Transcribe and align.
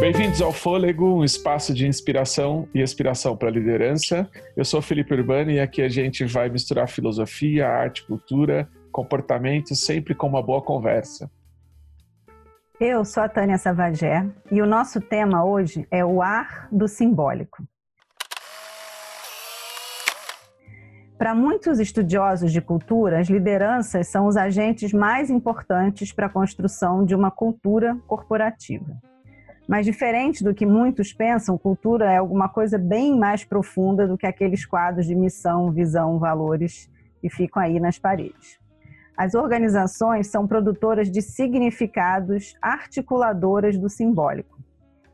Bem-vindos 0.00 0.40
ao 0.40 0.52
Fôlego, 0.52 1.06
um 1.06 1.24
espaço 1.24 1.74
de 1.74 1.86
inspiração 1.86 2.68
e 2.74 2.80
inspiração 2.80 3.36
para 3.36 3.48
a 3.48 3.52
liderança. 3.52 4.30
Eu 4.56 4.64
sou 4.64 4.80
Felipe 4.80 5.12
Urbani 5.12 5.54
e 5.54 5.60
aqui 5.60 5.82
a 5.82 5.88
gente 5.88 6.24
vai 6.24 6.48
misturar 6.48 6.88
filosofia, 6.88 7.68
arte, 7.68 8.06
cultura, 8.06 8.68
comportamento, 8.90 9.74
sempre 9.74 10.14
com 10.14 10.26
uma 10.26 10.42
boa 10.42 10.62
conversa. 10.62 11.30
Eu 12.80 13.04
sou 13.04 13.24
a 13.24 13.28
Tânia 13.28 13.58
Savagé 13.58 14.24
e 14.52 14.62
o 14.62 14.66
nosso 14.66 15.00
tema 15.00 15.44
hoje 15.44 15.86
é 15.90 16.04
o 16.04 16.22
ar 16.22 16.68
do 16.70 16.86
simbólico. 16.86 17.62
Para 21.18 21.34
muitos 21.34 21.80
estudiosos 21.80 22.52
de 22.52 22.60
cultura, 22.60 23.18
as 23.18 23.28
lideranças 23.28 24.06
são 24.06 24.28
os 24.28 24.36
agentes 24.36 24.92
mais 24.92 25.30
importantes 25.30 26.12
para 26.12 26.26
a 26.26 26.30
construção 26.30 27.04
de 27.04 27.12
uma 27.12 27.28
cultura 27.28 27.98
corporativa. 28.06 28.96
Mas 29.66 29.84
diferente 29.84 30.44
do 30.44 30.54
que 30.54 30.64
muitos 30.64 31.12
pensam, 31.12 31.58
cultura 31.58 32.12
é 32.12 32.18
alguma 32.18 32.48
coisa 32.48 32.78
bem 32.78 33.18
mais 33.18 33.42
profunda 33.44 34.06
do 34.06 34.16
que 34.16 34.28
aqueles 34.28 34.64
quadros 34.64 35.06
de 35.06 35.14
missão, 35.16 35.72
visão, 35.72 36.20
valores 36.20 36.88
que 37.20 37.28
ficam 37.28 37.60
aí 37.60 37.80
nas 37.80 37.98
paredes. 37.98 38.60
As 39.16 39.34
organizações 39.34 40.28
são 40.28 40.46
produtoras 40.46 41.10
de 41.10 41.20
significados, 41.20 42.54
articuladoras 42.62 43.76
do 43.76 43.88
simbólico. 43.88 44.56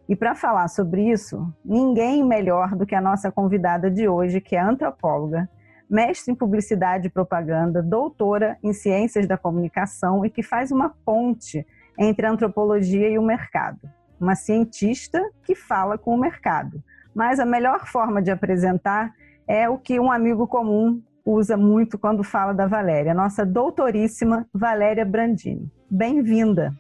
E 0.07 0.15
para 0.15 0.34
falar 0.34 0.69
sobre 0.69 1.11
isso, 1.11 1.51
ninguém 1.65 2.23
melhor 2.23 2.77
do 2.77 2.84
que 2.84 2.95
a 2.95 3.01
nossa 3.01 3.33
convidada 3.33 3.91
de 3.91 4.07
hoje, 4.07 4.39
que 4.39 4.55
é 4.55 4.61
antropóloga, 4.61 5.48
mestre 5.88 6.33
em 6.33 6.37
publicidade 6.37 7.06
e 7.06 7.11
propaganda, 7.11 7.83
doutora 7.83 8.56
em 8.62 8.73
ciências 8.73 9.27
da 9.27 9.37
comunicação 9.37 10.25
e 10.25 10.30
que 10.30 10.42
faz 10.42 10.70
uma 10.73 10.91
ponte 11.05 11.66
entre 11.98 12.27
a 12.27 12.30
antropologia 12.30 13.09
e 13.09 13.19
o 13.19 13.22
mercado 13.22 13.81
uma 14.20 14.34
cientista 14.34 15.22
que 15.44 15.55
fala 15.55 15.98
com 15.98 16.14
o 16.14 16.19
mercado. 16.19 16.83
Mas 17.14 17.39
a 17.39 17.44
melhor 17.44 17.86
forma 17.86 18.22
de 18.22 18.31
apresentar 18.31 19.12
é 19.47 19.69
o 19.69 19.78
que 19.78 20.00
um 20.00 20.11
amigo 20.11 20.47
comum 20.47 21.03
usa 21.25 21.56
muito 21.56 21.98
quando 21.98 22.25
fala 22.25 22.53
da 22.53 22.66
Valéria, 22.66 23.14
nossa 23.14 23.47
doutoríssima 23.47 24.47
Valéria 24.53 25.05
Brandini. 25.05 25.70
Bem-vinda! 25.91 26.75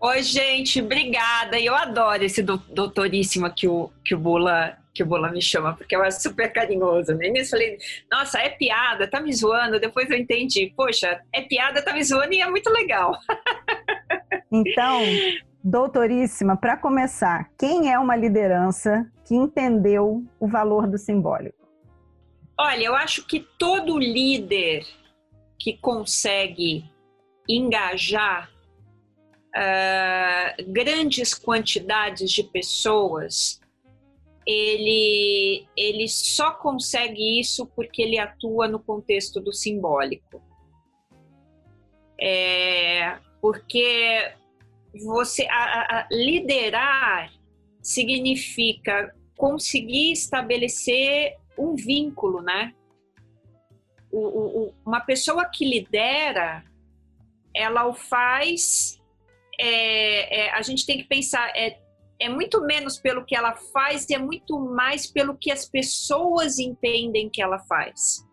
Oi, 0.00 0.22
gente, 0.22 0.80
obrigada. 0.80 1.58
Eu 1.58 1.74
adoro 1.74 2.22
esse 2.22 2.40
doutoríssima 2.40 3.50
que 3.50 3.66
o, 3.66 3.90
que 4.04 4.14
o 4.14 4.18
Bula 4.18 4.77
que 4.98 5.02
o 5.04 5.06
Bula 5.06 5.30
me 5.30 5.40
chama, 5.40 5.74
porque 5.74 5.94
eu 5.94 6.02
acho 6.02 6.20
super 6.20 6.52
carinhoso. 6.52 7.14
No 7.14 7.22
início 7.22 7.50
falei, 7.50 7.78
nossa, 8.10 8.40
é 8.40 8.50
piada, 8.50 9.06
tá 9.06 9.20
me 9.20 9.32
zoando. 9.32 9.78
Depois 9.78 10.10
eu 10.10 10.16
entendi, 10.18 10.72
poxa, 10.76 11.22
é 11.32 11.40
piada, 11.42 11.80
tá 11.80 11.92
me 11.92 12.02
zoando 12.02 12.34
e 12.34 12.40
é 12.40 12.50
muito 12.50 12.68
legal. 12.70 13.12
Então, 14.50 15.02
Doutoríssima, 15.62 16.56
para 16.56 16.74
começar, 16.74 17.50
quem 17.58 17.92
é 17.92 17.98
uma 17.98 18.16
liderança 18.16 19.06
que 19.26 19.34
entendeu 19.34 20.24
o 20.40 20.48
valor 20.48 20.86
do 20.86 20.96
simbólico? 20.96 21.68
Olha, 22.58 22.82
eu 22.82 22.94
acho 22.94 23.26
que 23.26 23.46
todo 23.58 23.98
líder 23.98 24.86
que 25.58 25.76
consegue 25.76 26.90
engajar 27.46 28.50
uh, 29.54 30.72
grandes 30.72 31.34
quantidades 31.34 32.30
de 32.30 32.42
pessoas, 32.42 33.57
ele, 34.48 35.68
ele 35.76 36.08
só 36.08 36.52
consegue 36.52 37.38
isso 37.38 37.66
porque 37.66 38.00
ele 38.00 38.18
atua 38.18 38.66
no 38.66 38.80
contexto 38.80 39.42
do 39.42 39.52
simbólico. 39.52 40.42
É, 42.18 43.18
porque 43.42 44.32
você 45.04 45.46
a, 45.50 45.98
a 46.00 46.08
liderar 46.10 47.30
significa 47.82 49.14
conseguir 49.36 50.12
estabelecer 50.12 51.36
um 51.58 51.74
vínculo, 51.74 52.40
né? 52.40 52.74
O, 54.10 54.18
o, 54.18 54.74
uma 54.84 55.00
pessoa 55.00 55.44
que 55.44 55.66
lidera, 55.66 56.64
ela 57.54 57.86
o 57.86 57.92
faz. 57.92 58.98
É, 59.60 60.46
é, 60.46 60.50
a 60.52 60.62
gente 60.62 60.86
tem 60.86 60.96
que 60.96 61.04
pensar 61.04 61.50
é, 61.54 61.78
é 62.20 62.28
muito 62.28 62.60
menos 62.62 62.98
pelo 62.98 63.24
que 63.24 63.36
ela 63.36 63.54
faz 63.54 64.08
e 64.08 64.14
é 64.14 64.18
muito 64.18 64.58
mais 64.58 65.06
pelo 65.06 65.36
que 65.36 65.50
as 65.50 65.68
pessoas 65.68 66.58
entendem 66.58 67.30
que 67.30 67.40
ela 67.40 67.58
faz. 67.60 68.26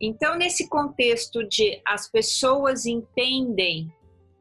Então, 0.00 0.36
nesse 0.36 0.68
contexto 0.68 1.46
de 1.48 1.80
as 1.86 2.10
pessoas 2.10 2.86
entendem 2.86 3.92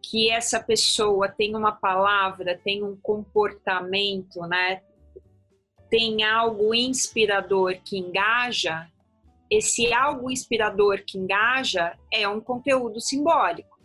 que 0.03 0.29
essa 0.29 0.61
pessoa 0.61 1.27
tem 1.27 1.55
uma 1.55 1.71
palavra, 1.71 2.59
tem 2.63 2.83
um 2.83 2.95
comportamento, 2.95 4.39
né? 4.41 4.81
Tem 5.89 6.23
algo 6.23 6.73
inspirador 6.73 7.77
que 7.83 7.97
engaja, 7.97 8.87
esse 9.49 9.93
algo 9.93 10.29
inspirador 10.29 11.03
que 11.05 11.17
engaja 11.17 11.97
é 12.13 12.27
um 12.27 12.39
conteúdo 12.39 12.99
simbólico, 12.99 13.79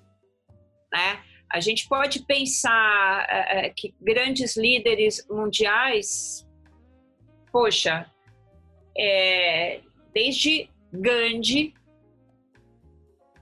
né? 0.93 1.23
A 1.53 1.61
gente 1.61 1.87
pode 1.87 2.25
pensar 2.25 3.27
é, 3.29 3.69
que 3.71 3.95
grandes 4.01 4.57
líderes 4.57 5.27
mundiais, 5.29 6.49
poxa, 7.53 8.11
é, 8.97 9.83
desde 10.15 10.71
Gandhi, 10.91 11.75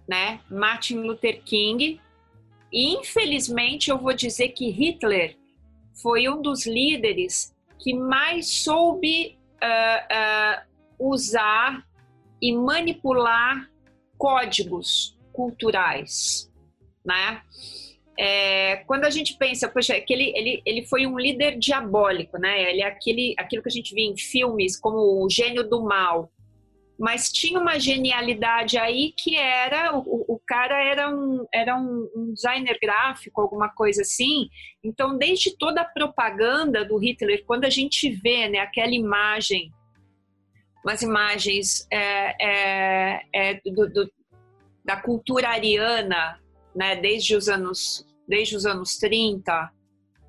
né, 0.09 0.41
Martin 0.50 0.97
Luther 0.97 1.41
King, 1.44 2.00
e 2.72 2.94
infelizmente 2.97 3.91
eu 3.91 3.98
vou 3.98 4.12
dizer 4.12 4.48
que 4.48 4.71
Hitler 4.71 5.37
foi 6.03 6.28
um 6.28 6.42
dos 6.42 6.66
líderes 6.66 7.54
que 7.78 7.94
mais 7.94 8.48
soube 8.48 9.38
uh, 9.62 11.06
uh, 11.06 11.12
usar 11.12 11.87
e 12.42 12.53
manipular 12.53 13.71
códigos 14.19 15.19
culturais, 15.32 16.50
né? 17.04 17.42
É, 18.22 18.76
quando 18.86 19.06
a 19.06 19.10
gente 19.10 19.38
pensa, 19.38 19.66
poxa, 19.66 19.98
que 19.98 20.12
ele, 20.12 20.31
ele, 20.36 20.62
ele 20.66 20.84
foi 20.84 21.06
um 21.06 21.19
líder 21.19 21.58
diabólico, 21.58 22.36
né? 22.36 22.70
Ele 22.70 22.82
é 22.82 22.86
aquele, 22.86 23.34
aquilo 23.38 23.62
que 23.62 23.70
a 23.70 23.72
gente 23.72 23.94
vê 23.94 24.03
em 24.03 24.14
filmes 24.14 24.78
como 24.78 25.25
o 25.25 25.31
gênio 25.31 25.66
do 25.66 25.82
mal, 25.82 26.30
mas 26.98 27.32
tinha 27.32 27.59
uma 27.59 27.78
genialidade 27.78 28.76
aí 28.76 29.14
que 29.16 29.36
era 29.36 29.97
o, 29.97 30.34
o 30.34 30.38
cara 30.47 30.84
era 30.84 31.09
um, 31.09 31.47
era 31.50 31.75
um, 31.75 32.10
um, 32.14 32.34
designer 32.34 32.78
gráfico, 32.78 33.41
alguma 33.41 33.70
coisa 33.70 34.03
assim. 34.03 34.50
Então, 34.84 35.16
desde 35.16 35.56
toda 35.56 35.80
a 35.80 35.86
propaganda 35.86 36.84
do 36.84 36.98
Hitler, 36.98 37.42
quando 37.47 37.64
a 37.64 37.70
gente 37.70 38.10
vê 38.10 38.50
né, 38.50 38.59
aquela 38.59 38.92
imagem, 38.92 39.72
umas 40.84 41.00
imagens 41.00 41.86
é, 41.91 42.36
é, 42.38 43.22
é, 43.32 43.54
do, 43.64 43.88
do, 43.91 44.12
da 44.84 45.00
cultura 45.00 45.48
ariana, 45.48 46.38
né, 46.76 46.97
desde 46.97 47.34
os 47.34 47.48
anos 47.48 48.09
desde 48.30 48.56
os 48.56 48.64
anos 48.64 48.96
30, 48.96 49.70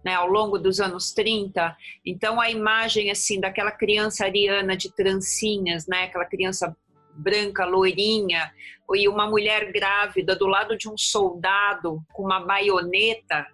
né, 0.04 0.16
ao 0.16 0.28
longo 0.28 0.58
dos 0.58 0.80
anos 0.80 1.14
30. 1.14 1.78
Então 2.04 2.42
a 2.42 2.50
imagem 2.50 3.12
assim 3.12 3.40
daquela 3.40 3.72
criança 3.72 4.26
ariana 4.26 4.76
de 4.76 4.92
trancinhas, 4.92 5.86
né, 5.88 6.06
aquela 6.06 6.26
criança 6.26 6.76
branca, 7.14 7.64
loirinha, 7.66 8.52
e 8.94 9.08
uma 9.08 9.30
mulher 9.30 9.72
grávida 9.72 10.36
do 10.36 10.48
lado 10.48 10.78
de 10.78 10.90
um 10.90 10.98
soldado 10.98 12.04
com 12.12 12.24
uma 12.24 12.40
baioneta, 12.40 13.48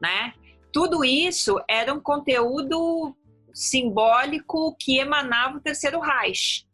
né? 0.00 0.34
Tudo 0.72 1.04
isso 1.04 1.62
era 1.68 1.92
um 1.92 2.00
conteúdo 2.00 3.14
simbólico 3.52 4.74
que 4.78 4.98
emanava 4.98 5.58
o 5.58 5.60
terceiro 5.60 6.00
Reich, 6.00 6.66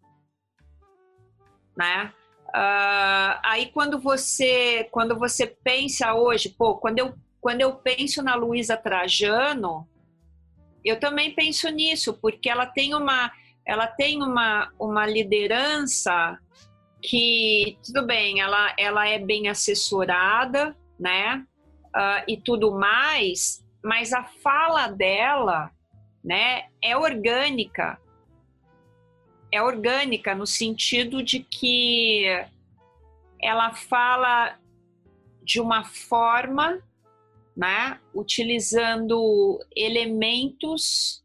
né? 1.76 2.12
Uh, 2.48 3.36
aí 3.44 3.66
quando 3.72 4.00
você 4.00 4.88
quando 4.90 5.18
você 5.18 5.46
pensa 5.46 6.14
hoje, 6.14 6.48
pô, 6.48 6.76
quando 6.76 6.98
eu 6.98 7.14
quando 7.40 7.60
eu 7.60 7.76
penso 7.76 8.22
na 8.22 8.34
Luísa 8.34 8.76
Trajano, 8.76 9.88
eu 10.84 10.98
também 10.98 11.34
penso 11.34 11.68
nisso, 11.68 12.14
porque 12.14 12.48
ela 12.48 12.66
tem 12.66 12.94
uma, 12.94 13.30
ela 13.66 13.86
tem 13.86 14.22
uma, 14.22 14.70
uma 14.78 15.06
liderança 15.06 16.38
que, 17.02 17.78
tudo 17.84 18.06
bem, 18.06 18.40
ela, 18.40 18.74
ela 18.78 19.08
é 19.08 19.18
bem 19.18 19.48
assessorada, 19.48 20.76
né? 20.98 21.46
Uh, 21.88 22.24
e 22.26 22.36
tudo 22.36 22.72
mais, 22.72 23.64
mas 23.82 24.12
a 24.12 24.24
fala 24.24 24.88
dela, 24.88 25.70
né, 26.22 26.64
é 26.82 26.96
orgânica. 26.96 27.98
É 29.52 29.62
orgânica 29.62 30.34
no 30.34 30.46
sentido 30.46 31.22
de 31.22 31.40
que 31.40 32.24
ela 33.40 33.72
fala 33.72 34.58
de 35.42 35.60
uma 35.60 35.84
forma 35.84 36.82
né? 37.58 37.98
Utilizando 38.14 39.58
elementos 39.74 41.24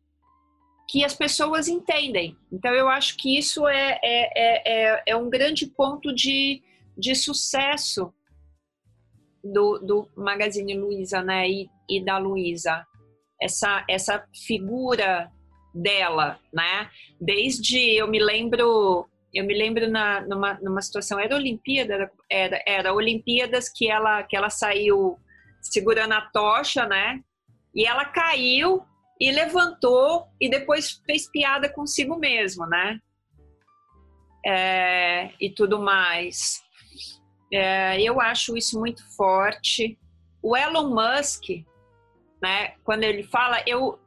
que 0.89 1.05
as 1.05 1.13
pessoas 1.13 1.67
entendem. 1.67 2.35
Então, 2.51 2.73
eu 2.73 2.89
acho 2.89 3.15
que 3.17 3.37
isso 3.37 3.67
é, 3.67 3.99
é, 4.03 4.29
é, 4.35 4.93
é, 4.95 5.03
é 5.05 5.15
um 5.15 5.29
grande 5.29 5.67
ponto 5.67 6.13
de, 6.13 6.63
de 6.97 7.13
sucesso 7.13 8.11
do, 9.43 9.77
do 9.77 10.09
Magazine 10.15 10.75
Luiza, 10.75 11.21
né, 11.21 11.47
e, 11.47 11.69
e 11.87 12.03
da 12.03 12.17
Luiza, 12.17 12.83
essa, 13.39 13.85
essa 13.87 14.27
figura 14.47 15.31
dela, 15.73 16.39
né, 16.53 16.89
desde, 17.19 17.79
eu 17.95 18.07
me 18.07 18.19
lembro, 18.19 19.07
eu 19.33 19.45
me 19.45 19.53
lembro 19.53 19.89
na, 19.89 20.21
numa, 20.21 20.53
numa 20.61 20.81
situação, 20.81 21.19
era 21.19 21.35
Olimpíada, 21.35 22.11
era, 22.29 22.63
era 22.65 22.93
Olimpíadas 22.93 23.69
que 23.69 23.89
ela, 23.89 24.23
que 24.23 24.35
ela 24.35 24.49
saiu 24.49 25.17
segurando 25.61 26.13
a 26.13 26.21
tocha, 26.21 26.85
né, 26.85 27.19
e 27.73 27.85
ela 27.85 28.05
caiu 28.05 28.83
e 29.19 29.31
levantou 29.31 30.27
e 30.39 30.49
depois 30.49 31.01
fez 31.05 31.29
piada 31.29 31.67
consigo 31.69 32.17
mesmo, 32.17 32.65
né, 32.67 32.99
é, 34.45 35.31
e 35.39 35.49
tudo 35.49 35.79
mais. 35.79 36.61
É, 37.51 38.01
eu 38.01 38.19
acho 38.19 38.57
isso 38.57 38.79
muito 38.79 39.03
forte. 39.15 39.97
O 40.41 40.57
Elon 40.57 40.89
Musk, 40.89 41.43
né, 42.41 42.73
quando 42.83 43.03
ele 43.03 43.23
fala, 43.23 43.63
eu 43.65 43.99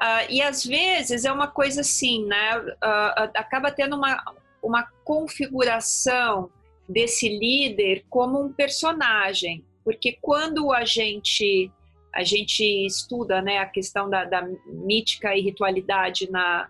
uh, 0.00 0.26
e 0.30 0.42
às 0.42 0.64
vezes 0.64 1.24
é 1.24 1.32
uma 1.32 1.48
coisa 1.48 1.80
assim, 1.80 2.24
né, 2.26 2.58
uh, 2.58 3.30
acaba 3.34 3.70
tendo 3.70 3.96
uma, 3.96 4.22
uma 4.62 4.84
configuração 5.04 6.50
desse 6.88 7.28
líder 7.28 8.04
como 8.08 8.40
um 8.40 8.52
personagem, 8.52 9.64
porque 9.84 10.18
quando 10.20 10.72
a 10.72 10.84
gente 10.84 11.70
a 12.14 12.24
gente 12.24 12.64
estuda, 12.86 13.42
né, 13.42 13.58
a 13.58 13.66
questão 13.66 14.08
da, 14.08 14.24
da 14.24 14.42
mítica 14.66 15.36
e 15.36 15.42
ritualidade 15.42 16.28
na, 16.30 16.68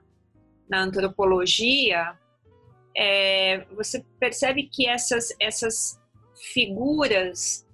na 0.69 0.83
antropologia, 0.83 2.19
é, 2.95 3.65
você 3.75 4.05
percebe 4.19 4.65
que 4.65 4.87
essas 4.87 5.33
essas 5.41 5.99
figuras 6.53 7.68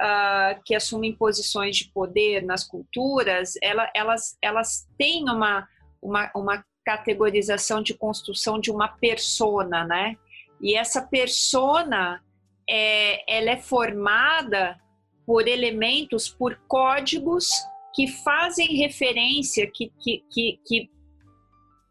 uh, 0.00 0.60
que 0.64 0.74
assumem 0.74 1.14
posições 1.14 1.76
de 1.76 1.90
poder 1.90 2.42
nas 2.42 2.64
culturas, 2.64 3.54
ela, 3.62 3.90
elas, 3.94 4.36
elas 4.42 4.88
têm 4.98 5.24
uma, 5.24 5.68
uma, 6.02 6.30
uma 6.34 6.64
categorização 6.84 7.82
de 7.82 7.94
construção 7.94 8.60
de 8.60 8.70
uma 8.70 8.88
persona, 8.88 9.84
né? 9.84 10.16
E 10.60 10.76
essa 10.76 11.02
persona, 11.02 12.22
é, 12.68 13.38
ela 13.38 13.50
é 13.50 13.56
formada 13.56 14.80
por 15.26 15.48
elementos, 15.48 16.28
por 16.28 16.58
códigos 16.68 17.48
que 17.94 18.08
fazem 18.08 18.76
referência, 18.76 19.70
que, 19.70 19.92
que, 20.00 20.24
que, 20.30 20.60
que, 20.66 20.90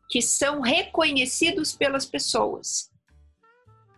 que 0.09 0.21
são 0.21 0.61
reconhecidos 0.61 1.75
pelas 1.75 2.06
pessoas, 2.06 2.91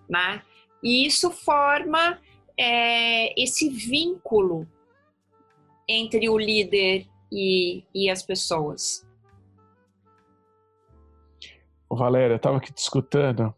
né? 0.10 0.42
E 0.84 1.06
isso 1.06 1.32
forma 1.32 2.20
é, 2.58 3.42
esse 3.42 3.70
vínculo 3.70 4.68
entre 5.88 6.30
o 6.30 6.38
líder 6.38 7.06
e, 7.32 7.84
e 7.94 8.10
as 8.10 8.24
pessoas. 8.24 9.06
Valéria, 11.90 12.34
eu 12.34 12.38
estava 12.38 12.58
aqui 12.58 12.74
te 12.74 12.80
escutando 12.80 13.54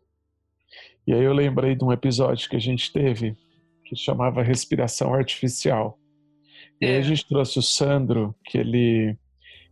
e 1.08 1.14
aí 1.14 1.24
eu 1.24 1.34
lembrei 1.34 1.74
de 1.74 1.84
um 1.84 1.92
episódio 1.92 2.50
que 2.50 2.56
a 2.56 2.60
gente 2.60 2.92
teve 2.92 3.36
que 3.86 3.96
chamava 3.96 4.44
Respiração 4.44 5.14
Artificial. 5.14 5.98
E 6.82 6.86
aí 6.86 6.96
a 6.96 7.00
é. 7.00 7.02
gente 7.02 7.26
trouxe 7.26 7.58
o 7.58 7.62
Sandro, 7.62 8.36
que 8.44 8.58
ele 8.58 9.18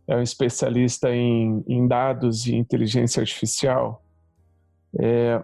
é 0.08 0.16
um 0.16 0.22
especialista 0.22 1.14
em, 1.14 1.62
em 1.68 1.86
dados 1.86 2.46
e 2.46 2.54
inteligência 2.54 3.20
artificial. 3.20 4.02
É, 4.98 5.42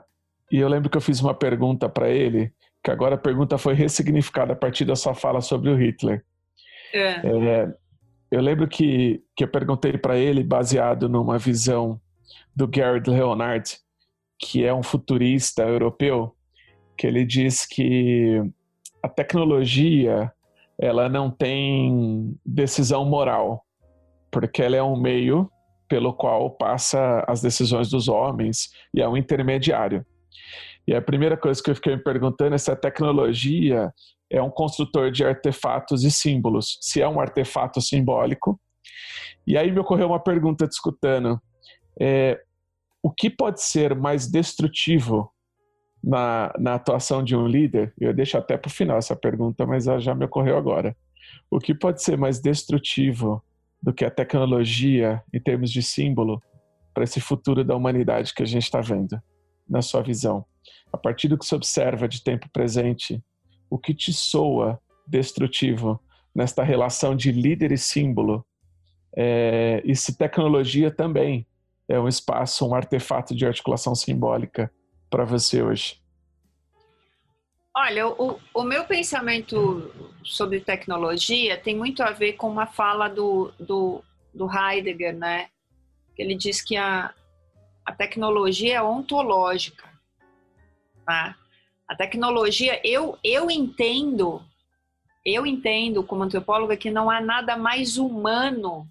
e 0.50 0.58
eu 0.58 0.68
lembro 0.68 0.88
que 0.88 0.96
eu 0.96 1.02
fiz 1.02 1.20
uma 1.20 1.34
pergunta 1.34 1.88
para 1.88 2.08
ele, 2.08 2.50
que 2.82 2.90
agora 2.90 3.14
a 3.14 3.18
pergunta 3.18 3.56
foi 3.58 3.74
ressignificada 3.74 4.52
a 4.52 4.56
partir 4.56 4.84
da 4.84 4.96
sua 4.96 5.14
fala 5.14 5.40
sobre 5.40 5.70
o 5.70 5.76
Hitler. 5.76 6.24
É. 6.92 7.20
É, 7.24 7.74
eu 8.30 8.40
lembro 8.40 8.66
que, 8.66 9.22
que 9.36 9.44
eu 9.44 9.48
perguntei 9.48 9.96
para 9.96 10.16
ele, 10.16 10.42
baseado 10.42 11.08
numa 11.08 11.38
visão 11.38 12.00
do 12.54 12.68
Gerard 12.72 13.08
Leonard, 13.08 13.78
que 14.38 14.64
é 14.64 14.74
um 14.74 14.82
futurista 14.82 15.62
europeu, 15.62 16.34
que 16.96 17.06
ele 17.06 17.24
diz 17.24 17.64
que 17.64 18.42
a 19.02 19.08
tecnologia 19.08 20.32
ela 20.78 21.08
não 21.08 21.30
tem 21.30 22.36
decisão 22.44 23.04
moral, 23.04 23.64
porque 24.30 24.62
ela 24.62 24.76
é 24.76 24.82
um 24.82 25.00
meio 25.00 25.50
pelo 25.88 26.12
qual 26.12 26.50
passa 26.50 27.22
as 27.28 27.42
decisões 27.42 27.90
dos 27.90 28.08
homens 28.08 28.70
e 28.94 29.00
é 29.02 29.08
um 29.08 29.16
intermediário. 29.16 30.04
E 30.86 30.94
a 30.94 31.02
primeira 31.02 31.36
coisa 31.36 31.62
que 31.62 31.70
eu 31.70 31.74
fiquei 31.74 31.96
me 31.96 32.02
perguntando 32.02 32.54
é 32.54 32.58
se 32.58 32.70
a 32.70 32.76
tecnologia 32.76 33.92
é 34.30 34.42
um 34.42 34.50
construtor 34.50 35.10
de 35.10 35.24
artefatos 35.24 36.02
e 36.04 36.10
símbolos, 36.10 36.78
se 36.80 37.00
é 37.00 37.08
um 37.08 37.20
artefato 37.20 37.80
simbólico. 37.80 38.58
E 39.46 39.56
aí 39.56 39.70
me 39.70 39.78
ocorreu 39.78 40.08
uma 40.08 40.20
pergunta 40.20 40.66
discutando: 40.66 41.40
é, 42.00 42.40
o 43.02 43.10
que 43.10 43.28
pode 43.28 43.62
ser 43.62 43.94
mais 43.94 44.26
destrutivo 44.30 45.30
na, 46.02 46.52
na 46.58 46.74
atuação 46.74 47.22
de 47.22 47.36
um 47.36 47.46
líder? 47.46 47.92
Eu 48.00 48.14
deixo 48.14 48.38
até 48.38 48.56
para 48.56 48.68
o 48.68 48.72
final 48.72 48.96
essa 48.96 49.14
pergunta, 49.14 49.66
mas 49.66 49.86
ela 49.86 50.00
já 50.00 50.14
me 50.14 50.24
ocorreu 50.24 50.56
agora. 50.56 50.96
O 51.50 51.58
que 51.58 51.74
pode 51.74 52.02
ser 52.02 52.16
mais 52.16 52.40
destrutivo 52.40 53.42
do 53.82 53.92
que 53.92 54.04
a 54.04 54.10
tecnologia 54.10 55.22
em 55.32 55.40
termos 55.40 55.70
de 55.70 55.82
símbolo 55.82 56.40
para 56.94 57.04
esse 57.04 57.20
futuro 57.20 57.64
da 57.64 57.74
humanidade 57.76 58.32
que 58.34 58.42
a 58.42 58.46
gente 58.46 58.64
está 58.64 58.80
vendo, 58.80 59.20
na 59.68 59.82
sua 59.82 60.02
visão? 60.02 60.44
A 60.92 60.98
partir 60.98 61.28
do 61.28 61.38
que 61.38 61.46
se 61.46 61.54
observa 61.54 62.06
de 62.06 62.22
tempo 62.22 62.48
presente, 62.52 63.22
o 63.70 63.78
que 63.78 63.94
te 63.94 64.12
soa 64.12 64.80
destrutivo 65.06 66.00
nesta 66.34 66.62
relação 66.62 67.16
de 67.16 67.32
líder 67.32 67.72
e 67.72 67.78
símbolo? 67.78 68.44
É, 69.16 69.82
e 69.84 69.94
se 69.96 70.16
tecnologia 70.16 70.90
também 70.90 71.46
é 71.88 71.98
um 71.98 72.08
espaço, 72.08 72.66
um 72.66 72.74
artefato 72.74 73.34
de 73.34 73.46
articulação 73.46 73.94
simbólica 73.94 74.72
para 75.10 75.24
você 75.24 75.62
hoje? 75.62 76.00
Olha, 77.74 78.06
o, 78.06 78.38
o, 78.52 78.62
meu 78.62 78.84
pensamento 78.84 79.90
sobre 80.22 80.60
tecnologia 80.60 81.56
tem 81.56 81.74
muito 81.74 82.02
a 82.02 82.10
ver 82.10 82.34
com 82.34 82.48
uma 82.48 82.66
fala 82.66 83.08
do, 83.08 83.50
do, 83.58 84.04
do 84.34 84.46
Heidegger, 84.50 85.16
né? 85.16 85.48
Ele 86.16 86.34
diz 86.34 86.62
que 86.62 86.76
a, 86.76 87.14
a 87.84 87.92
tecnologia 87.92 88.76
é 88.76 88.82
ontológica. 88.82 89.91
Tá? 91.04 91.36
A 91.88 91.94
tecnologia, 91.94 92.80
eu, 92.84 93.18
eu 93.22 93.50
entendo, 93.50 94.42
eu 95.24 95.46
entendo 95.46 96.02
como 96.02 96.22
antropóloga 96.22 96.76
que 96.76 96.90
não 96.90 97.10
há 97.10 97.20
nada 97.20 97.56
mais 97.56 97.98
humano 97.98 98.88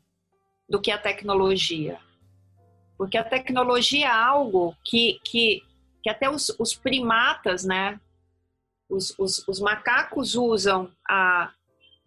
do 0.69 0.79
que 0.79 0.91
a 0.91 0.97
tecnologia. 0.97 1.99
Porque 2.97 3.17
a 3.17 3.23
tecnologia 3.23 4.05
é 4.05 4.09
algo 4.11 4.75
que, 4.85 5.19
que, 5.23 5.63
que 6.03 6.09
até 6.09 6.29
os, 6.29 6.55
os 6.59 6.75
primatas, 6.75 7.65
né? 7.65 7.99
Os, 8.87 9.17
os, 9.17 9.47
os, 9.47 9.59
macacos 9.59 10.35
usam 10.35 10.91
a, 11.09 11.51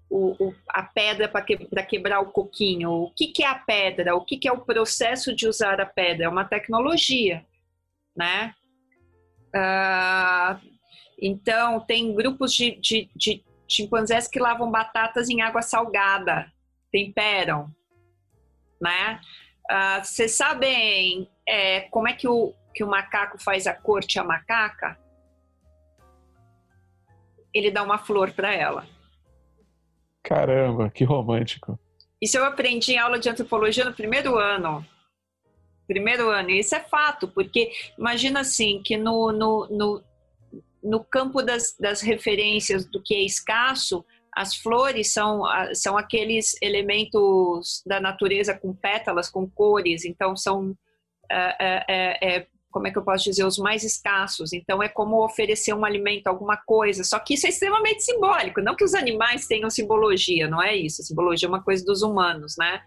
o, 0.08 0.36
o, 0.38 0.54
a 0.68 0.82
pedra 0.82 1.28
para 1.28 1.42
que, 1.42 1.56
quebrar 1.88 2.20
o 2.20 2.30
coquinho. 2.30 2.90
O 2.90 3.10
que, 3.10 3.28
que 3.28 3.42
é 3.42 3.48
a 3.48 3.56
pedra? 3.56 4.14
O 4.14 4.24
que, 4.24 4.36
que 4.36 4.46
é 4.46 4.52
o 4.52 4.60
processo 4.60 5.34
de 5.34 5.48
usar 5.48 5.80
a 5.80 5.86
pedra? 5.86 6.26
É 6.26 6.28
uma 6.28 6.44
tecnologia, 6.44 7.44
né? 8.14 8.54
Uh, 9.54 10.60
então, 11.20 11.80
tem 11.80 12.14
grupos 12.14 12.52
de, 12.52 12.72
de, 12.80 13.08
de, 13.14 13.44
chimpanzés 13.68 14.26
que 14.26 14.40
lavam 14.40 14.70
batatas 14.70 15.28
em 15.28 15.40
água 15.40 15.62
salgada, 15.62 16.52
temperam, 16.90 17.70
né? 18.80 19.20
Uh, 19.70 20.04
vocês 20.04 20.32
sabem 20.32 21.30
é, 21.48 21.82
como 21.82 22.08
é 22.08 22.12
que 22.12 22.28
o, 22.28 22.52
que 22.74 22.82
o 22.82 22.88
macaco 22.88 23.42
faz 23.42 23.66
a 23.66 23.72
corte 23.72 24.18
à 24.18 24.24
macaca? 24.24 24.98
Ele 27.54 27.70
dá 27.70 27.82
uma 27.82 27.98
flor 27.98 28.32
para 28.32 28.52
ela. 28.52 28.84
Caramba, 30.22 30.90
que 30.90 31.04
romântico. 31.04 31.78
Isso 32.20 32.36
eu 32.36 32.44
aprendi 32.44 32.92
em 32.92 32.98
aula 32.98 33.18
de 33.18 33.28
antropologia 33.28 33.84
no 33.84 33.92
primeiro 33.92 34.36
ano 34.36 34.84
primeiro 35.86 36.28
ano. 36.28 36.50
E 36.50 36.60
isso 36.60 36.74
é 36.74 36.80
fato, 36.80 37.28
porque 37.28 37.70
imagina 37.98 38.40
assim, 38.40 38.80
que 38.84 38.96
no, 38.96 39.32
no, 39.32 39.66
no, 39.70 40.04
no 40.82 41.04
campo 41.04 41.42
das, 41.42 41.76
das 41.78 42.00
referências 42.00 42.84
do 42.84 43.02
que 43.02 43.14
é 43.14 43.22
escasso, 43.22 44.04
as 44.34 44.56
flores 44.56 45.12
são, 45.12 45.42
são 45.74 45.96
aqueles 45.96 46.56
elementos 46.60 47.82
da 47.86 48.00
natureza 48.00 48.52
com 48.52 48.74
pétalas, 48.74 49.30
com 49.30 49.48
cores, 49.48 50.04
então 50.04 50.36
são, 50.36 50.76
é, 51.30 51.84
é, 51.88 52.34
é, 52.36 52.46
como 52.74 52.88
é 52.88 52.90
que 52.90 52.98
eu 52.98 53.04
posso 53.04 53.22
dizer, 53.22 53.44
os 53.44 53.56
mais 53.56 53.84
escassos. 53.84 54.52
Então 54.52 54.82
é 54.82 54.88
como 54.88 55.24
oferecer 55.24 55.72
um 55.72 55.84
alimento, 55.84 56.26
alguma 56.26 56.56
coisa. 56.56 57.04
Só 57.04 57.20
que 57.20 57.34
isso 57.34 57.46
é 57.46 57.50
extremamente 57.50 58.02
simbólico. 58.02 58.60
Não 58.60 58.74
que 58.74 58.82
os 58.82 58.94
animais 58.94 59.46
tenham 59.46 59.70
simbologia, 59.70 60.48
não 60.48 60.60
é 60.60 60.74
isso. 60.74 61.00
A 61.00 61.04
simbologia 61.04 61.46
é 61.46 61.48
uma 61.48 61.62
coisa 61.62 61.84
dos 61.84 62.02
humanos, 62.02 62.56
né? 62.58 62.82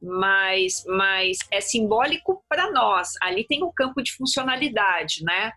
Mas, 0.00 0.84
mas 0.86 1.38
é 1.50 1.60
simbólico 1.60 2.42
para 2.48 2.70
nós. 2.70 3.10
Ali 3.22 3.44
tem 3.46 3.62
um 3.62 3.72
campo 3.72 4.02
de 4.02 4.12
funcionalidade, 4.12 5.24
né? 5.24 5.52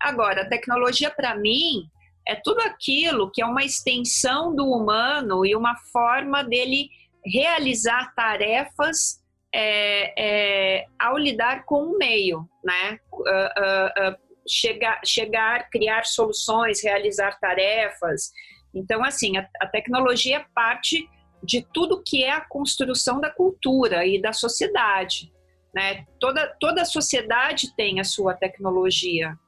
Agora, 0.00 0.42
a 0.42 0.48
tecnologia 0.48 1.10
para 1.10 1.36
mim, 1.36 1.88
é 2.26 2.34
tudo 2.34 2.60
aquilo 2.60 3.30
que 3.30 3.40
é 3.40 3.46
uma 3.46 3.64
extensão 3.64 4.54
do 4.54 4.64
humano 4.66 5.46
e 5.46 5.54
uma 5.54 5.76
forma 5.92 6.42
dele 6.42 6.88
realizar 7.24 8.12
tarefas 8.14 9.22
é, 9.54 10.12
é, 10.18 10.86
ao 10.98 11.16
lidar 11.16 11.64
com 11.64 11.84
o 11.84 11.98
meio, 11.98 12.48
né? 12.64 12.98
Uh, 13.12 13.22
uh, 13.22 14.10
uh, 14.10 14.16
chegar, 14.48 15.00
chegar, 15.04 15.70
criar 15.70 16.04
soluções, 16.04 16.82
realizar 16.82 17.38
tarefas. 17.38 18.32
Então, 18.74 19.02
assim, 19.02 19.36
a, 19.36 19.48
a 19.60 19.66
tecnologia 19.66 20.38
é 20.38 20.46
parte 20.54 21.08
de 21.46 21.66
tudo 21.72 22.02
que 22.02 22.24
é 22.24 22.32
a 22.32 22.40
construção 22.40 23.20
da 23.20 23.30
cultura 23.30 24.04
e 24.04 24.20
da 24.20 24.32
sociedade. 24.32 25.32
Né? 25.72 26.06
Toda, 26.18 26.54
toda 26.58 26.82
a 26.82 26.86
sociedade 26.86 27.74
tem 27.76 28.00
a 28.00 28.04
sua 28.04 28.34
tecnologia. 28.34 29.38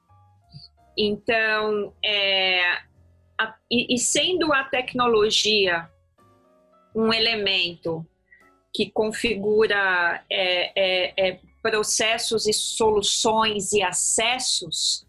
Então, 0.96 1.92
é, 2.04 2.62
a, 3.38 3.54
e, 3.70 3.94
e 3.94 3.98
sendo 3.98 4.52
a 4.52 4.64
tecnologia 4.64 5.88
um 6.94 7.12
elemento 7.12 8.06
que 8.74 8.90
configura 8.90 10.24
é, 10.30 10.72
é, 10.76 11.28
é, 11.28 11.40
processos 11.62 12.46
e 12.46 12.52
soluções 12.52 13.72
e 13.72 13.82
acessos, 13.82 15.06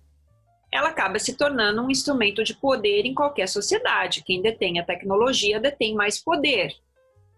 ela 0.72 0.90
acaba 0.90 1.18
se 1.20 1.36
tornando 1.36 1.82
um 1.82 1.90
instrumento 1.90 2.44
de 2.44 2.54
poder 2.54 3.06
em 3.06 3.14
qualquer 3.14 3.48
sociedade. 3.48 4.24
Quem 4.24 4.42
detém 4.42 4.80
a 4.80 4.86
tecnologia 4.86 5.60
detém 5.60 5.96
mais 5.96 6.22
poder, 6.22 6.74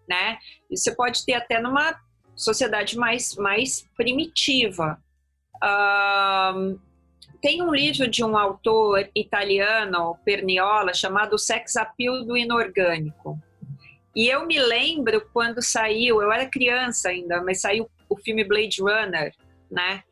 né? 0.08 0.38
Isso 0.70 0.94
pode 0.94 1.24
ter 1.24 1.34
até 1.34 1.60
numa 1.60 1.98
sociedade 2.36 2.96
mais, 2.96 3.34
mais 3.36 3.88
primitiva. 3.96 4.98
Tem 7.40 7.62
um 7.62 7.74
livro 7.74 8.06
de 8.06 8.22
um 8.22 8.36
autor 8.36 9.08
italiano, 9.14 10.16
Perniola, 10.24 10.94
chamado 10.94 11.38
Sex 11.38 11.76
Appeal 11.76 12.24
do 12.24 12.36
Inorgânico. 12.36 13.38
E 14.14 14.28
eu 14.28 14.46
me 14.46 14.60
lembro 14.60 15.26
quando 15.32 15.62
saiu, 15.62 16.20
eu 16.20 16.30
era 16.30 16.46
criança 16.46 17.08
ainda, 17.08 17.42
mas 17.42 17.62
saiu 17.62 17.90
o 18.08 18.16
filme 18.16 18.44
Blade 18.44 18.82
Runner, 18.82 19.34
né? 19.70 20.04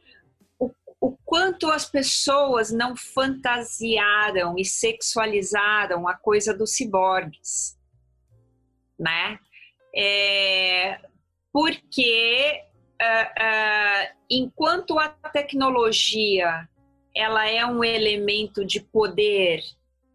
O, 1.01 1.17
quanto 1.25 1.71
as 1.71 1.87
pessoas 1.87 2.71
não 2.71 2.95
fantasiaram 2.95 4.55
e 4.59 4.65
sexualizaram 4.65 6.07
a 6.07 6.15
coisa 6.15 6.53
dos 6.53 6.73
ciborgues, 6.73 7.79
né? 8.99 9.39
É, 9.97 11.01
porque 11.53 12.63
uh, 13.01 14.15
uh, 14.15 14.17
enquanto 14.31 14.99
a 14.99 15.09
tecnologia 15.09 16.69
ela 17.15 17.49
é 17.49 17.65
um 17.67 17.83
elemento 17.83 18.65
de 18.65 18.81
poder 18.81 19.63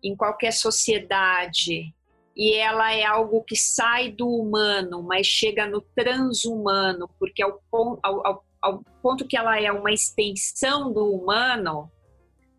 em 0.03 0.15
qualquer 0.15 0.53
sociedade 0.53 1.93
e 2.35 2.53
ela 2.53 2.93
é 2.93 3.03
algo 3.03 3.43
que 3.43 3.55
sai 3.55 4.11
do 4.11 4.27
humano, 4.27 5.01
mas 5.01 5.25
chega 5.25 5.65
no 5.67 5.81
transhumano, 5.81 7.09
porque 7.17 7.41
ao, 7.41 7.61
ao, 7.71 8.27
ao, 8.27 8.45
ao 8.65 8.83
ponto 9.01 9.27
que 9.27 9.37
ela 9.37 9.61
é 9.61 9.71
uma 9.71 9.91
extensão 9.91 10.91
do 10.91 11.05
humano, 11.13 11.91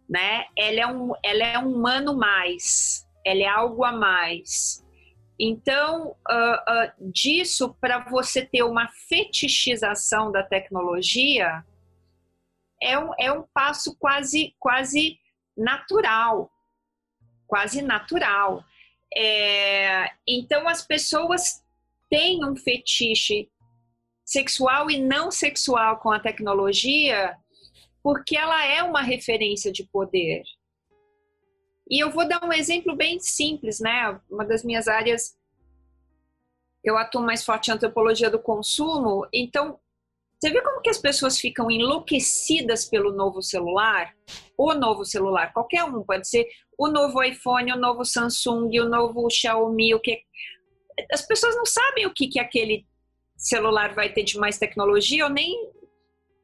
né? 0.08 0.44
Ela 0.56 0.80
é 0.80 0.86
um, 0.86 1.12
ela 1.20 1.44
é 1.44 1.58
um 1.58 1.74
humano 1.74 2.16
mais, 2.16 3.04
ela 3.24 3.42
é 3.42 3.48
algo 3.48 3.84
a 3.84 3.90
mais. 3.90 4.84
Então, 5.38 6.12
uh, 6.12 6.12
uh, 6.12 7.12
disso 7.12 7.76
para 7.80 8.08
você 8.08 8.46
ter 8.46 8.62
uma 8.62 8.88
fetichização 9.08 10.30
da 10.30 10.44
tecnologia 10.44 11.64
é 12.80 12.96
um, 12.96 13.10
é 13.18 13.32
um 13.32 13.42
passo 13.52 13.96
quase, 13.98 14.54
quase 14.60 15.18
natural, 15.56 16.48
quase 17.48 17.82
natural. 17.82 18.64
É, 19.12 20.10
então, 20.26 20.68
as 20.68 20.86
pessoas 20.86 21.64
têm 22.08 22.44
um 22.44 22.54
fetiche 22.54 23.50
sexual 24.26 24.90
e 24.90 25.00
não 25.00 25.30
sexual 25.30 25.98
com 25.98 26.10
a 26.10 26.18
tecnologia 26.18 27.36
porque 28.02 28.36
ela 28.36 28.64
é 28.64 28.82
uma 28.82 29.02
referência 29.02 29.72
de 29.72 29.84
poder. 29.84 30.42
E 31.90 32.02
eu 32.02 32.10
vou 32.10 32.28
dar 32.28 32.44
um 32.44 32.52
exemplo 32.52 32.94
bem 32.94 33.18
simples, 33.18 33.80
né? 33.80 34.20
Uma 34.30 34.44
das 34.44 34.62
minhas 34.62 34.86
áreas, 34.86 35.36
eu 36.84 36.96
atuo 36.96 37.22
mais 37.22 37.44
forte 37.44 37.68
em 37.68 37.74
antropologia 37.74 38.30
do 38.30 38.38
consumo. 38.38 39.26
Então, 39.32 39.80
você 40.38 40.50
vê 40.50 40.60
como 40.62 40.82
que 40.82 40.90
as 40.90 40.98
pessoas 40.98 41.38
ficam 41.38 41.68
enlouquecidas 41.68 42.84
pelo 42.84 43.12
novo 43.12 43.42
celular? 43.42 44.14
O 44.56 44.72
novo 44.74 45.04
celular, 45.04 45.52
qualquer 45.52 45.82
um, 45.84 46.04
pode 46.04 46.28
ser 46.28 46.46
o 46.78 46.88
novo 46.88 47.22
iPhone, 47.22 47.72
o 47.72 47.76
novo 47.76 48.04
Samsung, 48.04 48.78
o 48.80 48.88
novo 48.88 49.28
Xiaomi, 49.28 49.94
o 49.94 50.00
que 50.00 50.22
as 51.12 51.22
pessoas 51.22 51.56
não 51.56 51.66
sabem 51.66 52.06
o 52.06 52.14
que 52.14 52.28
que 52.28 52.38
aquele 52.38 52.86
celular 53.36 53.94
vai 53.94 54.12
ter 54.12 54.22
de 54.22 54.38
mais 54.38 54.58
tecnologia 54.58 55.24
ou 55.24 55.30
nem 55.30 55.70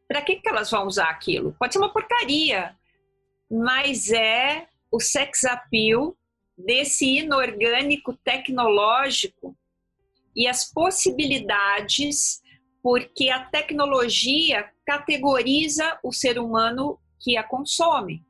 para 0.09 0.23
que 0.23 0.37
que 0.37 0.49
elas 0.49 0.71
vão 0.71 0.87
usar 0.87 1.09
aquilo. 1.09 1.57
Pode 1.59 1.73
ser 1.73 1.79
uma 1.79 1.93
porcaria, 1.93 2.77
mas 3.51 4.11
é 4.11 4.69
o 4.91 5.01
sex 5.01 5.45
appeal 5.45 6.17
desse 6.57 7.19
inorgânico 7.19 8.15
tecnológico 8.23 9.57
e 10.37 10.47
as 10.47 10.71
possibilidades 10.71 12.43
porque 12.83 13.31
a 13.31 13.45
tecnologia 13.45 14.69
categoriza 14.85 15.99
o 16.03 16.13
ser 16.13 16.39
humano 16.39 16.99
que 17.21 17.37
a 17.37 17.43
consome. 17.43 18.25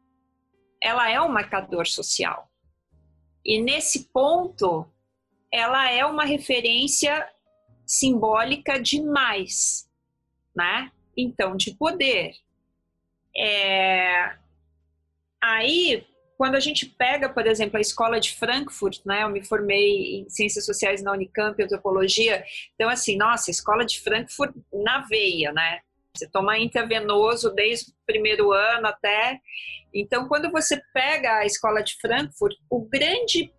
Ela 0.80 1.10
é 1.10 1.20
um 1.20 1.28
marcador 1.28 1.86
social. 1.86 2.50
E 3.44 3.60
nesse 3.60 4.10
ponto, 4.12 4.86
ela 5.50 5.90
é 5.90 6.04
uma 6.04 6.24
referência 6.24 7.26
simbólica 7.86 8.80
demais, 8.80 9.88
né? 10.54 10.90
Então, 11.16 11.56
de 11.56 11.74
poder. 11.74 12.34
É... 13.36 14.36
Aí, 15.40 16.06
quando 16.36 16.54
a 16.54 16.60
gente 16.60 16.86
pega, 16.86 17.28
por 17.28 17.46
exemplo, 17.46 17.78
a 17.78 17.80
escola 17.80 18.18
de 18.18 18.34
Frankfurt, 18.34 19.00
né? 19.04 19.22
Eu 19.22 19.30
me 19.30 19.44
formei 19.44 20.20
em 20.20 20.28
ciências 20.28 20.64
sociais 20.64 21.02
na 21.02 21.12
Unicamp, 21.12 21.62
antropologia. 21.62 22.44
Então, 22.74 22.88
assim, 22.88 23.16
nossa, 23.16 23.50
a 23.50 23.52
escola 23.52 23.84
de 23.84 24.00
Frankfurt 24.00 24.54
na 24.72 25.06
veia, 25.06 25.52
né? 25.52 25.80
Você 26.14 26.28
toma 26.28 26.58
intravenoso 26.58 27.54
desde 27.54 27.90
o 27.90 27.94
primeiro 28.06 28.52
ano 28.52 28.86
até. 28.86 29.40
Então, 29.94 30.28
quando 30.28 30.50
você 30.50 30.80
pega 30.92 31.38
a 31.38 31.46
escola 31.46 31.82
de 31.82 31.96
Frankfurt, 32.00 32.56
o 32.68 32.80
grande 32.86 33.52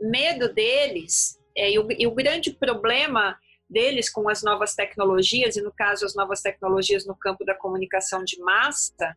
medo 0.00 0.52
deles 0.52 1.38
é, 1.56 1.72
e, 1.72 1.78
o, 1.78 1.88
e 1.90 2.06
o 2.06 2.14
grande 2.14 2.52
problema 2.52 3.36
deles 3.70 4.10
com 4.10 4.28
as 4.28 4.42
novas 4.42 4.74
tecnologias, 4.74 5.56
e 5.56 5.62
no 5.62 5.72
caso 5.72 6.04
as 6.04 6.14
novas 6.14 6.42
tecnologias 6.42 7.06
no 7.06 7.14
campo 7.14 7.44
da 7.44 7.54
comunicação 7.54 8.24
de 8.24 8.38
massa, 8.40 9.16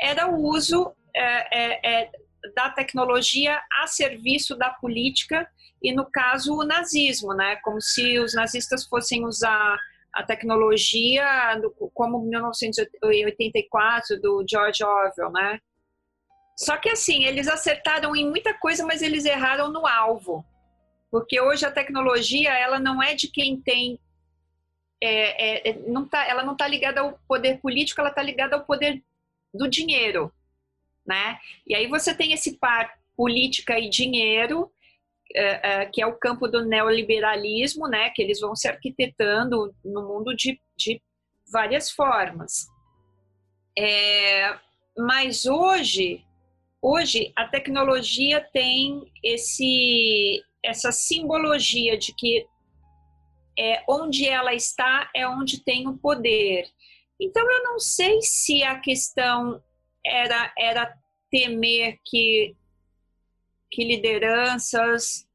era 0.00 0.30
o 0.30 0.40
uso 0.40 0.94
é, 1.14 1.58
é, 1.58 2.02
é 2.02 2.10
da 2.54 2.70
tecnologia 2.70 3.60
a 3.80 3.86
serviço 3.86 4.56
da 4.56 4.70
política 4.70 5.48
e 5.82 5.92
no 5.92 6.04
caso 6.10 6.54
o 6.54 6.64
nazismo, 6.64 7.34
né? 7.34 7.56
Como 7.56 7.80
se 7.80 8.18
os 8.18 8.34
nazistas 8.34 8.86
fossem 8.86 9.24
usar 9.24 9.78
a 10.12 10.22
tecnologia 10.22 11.26
como 11.92 12.20
1984 12.22 14.20
do 14.20 14.44
George 14.48 14.84
Orwell, 14.84 15.32
né? 15.32 15.58
Só 16.56 16.76
que 16.76 16.88
assim, 16.88 17.24
eles 17.24 17.48
acertaram 17.48 18.14
em 18.14 18.28
muita 18.28 18.54
coisa, 18.54 18.86
mas 18.86 19.02
eles 19.02 19.24
erraram 19.24 19.72
no 19.72 19.86
alvo. 19.86 20.44
Porque 21.14 21.40
hoje 21.40 21.64
a 21.64 21.70
tecnologia, 21.70 22.52
ela 22.52 22.80
não 22.80 23.00
é 23.00 23.14
de 23.14 23.28
quem 23.28 23.60
tem 23.60 24.00
é, 25.00 25.68
é, 25.68 25.70
é 25.70 25.78
não 25.86 26.08
tá, 26.08 26.26
ela 26.26 26.42
não 26.42 26.54
está 26.54 26.66
ligada 26.66 27.02
ao 27.02 27.18
poder 27.28 27.60
político, 27.60 28.00
ela 28.00 28.10
está 28.10 28.22
ligada 28.22 28.56
ao 28.56 28.64
poder 28.64 29.00
do 29.52 29.68
dinheiro 29.68 30.32
né? 31.06 31.38
E 31.66 31.74
aí 31.74 31.86
você 31.86 32.14
tem 32.14 32.32
esse 32.32 32.58
par 32.58 32.98
política 33.16 33.78
e 33.78 33.88
dinheiro, 33.88 34.62
uh, 34.62 34.66
uh, 34.66 35.92
que 35.92 36.02
é 36.02 36.06
o 36.06 36.18
campo 36.18 36.48
do 36.48 36.64
neoliberalismo, 36.64 37.86
né? 37.88 38.10
Que 38.10 38.22
eles 38.22 38.40
vão 38.40 38.56
se 38.56 38.68
arquitetando 38.68 39.74
no 39.84 40.02
mundo 40.02 40.34
de, 40.34 40.60
de 40.76 41.00
várias 41.52 41.90
formas. 41.90 42.66
É, 43.76 44.56
mas 44.96 45.44
hoje, 45.46 46.24
hoje 46.80 47.32
a 47.36 47.46
tecnologia 47.46 48.40
tem 48.40 49.02
esse, 49.22 50.42
essa 50.64 50.90
simbologia 50.90 51.96
de 51.98 52.14
que 52.14 52.46
é, 53.58 53.84
onde 53.88 54.26
ela 54.26 54.54
está 54.54 55.10
é 55.14 55.28
onde 55.28 55.62
tem 55.62 55.86
o 55.86 55.96
poder. 55.96 56.66
Então 57.20 57.48
eu 57.48 57.62
não 57.62 57.78
sei 57.78 58.20
se 58.22 58.64
a 58.64 58.80
questão 58.80 59.62
era, 60.04 60.52
era 60.58 60.98
temer 61.30 62.00
que, 62.04 62.56
que 63.70 63.84
lideranças 63.84 65.28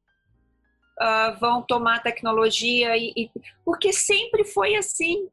uh, 1.00 1.38
vão 1.40 1.62
tomar 1.62 2.02
tecnologia, 2.02 2.96
e, 2.96 3.12
e, 3.16 3.30
porque 3.64 3.92
sempre 3.92 4.44
foi 4.44 4.74
assim, 4.74 5.28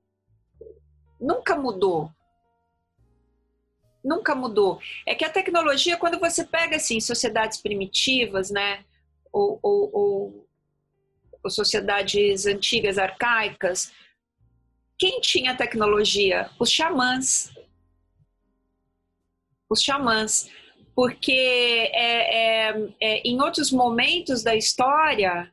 nunca 1.20 1.56
mudou. 1.56 2.12
nunca 4.04 4.34
mudou. 4.34 4.80
É 5.06 5.13
que 5.13 5.25
a 5.25 5.30
tecnologia, 5.30 5.98
quando 5.98 6.18
você 6.18 6.46
pega 6.46 6.77
assim 6.77 7.01
sociedades 7.01 7.62
primitivas, 7.62 8.50
né, 8.50 8.86
ou, 9.31 9.60
ou, 9.62 9.91
ou, 9.93 10.48
ou 11.43 11.50
sociedades 11.50 12.46
antigas, 12.46 12.98
arcaicas, 12.98 13.91
quem 14.98 15.22
tinha 15.22 15.55
tecnologia? 15.55 16.50
Os 16.60 16.72
xamãs. 16.72 17.51
Os 19.69 19.81
xamãs. 19.81 20.50
Porque 20.96 21.31
é, 21.31 22.69
é, 22.69 22.89
é, 23.00 23.22
em 23.24 23.39
outros 23.39 23.72
momentos 23.72 24.41
da 24.43 24.55
história, 24.55 25.51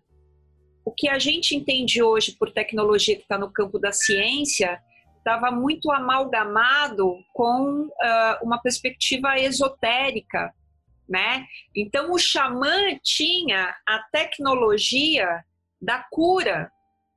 o 0.85 0.91
que 0.91 1.09
a 1.09 1.19
gente 1.19 1.55
entende 1.55 2.03
hoje 2.03 2.33
por 2.33 2.51
tecnologia 2.51 3.17
que 3.17 3.23
está 3.23 3.37
no 3.37 3.53
campo 3.53 3.79
da 3.79 3.93
ciência 3.93 4.81
estava 5.19 5.51
muito 5.51 5.91
amalgamado 5.91 7.19
com 7.33 7.87
uh, 7.87 7.91
uma 8.43 8.61
perspectiva 8.61 9.39
esotérica, 9.39 10.53
né? 11.09 11.47
Então 11.75 12.13
o 12.13 12.19
xamã 12.19 12.99
tinha 13.03 13.75
a 13.87 13.99
tecnologia 14.11 15.45
da 15.81 16.05
cura, 16.11 16.71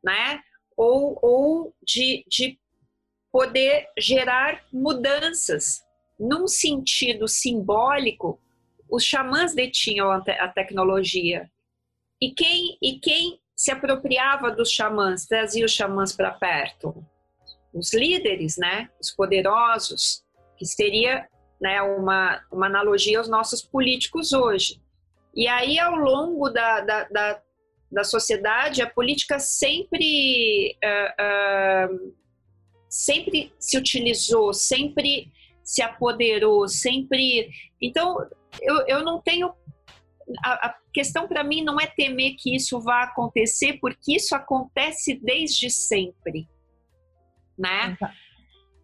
né? 0.03 0.41
Ou, 0.75 1.17
ou 1.22 1.75
de, 1.84 2.24
de 2.27 2.60
poder 3.32 3.88
gerar 3.98 4.63
mudanças. 4.72 5.84
Num 6.20 6.48
sentido 6.48 7.27
simbólico, 7.27 8.39
os 8.89 9.03
xamãs 9.03 9.53
detinham 9.53 10.12
a, 10.12 10.22
te 10.22 10.32
a 10.32 10.48
tecnologia. 10.48 11.50
E 12.22 12.32
quem, 12.32 12.77
e 12.82 13.00
quem 13.00 13.39
se 13.56 13.72
apropriava 13.72 14.51
dos 14.51 14.72
xamãs, 14.72 15.25
trazia 15.25 15.65
os 15.65 15.72
xamãs 15.72 16.12
para 16.12 16.32
perto? 16.32 17.06
Os 17.74 17.94
líderes, 17.94 18.58
né? 18.58 18.89
Os 19.00 19.12
poderosos, 19.12 20.24
que 20.58 20.65
seria 20.65 21.27
né, 21.59 21.81
uma, 21.81 22.41
uma 22.51 22.67
analogia 22.67 23.17
aos 23.17 23.27
nossos 23.27 23.61
políticos 23.61 24.33
hoje. 24.33 24.81
E 25.35 25.47
aí, 25.47 25.79
ao 25.79 25.95
longo 25.95 26.49
da, 26.49 26.81
da, 26.81 27.03
da, 27.05 27.41
da 27.91 28.03
sociedade, 28.03 28.81
a 28.81 28.89
política 28.89 29.39
sempre, 29.39 30.77
uh, 30.83 31.93
uh, 31.93 32.13
sempre 32.89 33.53
se 33.59 33.77
utilizou, 33.77 34.53
sempre 34.53 35.31
se 35.63 35.81
apoderou, 35.81 36.67
sempre. 36.67 37.49
Então, 37.81 38.17
eu, 38.61 38.87
eu 38.87 39.03
não 39.03 39.21
tenho 39.21 39.53
a, 40.43 40.67
a 40.67 40.75
questão 40.93 41.27
para 41.27 41.43
mim 41.43 41.63
não 41.63 41.79
é 41.79 41.87
temer 41.87 42.35
que 42.37 42.55
isso 42.55 42.79
vá 42.81 43.03
acontecer, 43.03 43.79
porque 43.79 44.15
isso 44.15 44.35
acontece 44.35 45.19
desde 45.21 45.69
sempre, 45.69 46.47
né? 47.57 47.97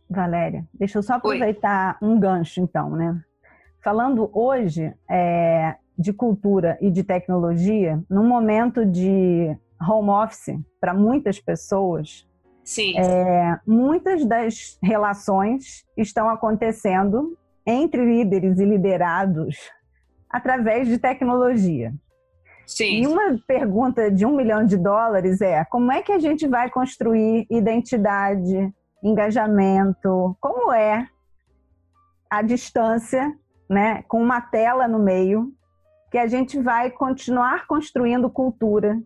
Valéria, 0.10 0.66
deixa 0.74 1.00
eu 1.00 1.04
só 1.04 1.16
aproveitar 1.16 1.98
Oi. 2.02 2.08
um 2.08 2.20
gancho 2.20 2.62
então, 2.62 2.92
né? 2.92 3.20
Falando 3.82 4.30
hoje 4.34 4.94
é, 5.10 5.76
de 5.98 6.14
cultura 6.14 6.78
e 6.82 6.90
de 6.90 7.04
tecnologia, 7.04 8.02
num 8.10 8.28
momento 8.28 8.86
de 8.86 9.56
home 9.82 10.10
office 10.10 10.58
para 10.80 10.94
muitas 10.94 11.40
pessoas, 11.40 12.28
Sim. 12.64 12.98
É, 12.98 13.60
muitas 13.68 14.26
das 14.26 14.78
relações 14.82 15.84
estão 15.98 16.30
acontecendo 16.30 17.38
entre 17.66 18.04
líderes 18.04 18.60
e 18.60 18.66
liderados 18.66 19.58
através 20.30 20.88
de 20.88 20.98
tecnologia. 20.98 21.94
Sim. 22.66 23.02
E 23.02 23.08
uma 23.08 23.38
pergunta 23.46 24.10
de 24.10 24.26
um 24.26 24.36
milhão 24.36 24.66
de 24.66 24.78
dólares 24.78 25.42
é: 25.42 25.66
como 25.66 25.92
é 25.92 26.02
que 26.02 26.12
a 26.12 26.20
gente 26.20 26.48
vai 26.48 26.70
construir 26.70 27.46
identidade, 27.50 28.74
engajamento? 29.04 30.36
Como 30.40 30.72
é 30.72 31.08
a 32.30 32.42
distância, 32.42 33.32
né, 33.70 34.04
com 34.04 34.22
uma 34.22 34.42
tela 34.42 34.88
no 34.88 35.00
meio, 35.00 35.52
que 36.10 36.18
a 36.18 36.28
gente 36.28 36.60
vai 36.60 36.90
continuar 36.90 37.68
construindo 37.68 38.30
cultura 38.30 38.98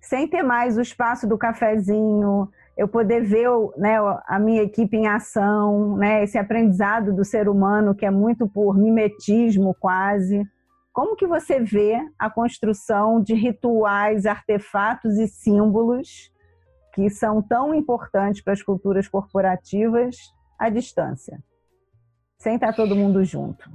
sem 0.00 0.28
ter 0.28 0.42
mais 0.42 0.78
o 0.78 0.80
espaço 0.80 1.26
do 1.26 1.36
cafezinho, 1.36 2.48
eu 2.76 2.86
poder 2.86 3.24
ver 3.24 3.48
né, 3.76 3.96
a 4.26 4.38
minha 4.38 4.62
equipe 4.62 4.96
em 4.96 5.08
ação, 5.08 5.96
né, 5.96 6.22
esse 6.22 6.38
aprendizado 6.38 7.12
do 7.12 7.24
ser 7.24 7.48
humano 7.48 7.94
que 7.94 8.06
é 8.06 8.10
muito 8.10 8.46
por 8.46 8.76
mimetismo 8.76 9.74
quase. 9.80 10.46
Como 10.92 11.16
que 11.16 11.26
você 11.26 11.58
vê 11.58 11.98
a 12.18 12.30
construção 12.30 13.20
de 13.20 13.34
rituais, 13.34 14.26
artefatos 14.26 15.18
e 15.18 15.26
símbolos 15.26 16.30
que 16.96 17.10
são 17.10 17.42
tão 17.42 17.74
importantes 17.74 18.40
para 18.40 18.54
as 18.54 18.62
culturas 18.62 19.06
corporativas 19.06 20.16
à 20.58 20.70
distância, 20.70 21.44
sem 22.38 22.54
estar 22.54 22.72
todo 22.72 22.96
mundo 22.96 23.22
junto? 23.22 23.70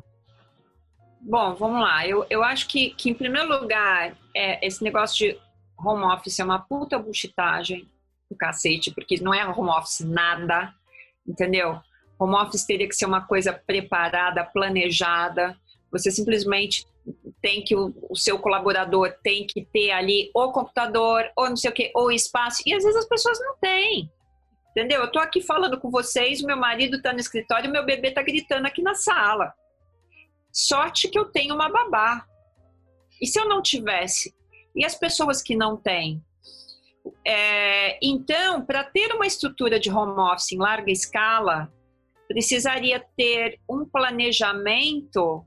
Bom, 1.21 1.53
vamos 1.53 1.81
lá. 1.81 2.07
Eu, 2.07 2.25
eu 2.31 2.43
acho 2.43 2.67
que, 2.67 2.89
que, 2.95 3.11
em 3.11 3.13
primeiro 3.13 3.47
lugar, 3.47 4.17
é, 4.35 4.65
esse 4.65 4.83
negócio 4.83 5.17
de 5.17 5.39
home 5.77 6.03
office 6.03 6.39
é 6.39 6.43
uma 6.43 6.57
puta 6.57 6.97
buchitagem 6.97 7.87
do 8.27 8.35
cacete, 8.35 8.89
porque 8.89 9.21
não 9.21 9.31
é 9.31 9.45
home 9.47 9.69
office 9.69 9.99
nada, 9.99 10.73
entendeu? 11.27 11.79
Home 12.17 12.33
office 12.33 12.65
teria 12.65 12.87
que 12.87 12.95
ser 12.95 13.05
uma 13.05 13.21
coisa 13.21 13.53
preparada, 13.53 14.43
planejada. 14.43 15.55
Você 15.91 16.09
simplesmente 16.09 16.87
tem 17.41 17.63
que 17.63 17.75
o, 17.75 17.93
o, 18.09 18.15
seu 18.15 18.37
colaborador 18.37 19.13
tem 19.23 19.45
que 19.47 19.65
ter 19.65 19.91
ali 19.91 20.29
o 20.33 20.51
computador, 20.51 21.29
ou 21.35 21.49
não 21.49 21.55
sei 21.57 21.69
o 21.69 21.73
que, 21.73 21.91
ou 21.95 22.11
espaço. 22.11 22.61
E 22.65 22.73
às 22.73 22.83
vezes 22.83 22.97
as 22.97 23.07
pessoas 23.07 23.39
não 23.39 23.57
têm. 23.57 24.11
Entendeu? 24.71 25.01
Eu 25.01 25.11
tô 25.11 25.19
aqui 25.19 25.41
falando 25.41 25.79
com 25.79 25.89
vocês, 25.89 26.41
meu 26.41 26.55
marido 26.55 27.01
tá 27.01 27.11
no 27.11 27.19
escritório, 27.19 27.71
meu 27.71 27.85
bebê 27.85 28.11
tá 28.11 28.21
gritando 28.21 28.67
aqui 28.67 28.81
na 28.81 28.93
sala. 28.93 29.53
Sorte 30.51 31.09
que 31.09 31.17
eu 31.17 31.25
tenho 31.25 31.55
uma 31.55 31.69
babá. 31.69 32.25
E 33.21 33.27
se 33.27 33.39
eu 33.39 33.47
não 33.47 33.61
tivesse? 33.61 34.33
E 34.75 34.85
as 34.85 34.95
pessoas 34.95 35.41
que 35.41 35.55
não 35.55 35.75
têm? 35.75 36.23
É, 37.25 37.97
então, 38.01 38.63
para 38.63 38.83
ter 38.83 39.13
uma 39.13 39.25
estrutura 39.25 39.79
de 39.79 39.89
home 39.89 40.19
office 40.19 40.51
em 40.51 40.57
larga 40.57 40.91
escala, 40.91 41.71
precisaria 42.27 43.03
ter 43.17 43.59
um 43.69 43.85
planejamento 43.85 45.45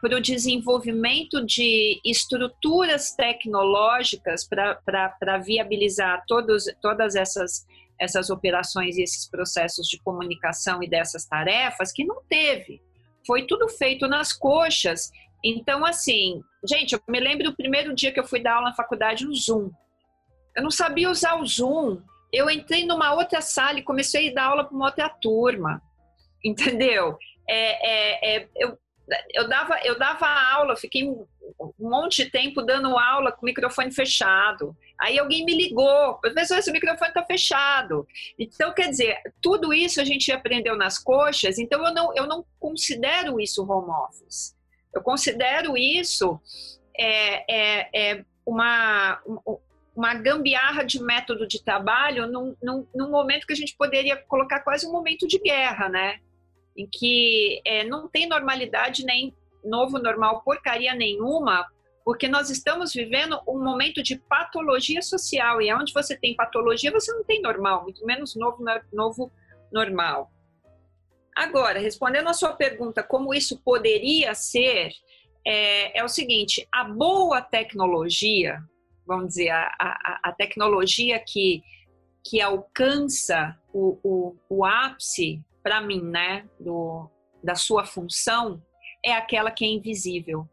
para 0.00 0.16
o 0.16 0.20
desenvolvimento 0.20 1.46
de 1.46 2.00
estruturas 2.04 3.12
tecnológicas 3.12 4.44
para 4.44 5.38
viabilizar 5.38 6.24
todos, 6.26 6.64
todas 6.82 7.14
essas, 7.14 7.64
essas 8.00 8.30
operações 8.30 8.98
e 8.98 9.02
esses 9.02 9.30
processos 9.30 9.86
de 9.86 10.02
comunicação 10.02 10.82
e 10.82 10.90
dessas 10.90 11.24
tarefas, 11.24 11.92
que 11.92 12.04
não 12.04 12.20
teve. 12.28 12.82
Foi 13.24 13.46
tudo 13.46 13.68
feito 13.68 14.08
nas 14.08 14.32
coxas. 14.32 15.08
Então, 15.44 15.86
assim, 15.86 16.42
gente, 16.68 16.94
eu 16.94 17.00
me 17.08 17.20
lembro 17.20 17.44
do 17.44 17.56
primeiro 17.56 17.94
dia 17.94 18.10
que 18.10 18.18
eu 18.18 18.26
fui 18.26 18.42
dar 18.42 18.54
aula 18.54 18.70
na 18.70 18.74
faculdade 18.74 19.24
no 19.24 19.34
Zoom. 19.34 19.70
Eu 20.56 20.64
não 20.64 20.70
sabia 20.70 21.08
usar 21.08 21.36
o 21.36 21.46
Zoom. 21.46 22.02
Eu 22.32 22.50
entrei 22.50 22.84
numa 22.84 23.14
outra 23.14 23.40
sala 23.40 23.78
e 23.78 23.84
comecei 23.84 24.30
a 24.30 24.34
dar 24.34 24.44
aula 24.46 24.64
para 24.64 24.74
uma 24.74 24.86
outra 24.86 25.08
turma. 25.08 25.80
Entendeu? 26.44 27.16
É, 27.48 27.88
é, 27.88 28.36
é, 28.36 28.48
eu, 28.56 28.76
eu, 29.32 29.48
dava, 29.48 29.78
eu 29.84 29.98
dava 29.98 30.26
aula, 30.26 30.76
fiquei 30.76 31.08
um, 31.08 31.26
monte 31.78 32.24
de 32.24 32.30
tempo 32.30 32.62
dando 32.62 32.96
aula 32.98 33.32
com 33.32 33.42
o 33.42 33.44
microfone 33.46 33.92
fechado. 33.92 34.76
Aí 34.98 35.18
alguém 35.18 35.44
me 35.44 35.54
ligou, 35.54 36.14
professor, 36.14 36.58
esse 36.58 36.70
microfone 36.70 37.10
está 37.10 37.24
fechado. 37.24 38.06
Então, 38.38 38.72
quer 38.72 38.88
dizer, 38.88 39.18
tudo 39.40 39.72
isso 39.72 40.00
a 40.00 40.04
gente 40.04 40.30
aprendeu 40.30 40.76
nas 40.76 40.98
coxas, 40.98 41.58
então 41.58 41.84
eu 41.84 41.94
não, 41.94 42.14
eu 42.14 42.26
não 42.26 42.44
considero 42.58 43.40
isso 43.40 43.64
home 43.64 43.90
office. 43.90 44.54
Eu 44.94 45.02
considero 45.02 45.76
isso 45.76 46.40
é, 46.96 47.44
é, 47.48 47.88
é 47.94 48.24
uma, 48.44 49.20
uma 49.94 50.14
gambiarra 50.14 50.82
de 50.82 51.02
método 51.02 51.46
de 51.46 51.62
trabalho 51.62 52.26
num, 52.26 52.56
num, 52.62 52.86
num, 52.94 53.10
momento 53.10 53.46
que 53.46 53.52
a 53.52 53.56
gente 53.56 53.76
poderia 53.76 54.16
colocar 54.16 54.60
quase 54.60 54.86
um 54.86 54.92
momento 54.92 55.26
de 55.26 55.38
guerra, 55.38 55.88
né? 55.88 56.20
Em 56.76 56.86
que 56.86 57.60
é, 57.64 57.84
não 57.84 58.08
tem 58.08 58.28
normalidade 58.28 59.04
nem 59.04 59.34
novo 59.64 59.98
normal 59.98 60.42
porcaria 60.42 60.94
nenhuma, 60.94 61.66
porque 62.04 62.28
nós 62.28 62.50
estamos 62.50 62.92
vivendo 62.92 63.40
um 63.46 63.62
momento 63.62 64.02
de 64.02 64.16
patologia 64.16 65.02
social 65.02 65.60
e 65.60 65.72
onde 65.72 65.92
você 65.92 66.16
tem 66.16 66.34
patologia 66.34 66.90
você 66.90 67.12
não 67.12 67.24
tem 67.24 67.40
normal, 67.40 67.82
muito 67.82 68.04
menos 68.04 68.34
novo, 68.34 68.64
novo 68.92 69.30
normal. 69.72 70.30
Agora, 71.34 71.78
respondendo 71.78 72.28
a 72.28 72.34
sua 72.34 72.52
pergunta, 72.52 73.02
como 73.02 73.32
isso 73.32 73.60
poderia 73.62 74.34
ser, 74.34 74.90
é, 75.46 75.98
é 75.98 76.04
o 76.04 76.08
seguinte: 76.08 76.66
a 76.72 76.84
boa 76.84 77.40
tecnologia, 77.40 78.62
vamos 79.06 79.28
dizer, 79.28 79.50
a, 79.50 79.70
a, 79.78 80.20
a 80.24 80.32
tecnologia 80.32 81.18
que, 81.18 81.62
que 82.24 82.40
alcança 82.40 83.56
o, 83.72 83.98
o, 84.02 84.36
o 84.48 84.64
ápice, 84.64 85.42
para 85.62 85.80
mim, 85.80 86.02
né, 86.02 86.48
do, 86.58 87.10
da 87.42 87.54
sua 87.54 87.84
função, 87.84 88.62
é 89.04 89.12
aquela 89.12 89.50
que 89.50 89.64
é 89.64 89.68
invisível. 89.68 90.48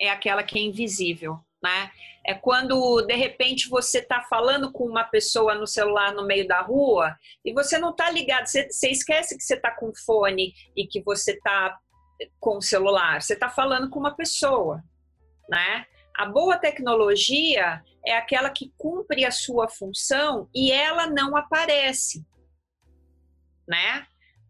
É 0.00 0.10
aquela 0.10 0.42
que 0.42 0.58
é 0.58 0.62
invisível. 0.62 1.38
né? 1.62 1.90
É 2.26 2.34
quando 2.34 3.02
de 3.02 3.14
repente 3.14 3.68
você 3.68 3.98
está 3.98 4.22
falando 4.22 4.72
com 4.72 4.84
uma 4.84 5.04
pessoa 5.04 5.54
no 5.54 5.66
celular 5.66 6.12
no 6.12 6.26
meio 6.26 6.48
da 6.48 6.60
rua 6.60 7.16
e 7.44 7.52
você 7.52 7.78
não 7.78 7.90
está 7.90 8.10
ligado, 8.10 8.46
você, 8.46 8.68
você, 8.70 8.88
esquece 8.88 9.36
que 9.36 9.42
você 9.42 9.54
está 9.54 9.70
com 9.70 9.92
fone 9.94 10.54
e 10.74 10.86
que 10.86 11.02
você 11.02 11.32
está 11.32 11.78
com 12.40 12.58
o 12.58 12.62
celular, 12.62 13.20
você 13.20 13.34
está 13.34 13.50
falando 13.50 13.90
com 13.90 13.98
uma 13.98 14.14
pessoa, 14.14 14.82
né? 15.48 15.84
A 16.16 16.26
boa 16.26 16.56
tecnologia 16.56 17.82
é 18.06 18.16
aquela 18.16 18.48
que 18.48 18.72
cumpre 18.78 19.24
a 19.24 19.32
sua 19.32 19.68
função 19.68 20.48
e 20.54 20.70
ela 20.70 21.08
não 21.08 21.36
aparece, 21.36 22.24
né? 23.66 24.06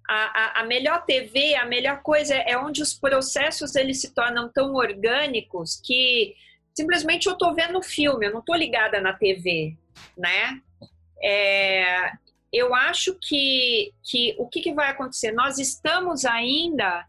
A, 0.08 0.58
a, 0.58 0.60
a, 0.60 0.64
melhor 0.64 1.04
TV, 1.04 1.54
a 1.54 1.64
melhor 1.64 2.02
coisa 2.02 2.34
é 2.34 2.58
onde 2.58 2.82
os 2.82 2.92
processos 2.92 3.74
eles 3.74 4.00
se 4.00 4.14
tornam 4.14 4.50
tão 4.52 4.74
orgânicos 4.74 5.80
que 5.82 6.34
simplesmente 6.74 7.26
eu 7.26 7.32
estou 7.32 7.54
vendo 7.54 7.78
o 7.78 7.82
filme, 7.82 8.26
eu 8.26 8.32
não 8.32 8.40
estou 8.40 8.54
ligada 8.54 9.00
na 9.00 9.14
TV, 9.14 9.76
né? 10.16 10.60
É, 11.22 12.12
eu 12.52 12.74
acho 12.74 13.18
que, 13.20 13.92
que 14.02 14.34
o 14.38 14.46
que, 14.46 14.60
que 14.60 14.74
vai 14.74 14.90
acontecer? 14.90 15.32
Nós 15.32 15.58
estamos 15.58 16.24
ainda 16.24 17.06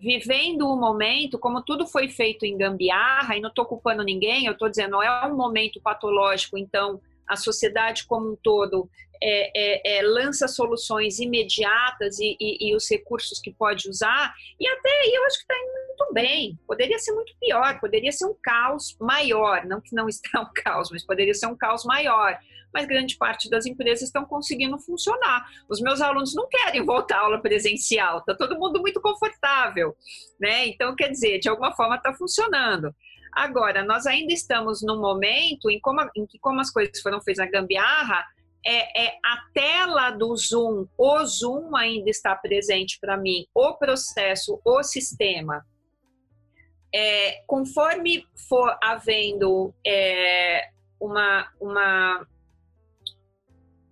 vivendo 0.00 0.68
um 0.68 0.78
momento, 0.78 1.38
como 1.38 1.62
tudo 1.62 1.86
foi 1.86 2.08
feito 2.08 2.44
em 2.44 2.58
gambiarra, 2.58 3.36
e 3.36 3.40
não 3.40 3.50
estou 3.50 3.64
culpando 3.64 4.02
ninguém, 4.02 4.46
eu 4.46 4.52
estou 4.52 4.68
dizendo, 4.68 5.00
é 5.00 5.26
um 5.26 5.36
momento 5.36 5.80
patológico, 5.80 6.58
então 6.58 7.00
a 7.28 7.36
sociedade 7.36 8.06
como 8.06 8.32
um 8.32 8.36
todo 8.36 8.88
é, 9.22 9.52
é, 9.54 9.98
é, 9.98 10.02
lança 10.02 10.48
soluções 10.48 11.20
imediatas 11.20 12.18
e, 12.18 12.36
e, 12.40 12.70
e, 12.70 12.74
os 12.74 12.90
recursos 12.90 13.40
que 13.40 13.52
pode 13.52 13.88
usar, 13.88 14.34
e 14.58 14.66
até 14.66 14.90
aí 14.90 15.14
eu 15.14 15.24
acho 15.24 15.36
que 15.36 15.44
está 15.44 15.54
indo 15.54 15.86
muito 15.86 16.12
bem. 16.12 16.58
Poderia 16.66 16.98
ser 16.98 17.12
muito 17.12 17.32
pior, 17.38 17.78
poderia 17.78 18.10
ser 18.10 18.26
um 18.26 18.34
caos 18.42 18.96
maior, 19.00 19.64
não 19.64 19.80
que 19.80 19.94
não 19.94 20.08
está 20.08 20.40
um 20.40 20.52
caos, 20.52 20.90
mas 20.90 21.06
poderia 21.06 21.34
ser 21.34 21.46
um 21.46 21.56
caos 21.56 21.84
maior. 21.84 22.36
Mas 22.74 22.86
grande 22.86 23.16
parte 23.16 23.50
das 23.50 23.66
empresas 23.66 24.02
estão 24.02 24.24
conseguindo 24.24 24.78
funcionar. 24.78 25.46
Os 25.68 25.80
meus 25.80 26.00
alunos 26.00 26.34
não 26.34 26.48
querem 26.48 26.82
voltar 26.84 27.18
à 27.18 27.20
aula 27.20 27.40
presencial, 27.40 28.18
está 28.18 28.34
todo 28.34 28.58
mundo 28.58 28.80
muito 28.80 29.00
confortável, 29.00 29.94
né? 30.40 30.66
Então, 30.66 30.96
quer 30.96 31.10
dizer, 31.10 31.38
de 31.38 31.48
alguma 31.48 31.72
forma 31.76 31.96
está 31.96 32.12
funcionando. 32.14 32.92
Agora, 33.32 33.82
nós 33.82 34.06
ainda 34.06 34.32
estamos 34.32 34.82
num 34.82 35.00
momento 35.00 35.70
em, 35.70 35.80
como, 35.80 36.02
em 36.14 36.26
que, 36.26 36.38
como 36.38 36.60
as 36.60 36.70
coisas 36.70 37.00
foram 37.00 37.20
feitas 37.20 37.44
na 37.44 37.50
gambiarra, 37.50 38.24
é, 38.64 39.06
é, 39.06 39.18
a 39.24 39.50
tela 39.52 40.10
do 40.10 40.36
Zoom, 40.36 40.86
o 40.96 41.24
Zoom 41.24 41.74
ainda 41.74 42.10
está 42.10 42.36
presente 42.36 42.98
para 43.00 43.16
mim, 43.16 43.46
o 43.54 43.74
processo, 43.74 44.60
o 44.64 44.82
sistema. 44.82 45.64
É, 46.94 47.42
conforme 47.46 48.24
for 48.48 48.76
havendo 48.82 49.74
é, 49.84 50.68
uma, 51.00 51.50
uma, 51.58 52.26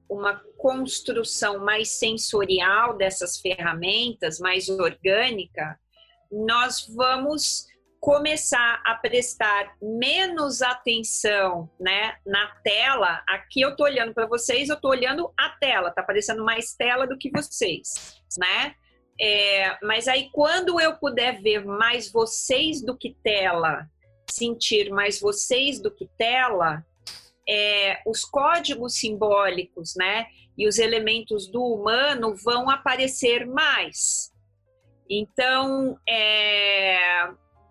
uma 0.09 0.44
construção 0.59 1.64
mais 1.64 1.98
sensorial 1.98 2.96
dessas 2.96 3.40
ferramentas, 3.40 4.38
mais 4.38 4.68
orgânica, 4.68 5.81
nós 6.31 6.87
vamos 6.94 7.69
começar 8.00 8.82
a 8.84 8.94
prestar 8.94 9.76
menos 9.80 10.62
atenção, 10.62 11.70
né, 11.78 12.16
na 12.24 12.46
tela. 12.64 13.22
Aqui 13.28 13.60
eu 13.60 13.76
tô 13.76 13.84
olhando 13.84 14.14
para 14.14 14.26
vocês, 14.26 14.70
eu 14.70 14.80
tô 14.80 14.88
olhando 14.88 15.30
a 15.38 15.50
tela, 15.50 15.90
tá 15.90 16.00
aparecendo 16.00 16.42
mais 16.42 16.74
tela 16.74 17.06
do 17.06 17.18
que 17.18 17.30
vocês, 17.30 18.22
né? 18.38 18.74
É, 19.20 19.76
mas 19.84 20.08
aí 20.08 20.30
quando 20.32 20.80
eu 20.80 20.96
puder 20.96 21.42
ver 21.42 21.62
mais 21.62 22.10
vocês 22.10 22.82
do 22.82 22.96
que 22.96 23.14
tela, 23.22 23.86
sentir 24.30 24.90
mais 24.90 25.20
vocês 25.20 25.78
do 25.78 25.90
que 25.90 26.08
tela, 26.16 26.82
é, 27.46 28.00
os 28.06 28.24
códigos 28.24 28.94
simbólicos, 28.94 29.94
né, 29.94 30.26
e 30.56 30.66
os 30.66 30.78
elementos 30.78 31.50
do 31.50 31.62
humano 31.62 32.34
vão 32.34 32.70
aparecer 32.70 33.46
mais. 33.46 34.32
Então, 35.08 35.98
é, 36.08 37.28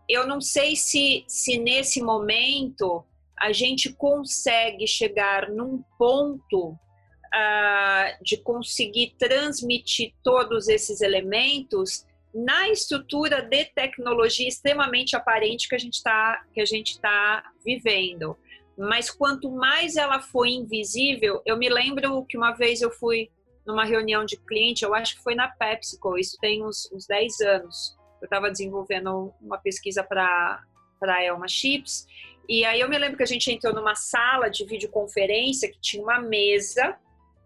eu 0.10 0.26
não 0.26 0.42
sei 0.42 0.76
se, 0.76 1.24
se 1.28 1.60
nesse 1.60 2.02
momento 2.02 3.06
a 3.38 3.54
gente 3.54 3.94
consegue 3.94 4.88
chegar 4.88 5.50
num 5.50 5.84
ponto 5.98 6.72
uh, 6.72 8.24
de 8.24 8.38
conseguir 8.38 9.16
transmitir 9.20 10.14
todos 10.24 10.68
esses 10.68 11.00
elementos 11.00 12.06
na 12.34 12.70
estrutura 12.70 13.42
de 13.42 13.66
tecnologia 13.66 14.48
extremamente 14.48 15.16
aparente 15.16 15.70
que 15.70 15.76
a 15.76 15.80
gente 15.80 15.96
está 15.96 16.44
que 16.54 16.60
a 16.60 16.66
gente 16.66 16.92
está 16.94 17.44
vivendo. 17.64 18.36
Mas 18.78 19.12
quanto 19.12 19.52
mais 19.52 19.96
ela 19.96 20.22
foi 20.22 20.50
invisível, 20.50 21.42
eu 21.46 21.58
me 21.58 21.70
lembro 21.70 22.26
que 22.26 22.38
uma 22.38 22.54
vez 22.54 22.82
eu 22.82 22.92
fui 22.92 23.30
numa 23.66 23.84
reunião 23.84 24.26
de 24.26 24.38
cliente, 24.38 24.84
eu 24.84 24.96
acho 24.96 25.18
que 25.18 25.24
foi 25.24 25.36
na 25.36 25.48
PepsiCo, 25.48 26.18
isso 26.18 26.38
tem 26.40 26.66
uns, 26.66 26.90
uns 26.92 27.06
10 27.06 27.42
anos 27.42 27.99
eu 28.22 28.26
estava 28.26 28.52
desenvolvendo 28.52 29.34
uma 29.42 29.58
pesquisa 29.58 30.04
para 30.04 30.62
a 31.02 31.24
Elma 31.24 31.48
Chips, 31.48 32.06
e 32.48 32.66
aí 32.66 32.80
eu 32.80 32.90
me 32.90 32.98
lembro 32.98 33.16
que 33.16 33.24
a 33.24 33.28
gente 33.28 33.52
entrou 33.52 33.76
numa 33.76 33.94
sala 33.94 34.50
de 34.50 34.66
videoconferência 34.66 35.70
que 35.70 35.80
tinha 35.80 36.02
uma 36.02 36.20
mesa, 36.20 36.98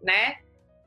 né? 0.02 0.38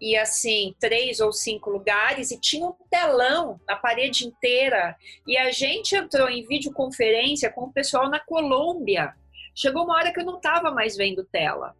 E 0.01 0.16
assim, 0.16 0.75
três 0.81 1.20
ou 1.20 1.33
cinco 1.33 1.68
lugares, 1.68 2.31
e 2.31 2.40
tinha 2.40 2.66
um 2.66 2.75
telão 2.90 3.61
na 3.68 3.77
parede 3.77 4.27
inteira. 4.27 4.96
E 5.27 5.37
a 5.37 5.51
gente 5.51 5.94
entrou 5.94 6.31
em 6.31 6.46
videoconferência 6.46 7.53
com 7.53 7.64
o 7.64 7.72
pessoal 7.72 8.09
na 8.09 8.18
Colômbia. 8.18 9.14
Chegou 9.55 9.85
uma 9.85 9.96
hora 9.96 10.12
que 10.12 10.20
eu 10.20 10.25
não 10.25 10.37
estava 10.37 10.70
mais 10.70 10.96
vendo 10.96 11.25
tela, 11.25 11.75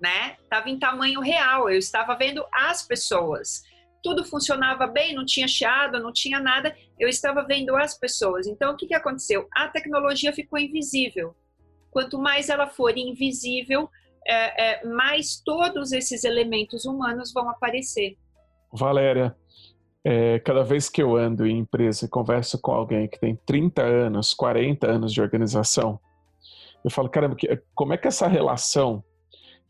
né? 0.00 0.36
Tava 0.48 0.70
em 0.70 0.78
tamanho 0.78 1.20
real, 1.20 1.70
eu 1.70 1.78
estava 1.78 2.14
vendo 2.16 2.46
as 2.50 2.86
pessoas 2.86 3.62
tudo 4.02 4.24
funcionava 4.24 4.86
bem, 4.86 5.14
não 5.14 5.24
tinha 5.24 5.46
chiado, 5.46 6.00
não 6.00 6.12
tinha 6.12 6.40
nada, 6.40 6.74
eu 6.98 7.08
estava 7.08 7.42
vendo 7.44 7.76
as 7.76 7.98
pessoas. 7.98 8.46
Então, 8.46 8.72
o 8.72 8.76
que, 8.76 8.86
que 8.86 8.94
aconteceu? 8.94 9.46
A 9.54 9.68
tecnologia 9.68 10.32
ficou 10.32 10.58
invisível. 10.58 11.34
Quanto 11.90 12.18
mais 12.18 12.48
ela 12.48 12.66
for 12.66 12.96
invisível, 12.96 13.88
é, 14.26 14.80
é, 14.80 14.84
mais 14.86 15.40
todos 15.44 15.92
esses 15.92 16.24
elementos 16.24 16.84
humanos 16.84 17.32
vão 17.32 17.48
aparecer. 17.48 18.16
Valéria, 18.72 19.34
é, 20.04 20.38
cada 20.38 20.62
vez 20.62 20.88
que 20.88 21.02
eu 21.02 21.16
ando 21.16 21.46
em 21.46 21.58
empresa 21.58 22.06
e 22.06 22.08
converso 22.08 22.60
com 22.60 22.72
alguém 22.72 23.08
que 23.08 23.18
tem 23.18 23.36
30 23.44 23.82
anos, 23.82 24.32
40 24.32 24.86
anos 24.86 25.12
de 25.12 25.20
organização, 25.20 25.98
eu 26.84 26.90
falo, 26.90 27.08
caramba, 27.08 27.36
como 27.74 27.92
é 27.92 27.98
que 27.98 28.08
essa 28.08 28.26
relação 28.26 29.04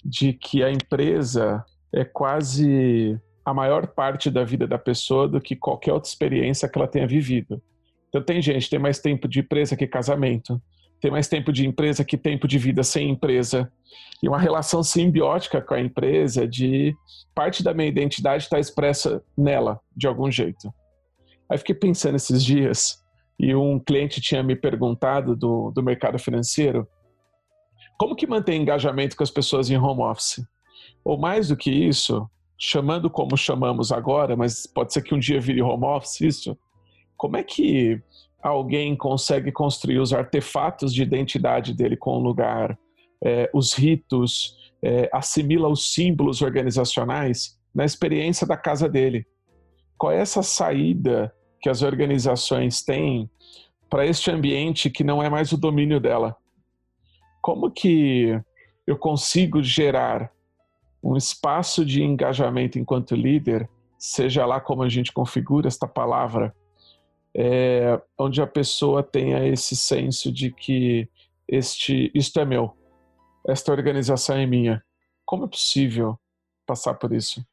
de 0.04 0.32
que 0.32 0.62
a 0.62 0.70
empresa 0.70 1.64
é 1.92 2.04
quase 2.04 3.20
a 3.44 3.54
maior 3.54 3.86
parte 3.86 4.30
da 4.30 4.44
vida 4.44 4.66
da 4.66 4.78
pessoa 4.78 5.26
do 5.26 5.40
que 5.40 5.56
qualquer 5.56 5.92
outra 5.92 6.08
experiência 6.08 6.68
que 6.68 6.78
ela 6.78 6.88
tenha 6.88 7.06
vivido. 7.06 7.60
Então 8.08 8.22
tem 8.22 8.42
gente 8.42 8.64
que 8.64 8.70
tem 8.70 8.78
mais 8.78 8.98
tempo 8.98 9.28
de 9.28 9.40
empresa 9.40 9.76
que 9.76 9.86
casamento, 9.86 10.60
tem 11.00 11.10
mais 11.10 11.28
tempo 11.28 11.52
de 11.52 11.66
empresa 11.66 12.04
que 12.04 12.18
tempo 12.18 12.46
de 12.46 12.58
vida 12.58 12.82
sem 12.82 13.08
empresa. 13.08 13.72
E 14.22 14.28
uma 14.28 14.38
relação 14.38 14.82
simbiótica 14.82 15.60
com 15.60 15.74
a 15.74 15.80
empresa 15.80 16.46
de 16.46 16.94
parte 17.34 17.62
da 17.62 17.72
minha 17.72 17.88
identidade 17.88 18.44
está 18.44 18.58
expressa 18.58 19.22
nela, 19.36 19.80
de 19.96 20.06
algum 20.06 20.30
jeito. 20.30 20.72
Aí 21.48 21.56
fiquei 21.56 21.74
pensando 21.74 22.16
esses 22.16 22.44
dias, 22.44 23.00
e 23.38 23.54
um 23.54 23.78
cliente 23.78 24.20
tinha 24.20 24.42
me 24.42 24.54
perguntado 24.54 25.34
do, 25.34 25.70
do 25.70 25.82
mercado 25.82 26.18
financeiro, 26.18 26.86
como 27.98 28.14
que 28.14 28.26
mantém 28.26 28.60
engajamento 28.60 29.16
com 29.16 29.22
as 29.22 29.30
pessoas 29.30 29.70
em 29.70 29.78
home 29.78 30.02
office? 30.02 30.44
Ou 31.02 31.18
mais 31.18 31.48
do 31.48 31.56
que 31.56 31.70
isso, 31.70 32.28
chamando 32.62 33.08
como 33.08 33.38
chamamos 33.38 33.90
agora, 33.90 34.36
mas 34.36 34.66
pode 34.66 34.92
ser 34.92 35.00
que 35.00 35.14
um 35.14 35.18
dia 35.18 35.40
vire 35.40 35.62
home 35.62 35.86
office 35.86 36.20
isso. 36.20 36.58
Como 37.16 37.38
é 37.38 37.42
que 37.42 37.98
alguém 38.42 38.94
consegue 38.94 39.50
construir 39.50 39.98
os 39.98 40.12
artefatos 40.12 40.92
de 40.92 41.02
identidade 41.02 41.72
dele 41.72 41.96
com 41.96 42.18
o 42.18 42.22
lugar, 42.22 42.78
é, 43.24 43.50
os 43.54 43.72
ritos, 43.72 44.58
é, 44.82 45.08
assimila 45.10 45.68
os 45.68 45.94
símbolos 45.94 46.42
organizacionais 46.42 47.58
na 47.74 47.86
experiência 47.86 48.46
da 48.46 48.58
casa 48.58 48.86
dele? 48.86 49.26
Qual 49.96 50.12
é 50.12 50.18
essa 50.18 50.42
saída 50.42 51.34
que 51.62 51.70
as 51.70 51.80
organizações 51.80 52.82
têm 52.82 53.30
para 53.88 54.04
este 54.04 54.30
ambiente 54.30 54.90
que 54.90 55.02
não 55.02 55.22
é 55.22 55.30
mais 55.30 55.50
o 55.50 55.56
domínio 55.56 55.98
dela? 55.98 56.36
Como 57.40 57.70
que 57.70 58.38
eu 58.86 58.98
consigo 58.98 59.62
gerar 59.62 60.30
um 61.02 61.16
espaço 61.16 61.84
de 61.84 62.02
engajamento 62.02 62.78
enquanto 62.78 63.14
líder, 63.14 63.68
seja 63.98 64.44
lá 64.46 64.60
como 64.60 64.82
a 64.82 64.88
gente 64.88 65.12
configura 65.12 65.68
esta 65.68 65.86
palavra, 65.86 66.54
é, 67.34 68.00
onde 68.18 68.42
a 68.42 68.46
pessoa 68.46 69.02
tenha 69.02 69.46
esse 69.46 69.76
senso 69.76 70.32
de 70.32 70.50
que 70.50 71.08
este, 71.48 72.10
isto 72.14 72.38
é 72.40 72.44
meu, 72.44 72.76
esta 73.46 73.72
organização 73.72 74.36
é 74.36 74.46
minha. 74.46 74.84
Como 75.24 75.44
é 75.44 75.48
possível 75.48 76.18
passar 76.66 76.94
por 76.94 77.12
isso? 77.12 77.44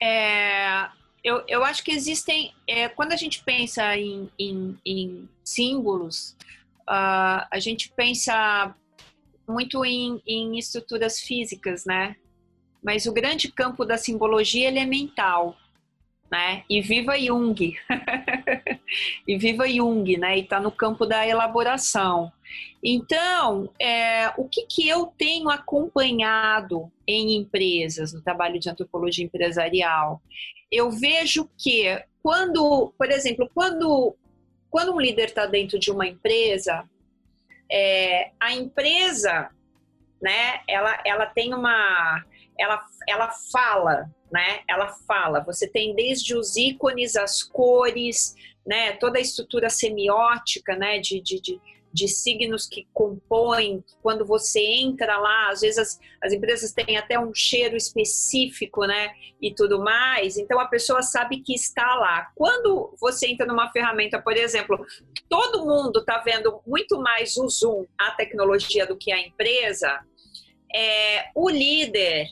É, 0.00 0.88
eu, 1.22 1.42
eu 1.48 1.64
acho 1.64 1.82
que 1.82 1.90
existem, 1.90 2.54
é, 2.66 2.88
quando 2.88 3.12
a 3.12 3.16
gente 3.16 3.42
pensa 3.42 3.96
em, 3.96 4.30
em, 4.38 4.78
em 4.84 5.28
símbolos, 5.42 6.36
uh, 6.88 7.46
a 7.50 7.58
gente 7.58 7.92
pensa 7.92 8.74
muito 9.48 9.84
em, 9.84 10.20
em 10.26 10.58
estruturas 10.58 11.20
físicas, 11.20 11.84
né? 11.84 12.16
Mas 12.86 13.04
o 13.04 13.12
grande 13.12 13.50
campo 13.50 13.84
da 13.84 13.98
simbologia 13.98 14.68
ele 14.68 14.78
é 14.78 14.86
mental, 14.86 15.56
né? 16.30 16.62
E 16.70 16.80
viva 16.80 17.18
Jung, 17.18 17.74
e 19.26 19.36
viva 19.36 19.68
Jung, 19.68 20.16
né? 20.16 20.38
E 20.38 20.42
está 20.42 20.60
no 20.60 20.70
campo 20.70 21.04
da 21.04 21.26
elaboração. 21.26 22.30
Então, 22.80 23.68
é, 23.80 24.28
o 24.36 24.48
que, 24.48 24.66
que 24.66 24.88
eu 24.88 25.06
tenho 25.18 25.50
acompanhado 25.50 26.88
em 27.04 27.34
empresas, 27.34 28.12
no 28.12 28.22
trabalho 28.22 28.60
de 28.60 28.70
antropologia 28.70 29.24
empresarial? 29.24 30.22
Eu 30.70 30.88
vejo 30.88 31.50
que 31.58 32.00
quando, 32.22 32.94
por 32.96 33.10
exemplo, 33.10 33.50
quando, 33.52 34.14
quando 34.70 34.94
um 34.94 35.00
líder 35.00 35.24
está 35.24 35.44
dentro 35.44 35.76
de 35.76 35.90
uma 35.90 36.06
empresa, 36.06 36.88
é, 37.68 38.30
a 38.38 38.52
empresa, 38.54 39.50
né, 40.22 40.60
ela, 40.68 41.02
ela 41.04 41.26
tem 41.26 41.52
uma, 41.52 42.24
ela, 42.58 42.84
ela 43.08 43.30
fala, 43.52 44.10
né, 44.32 44.60
ela 44.68 44.88
fala, 45.06 45.40
você 45.44 45.68
tem 45.68 45.94
desde 45.94 46.36
os 46.36 46.56
ícones, 46.56 47.16
as 47.16 47.42
cores, 47.42 48.34
né, 48.66 48.92
toda 48.92 49.18
a 49.18 49.22
estrutura 49.22 49.70
semiótica, 49.70 50.76
né, 50.76 50.98
de, 50.98 51.20
de, 51.20 51.40
de 51.40 51.60
de 51.96 52.08
signos 52.08 52.66
que 52.66 52.86
compõem, 52.92 53.82
quando 54.02 54.26
você 54.26 54.60
entra 54.60 55.16
lá, 55.16 55.48
às 55.48 55.62
vezes 55.62 55.78
as, 55.78 56.00
as 56.22 56.30
empresas 56.30 56.70
têm 56.70 56.98
até 56.98 57.18
um 57.18 57.34
cheiro 57.34 57.74
específico, 57.74 58.84
né? 58.84 59.14
E 59.40 59.54
tudo 59.54 59.82
mais, 59.82 60.36
então 60.36 60.60
a 60.60 60.66
pessoa 60.66 61.00
sabe 61.00 61.40
que 61.40 61.54
está 61.54 61.94
lá. 61.94 62.30
Quando 62.34 62.94
você 63.00 63.28
entra 63.28 63.46
numa 63.46 63.72
ferramenta, 63.72 64.20
por 64.20 64.36
exemplo, 64.36 64.84
todo 65.26 65.64
mundo 65.64 66.00
está 66.00 66.18
vendo 66.18 66.60
muito 66.66 67.00
mais 67.00 67.34
o 67.38 67.48
Zoom, 67.48 67.86
a 67.98 68.10
tecnologia, 68.10 68.86
do 68.86 68.96
que 68.96 69.10
a 69.10 69.18
empresa, 69.18 69.98
é, 70.74 71.30
o 71.34 71.48
líder 71.48 72.26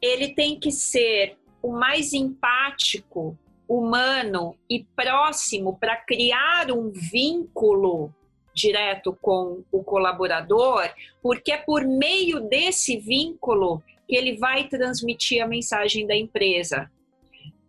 ele 0.00 0.28
tem 0.34 0.58
que 0.58 0.70
ser 0.70 1.36
o 1.62 1.72
mais 1.72 2.12
empático, 2.12 3.36
humano 3.68 4.56
e 4.68 4.84
próximo 4.96 5.76
para 5.78 5.96
criar 5.96 6.72
um 6.72 6.90
vínculo 6.90 8.12
direto 8.54 9.16
com 9.20 9.62
o 9.70 9.84
colaborador, 9.84 10.90
porque 11.22 11.52
é 11.52 11.58
por 11.58 11.84
meio 11.84 12.40
desse 12.40 12.96
vínculo 12.96 13.82
que 14.08 14.16
ele 14.16 14.36
vai 14.36 14.64
transmitir 14.64 15.42
a 15.44 15.46
mensagem 15.46 16.06
da 16.06 16.16
empresa. 16.16 16.90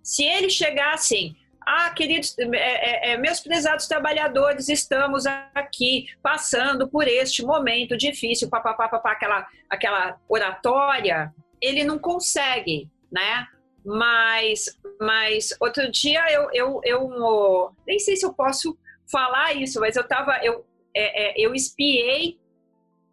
Se 0.01 0.23
ele 0.23 0.49
chegar 0.49 0.93
assim, 0.93 1.35
ah, 1.61 1.91
queridos, 1.91 2.35
é, 2.39 2.47
é, 2.55 3.11
é, 3.11 3.17
meus 3.17 3.39
prezados 3.41 3.85
trabalhadores, 3.87 4.69
estamos 4.69 5.25
aqui 5.53 6.07
passando 6.23 6.87
por 6.87 7.07
este 7.07 7.43
momento 7.43 7.95
difícil, 7.95 8.49
papapá, 8.49 8.87
papá, 8.87 9.11
aquela, 9.11 9.47
aquela 9.69 10.17
oratória, 10.27 11.31
ele 11.61 11.83
não 11.83 11.99
consegue, 11.99 12.89
né? 13.11 13.47
Mas, 13.85 14.65
mas 14.99 15.49
outro 15.59 15.89
dia 15.91 16.21
eu, 16.31 16.49
eu, 16.53 16.81
eu 16.83 17.75
nem 17.87 17.97
sei 17.99 18.15
se 18.15 18.25
eu 18.25 18.33
posso 18.33 18.77
falar 19.11 19.53
isso, 19.53 19.79
mas 19.79 19.95
eu 19.95 20.07
tava, 20.07 20.39
eu, 20.43 20.65
é, 20.95 21.41
é, 21.41 21.45
eu 21.45 21.53
espiei, 21.53 22.39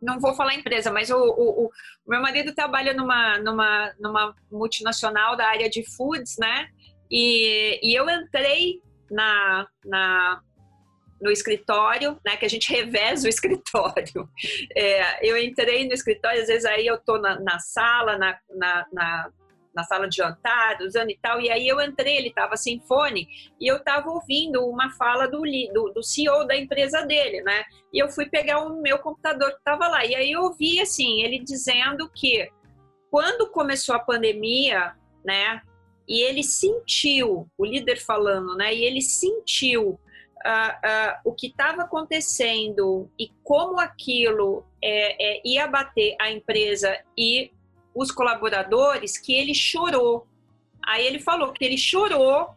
não 0.00 0.20
vou 0.20 0.34
falar 0.34 0.54
empresa, 0.54 0.92
mas 0.92 1.10
o, 1.10 1.16
o, 1.16 1.66
o, 1.66 1.70
meu 2.06 2.20
marido 2.20 2.54
trabalha 2.54 2.92
numa, 2.92 3.38
numa, 3.38 3.94
numa 3.98 4.34
multinacional 4.50 5.36
da 5.36 5.46
área 5.46 5.70
de 5.70 5.84
foods, 5.96 6.36
né? 6.38 6.68
E, 7.10 7.80
e 7.82 7.94
eu 7.94 8.08
entrei 8.10 8.80
na, 9.10 9.66
na, 9.84 10.42
no 11.20 11.30
escritório, 11.30 12.18
né, 12.24 12.36
que 12.36 12.44
a 12.44 12.48
gente 12.48 12.70
reveza 12.72 13.26
o 13.26 13.30
escritório. 13.30 14.28
É, 14.74 15.28
eu 15.28 15.36
entrei 15.36 15.86
no 15.86 15.94
escritório, 15.94 16.40
às 16.40 16.48
vezes 16.48 16.64
aí 16.64 16.86
eu 16.86 16.98
tô 16.98 17.18
na, 17.18 17.40
na 17.40 17.58
sala, 17.58 18.18
na, 18.18 18.38
na, 18.50 18.86
na, 18.92 19.30
na 19.74 19.84
sala 19.84 20.08
de 20.08 20.16
jantar, 20.16 20.80
usando 20.80 21.10
e 21.10 21.18
tal. 21.20 21.40
E 21.40 21.50
aí 21.50 21.68
eu 21.68 21.80
entrei, 21.80 22.16
ele 22.16 22.28
estava 22.28 22.56
sem 22.56 22.80
fone, 22.80 23.28
e 23.60 23.70
eu 23.70 23.76
estava 23.76 24.08
ouvindo 24.10 24.64
uma 24.66 24.90
fala 24.92 25.26
do, 25.26 25.42
do, 25.72 25.92
do, 25.92 26.02
CEO 26.02 26.46
da 26.46 26.56
empresa 26.56 27.02
dele, 27.02 27.42
né? 27.42 27.64
E 27.92 27.98
eu 27.98 28.08
fui 28.08 28.26
pegar 28.26 28.60
o 28.60 28.80
meu 28.80 28.98
computador 28.98 29.50
que 29.52 29.58
estava 29.58 29.86
lá. 29.88 30.04
E 30.04 30.14
aí 30.14 30.32
eu 30.32 30.42
ouvi, 30.42 30.80
assim, 30.80 31.22
ele 31.22 31.38
dizendo 31.38 32.10
que 32.14 32.48
quando 33.10 33.50
começou 33.50 33.94
a 33.94 34.00
pandemia, 34.00 34.94
né? 35.24 35.60
E 36.08 36.20
ele 36.20 36.42
sentiu, 36.42 37.48
o 37.58 37.64
líder 37.64 37.98
falando, 37.98 38.56
né? 38.56 38.74
E 38.74 38.84
ele 38.84 39.02
sentiu 39.02 39.98
uh, 40.46 40.70
uh, 40.76 41.20
o 41.24 41.34
que 41.34 41.48
estava 41.48 41.82
acontecendo 41.82 43.10
e 43.18 43.30
como 43.42 43.80
aquilo 43.80 44.64
é, 44.82 45.38
é, 45.38 45.42
ia 45.44 45.66
bater 45.66 46.14
a 46.20 46.30
empresa 46.30 46.96
e 47.18 47.52
os 47.94 48.12
colaboradores 48.12 49.18
que 49.18 49.34
ele 49.34 49.54
chorou. 49.54 50.26
Aí 50.86 51.04
ele 51.04 51.18
falou 51.18 51.52
que 51.52 51.64
ele 51.64 51.76
chorou, 51.76 52.54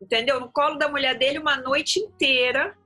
entendeu? 0.00 0.38
No 0.38 0.52
colo 0.52 0.76
da 0.76 0.88
mulher 0.88 1.16
dele 1.16 1.38
uma 1.38 1.56
noite 1.56 1.98
inteira, 1.98 2.76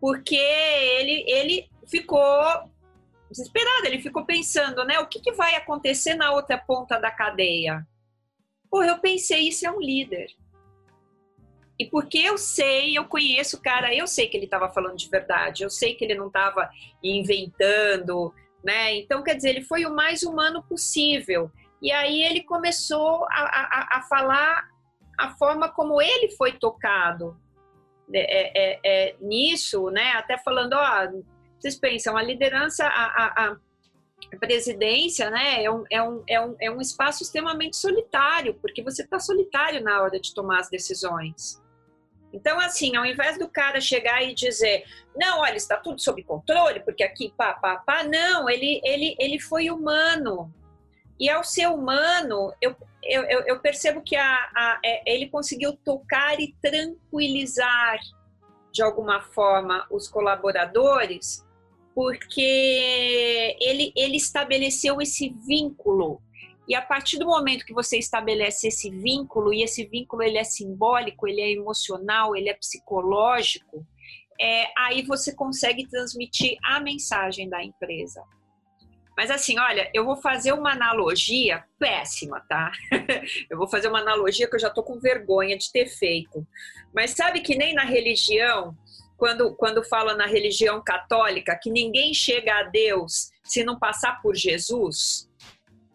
porque 0.00 0.36
ele, 0.36 1.24
ele 1.26 1.68
ficou 1.86 2.24
desesperado, 3.28 3.86
ele 3.86 4.00
ficou 4.00 4.24
pensando, 4.24 4.84
né? 4.84 5.00
O 5.00 5.06
que, 5.06 5.20
que 5.20 5.32
vai 5.32 5.56
acontecer 5.56 6.14
na 6.14 6.32
outra 6.32 6.56
ponta 6.56 6.98
da 6.98 7.10
cadeia? 7.10 7.86
Pô, 8.70 8.84
eu 8.84 8.98
pensei, 9.00 9.48
isso 9.48 9.66
é 9.66 9.70
um 9.70 9.80
líder. 9.80 10.28
E 11.80 11.86
porque 11.86 12.18
eu 12.18 12.36
sei, 12.36 12.98
eu 12.98 13.06
conheço 13.06 13.56
o 13.56 13.62
cara, 13.62 13.94
eu 13.94 14.06
sei 14.06 14.28
que 14.28 14.36
ele 14.36 14.44
estava 14.44 14.68
falando 14.68 14.98
de 14.98 15.08
verdade, 15.08 15.62
eu 15.62 15.70
sei 15.70 15.94
que 15.94 16.04
ele 16.04 16.14
não 16.14 16.26
estava 16.26 16.68
inventando, 17.02 18.34
né? 18.62 18.98
Então, 18.98 19.22
quer 19.22 19.34
dizer, 19.34 19.48
ele 19.48 19.62
foi 19.62 19.86
o 19.86 19.94
mais 19.94 20.22
humano 20.22 20.62
possível. 20.62 21.50
E 21.80 21.90
aí 21.90 22.22
ele 22.22 22.42
começou 22.42 23.24
a, 23.30 23.40
a, 23.40 23.98
a 23.98 24.02
falar 24.02 24.68
a 25.18 25.30
forma 25.36 25.70
como 25.70 26.02
ele 26.02 26.30
foi 26.32 26.52
tocado 26.52 27.34
é, 28.12 28.18
é, 28.18 28.52
é, 28.54 28.80
é 28.84 29.16
nisso, 29.18 29.88
né? 29.88 30.12
Até 30.12 30.36
falando, 30.36 30.74
ó, 30.74 31.08
vocês 31.58 31.76
pensam, 31.76 32.14
a 32.14 32.22
liderança, 32.22 32.84
a, 32.84 33.46
a, 33.46 33.56
a 34.34 34.36
presidência, 34.38 35.30
né? 35.30 35.64
É 35.64 35.70
um, 35.70 35.84
é, 35.90 36.02
um, 36.02 36.22
é, 36.28 36.40
um, 36.42 36.56
é 36.60 36.70
um 36.70 36.80
espaço 36.82 37.22
extremamente 37.22 37.78
solitário, 37.78 38.52
porque 38.60 38.82
você 38.82 39.02
está 39.02 39.18
solitário 39.18 39.82
na 39.82 40.02
hora 40.02 40.20
de 40.20 40.34
tomar 40.34 40.60
as 40.60 40.68
decisões. 40.68 41.58
Então, 42.32 42.60
assim, 42.60 42.96
ao 42.96 43.04
invés 43.04 43.38
do 43.38 43.48
cara 43.48 43.80
chegar 43.80 44.22
e 44.22 44.34
dizer, 44.34 44.84
não, 45.16 45.40
olha, 45.40 45.56
está 45.56 45.76
tudo 45.76 46.00
sob 46.00 46.22
controle, 46.22 46.80
porque 46.80 47.02
aqui 47.02 47.32
pá, 47.36 47.54
pá, 47.54 47.76
pá, 47.76 48.04
não, 48.04 48.48
ele, 48.48 48.80
ele, 48.84 49.16
ele 49.18 49.40
foi 49.40 49.70
humano. 49.70 50.52
E 51.18 51.28
ao 51.28 51.44
ser 51.44 51.68
humano, 51.68 52.54
eu, 52.60 52.74
eu, 53.02 53.22
eu 53.46 53.60
percebo 53.60 54.00
que 54.00 54.16
a, 54.16 54.34
a, 54.54 54.80
é, 54.84 55.12
ele 55.12 55.28
conseguiu 55.28 55.76
tocar 55.84 56.40
e 56.40 56.54
tranquilizar, 56.62 57.98
de 58.72 58.82
alguma 58.82 59.20
forma, 59.20 59.86
os 59.90 60.08
colaboradores, 60.08 61.44
porque 61.94 63.56
ele, 63.60 63.92
ele 63.96 64.16
estabeleceu 64.16 65.00
esse 65.02 65.28
vínculo 65.46 66.22
e 66.70 66.74
a 66.76 66.80
partir 66.80 67.18
do 67.18 67.26
momento 67.26 67.66
que 67.66 67.74
você 67.74 67.98
estabelece 67.98 68.68
esse 68.68 68.88
vínculo, 68.90 69.52
e 69.52 69.64
esse 69.64 69.84
vínculo 69.86 70.22
ele 70.22 70.38
é 70.38 70.44
simbólico, 70.44 71.26
ele 71.26 71.40
é 71.40 71.50
emocional, 71.50 72.36
ele 72.36 72.48
é 72.48 72.54
psicológico, 72.54 73.84
é, 74.40 74.68
aí 74.78 75.02
você 75.02 75.34
consegue 75.34 75.88
transmitir 75.88 76.56
a 76.64 76.78
mensagem 76.78 77.48
da 77.48 77.60
empresa. 77.60 78.22
Mas 79.16 79.32
assim, 79.32 79.58
olha, 79.58 79.90
eu 79.92 80.04
vou 80.04 80.16
fazer 80.22 80.52
uma 80.52 80.70
analogia 80.70 81.64
péssima, 81.76 82.40
tá? 82.48 82.70
eu 83.50 83.58
vou 83.58 83.66
fazer 83.66 83.88
uma 83.88 83.98
analogia 83.98 84.48
que 84.48 84.54
eu 84.54 84.60
já 84.60 84.70
tô 84.70 84.84
com 84.84 85.00
vergonha 85.00 85.58
de 85.58 85.72
ter 85.72 85.86
feito. 85.86 86.46
Mas 86.94 87.10
sabe 87.10 87.40
que 87.40 87.56
nem 87.56 87.74
na 87.74 87.84
religião, 87.84 88.78
quando, 89.16 89.56
quando 89.56 89.82
fala 89.82 90.14
na 90.14 90.26
religião 90.26 90.80
católica 90.80 91.58
que 91.60 91.68
ninguém 91.68 92.14
chega 92.14 92.60
a 92.60 92.62
Deus 92.62 93.32
se 93.42 93.64
não 93.64 93.76
passar 93.76 94.22
por 94.22 94.36
Jesus, 94.36 95.28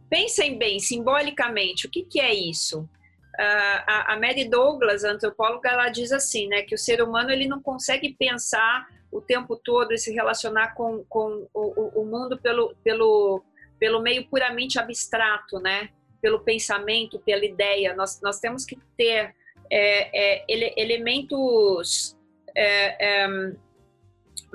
Pensem 0.09 0.57
bem, 0.57 0.79
simbolicamente, 0.79 1.87
o 1.87 1.89
que, 1.89 2.03
que 2.03 2.19
é 2.19 2.33
isso? 2.33 2.81
Uh, 2.81 3.81
a, 3.85 4.13
a 4.13 4.19
Mary 4.19 4.47
Douglas, 4.47 5.03
antropóloga, 5.03 5.69
ela 5.69 5.89
diz 5.89 6.11
assim, 6.11 6.47
né, 6.47 6.61
que 6.61 6.73
o 6.73 6.77
ser 6.77 7.01
humano 7.01 7.31
ele 7.31 7.47
não 7.47 7.61
consegue 7.61 8.15
pensar 8.17 8.87
o 9.11 9.21
tempo 9.21 9.55
todo 9.55 9.93
e 9.93 9.97
se 9.97 10.13
relacionar 10.13 10.73
com, 10.73 11.03
com 11.09 11.47
o, 11.53 12.01
o 12.01 12.05
mundo 12.05 12.37
pelo, 12.37 12.75
pelo, 12.83 13.43
pelo 13.79 14.01
meio 14.01 14.27
puramente 14.27 14.77
abstrato, 14.77 15.59
né? 15.59 15.89
Pelo 16.21 16.39
pensamento, 16.39 17.19
pela 17.19 17.45
ideia. 17.45 17.95
Nós, 17.95 18.19
nós 18.21 18.39
temos 18.39 18.65
que 18.65 18.77
ter 18.97 19.33
é, 19.71 20.37
é, 20.41 20.45
ele, 20.47 20.73
elementos 20.75 22.17
é, 22.55 23.23
é 23.23 23.53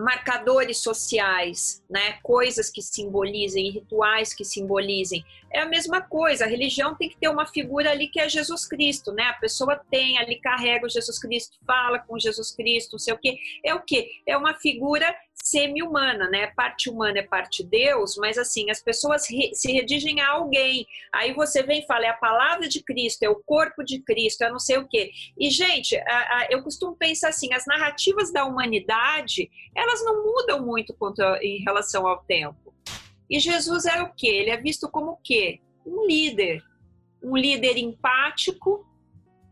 marcadores 0.00 0.78
sociais, 0.78 1.82
né? 1.88 2.18
coisas 2.22 2.70
que 2.70 2.82
simbolizem, 2.82 3.70
rituais 3.70 4.32
que 4.32 4.44
simbolizem. 4.44 5.24
É 5.52 5.60
a 5.60 5.66
mesma 5.66 6.00
coisa, 6.00 6.44
a 6.44 6.48
religião 6.48 6.94
tem 6.94 7.08
que 7.08 7.16
ter 7.16 7.28
uma 7.28 7.46
figura 7.46 7.90
ali 7.90 8.08
que 8.08 8.20
é 8.20 8.28
Jesus 8.28 8.66
Cristo, 8.66 9.12
né? 9.12 9.24
A 9.24 9.34
pessoa 9.34 9.76
tem 9.90 10.16
ali, 10.18 10.36
carrega 10.36 10.86
o 10.86 10.88
Jesus 10.88 11.18
Cristo, 11.18 11.58
fala 11.66 11.98
com 11.98 12.18
Jesus 12.18 12.52
Cristo, 12.52 12.92
não 12.92 12.98
sei 12.98 13.14
o 13.14 13.18
quê. 13.18 13.36
É 13.64 13.74
o 13.74 13.80
quê? 13.80 14.10
É 14.26 14.36
uma 14.36 14.54
figura 14.54 15.12
semi-humana, 15.42 16.28
né? 16.28 16.48
Parte 16.48 16.88
humana 16.88 17.18
é 17.18 17.22
parte 17.22 17.64
Deus, 17.64 18.16
mas 18.16 18.38
assim, 18.38 18.70
as 18.70 18.82
pessoas 18.82 19.26
se 19.26 19.72
redigem 19.72 20.20
a 20.20 20.30
alguém. 20.30 20.86
Aí 21.12 21.32
você 21.32 21.62
vem 21.62 21.80
e 21.80 21.86
fala, 21.86 22.06
é 22.06 22.08
a 22.08 22.14
palavra 22.14 22.68
de 22.68 22.82
Cristo, 22.82 23.22
é 23.22 23.28
o 23.28 23.42
corpo 23.44 23.82
de 23.82 24.00
Cristo, 24.02 24.42
é 24.42 24.50
não 24.50 24.58
sei 24.58 24.78
o 24.78 24.86
quê. 24.86 25.10
E, 25.38 25.50
gente, 25.50 25.96
a, 25.96 26.38
a, 26.38 26.46
eu 26.50 26.62
costumo 26.62 26.94
pensar 26.94 27.28
assim, 27.28 27.52
as 27.52 27.66
narrativas 27.66 28.32
da 28.32 28.44
humanidade, 28.44 29.50
elas 29.74 30.04
não 30.04 30.24
mudam 30.24 30.64
muito 30.64 30.94
quanto 30.94 31.20
a, 31.22 31.38
em 31.42 31.62
relação 31.64 32.06
ao 32.06 32.22
tempo. 32.24 32.74
E 33.28 33.38
Jesus 33.38 33.86
é 33.86 34.02
o 34.02 34.12
quê? 34.12 34.28
Ele 34.28 34.50
é 34.50 34.56
visto 34.56 34.88
como 34.90 35.12
o 35.12 35.16
quê? 35.16 35.60
Um 35.86 36.06
líder. 36.06 36.62
Um 37.22 37.36
líder 37.36 37.76
empático, 37.76 38.86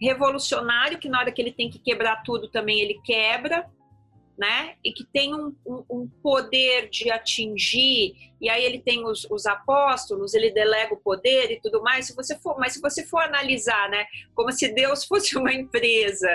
revolucionário, 0.00 0.98
que 0.98 1.08
na 1.08 1.20
hora 1.20 1.32
que 1.32 1.40
ele 1.40 1.52
tem 1.52 1.70
que 1.70 1.78
quebrar 1.78 2.22
tudo 2.22 2.48
também 2.48 2.80
ele 2.80 3.00
quebra, 3.04 3.68
né? 4.38 4.74
E 4.84 4.92
que 4.92 5.04
tem 5.04 5.34
um, 5.34 5.52
um, 5.66 5.84
um 5.90 6.08
poder 6.22 6.88
de 6.88 7.10
atingir, 7.10 8.14
e 8.40 8.48
aí 8.48 8.64
ele 8.64 8.78
tem 8.78 9.04
os, 9.04 9.26
os, 9.28 9.46
apóstolos, 9.46 10.32
ele 10.32 10.52
delega 10.52 10.94
o 10.94 10.96
poder 10.96 11.50
e 11.50 11.60
tudo 11.60 11.82
mais. 11.82 12.06
Se 12.06 12.14
você 12.14 12.38
for, 12.38 12.56
mas 12.56 12.74
se 12.74 12.80
você 12.80 13.04
for 13.04 13.20
analisar, 13.20 13.90
né, 13.90 14.06
como 14.36 14.52
se 14.52 14.68
Deus 14.72 15.04
fosse 15.08 15.36
uma 15.36 15.52
empresa 15.52 16.28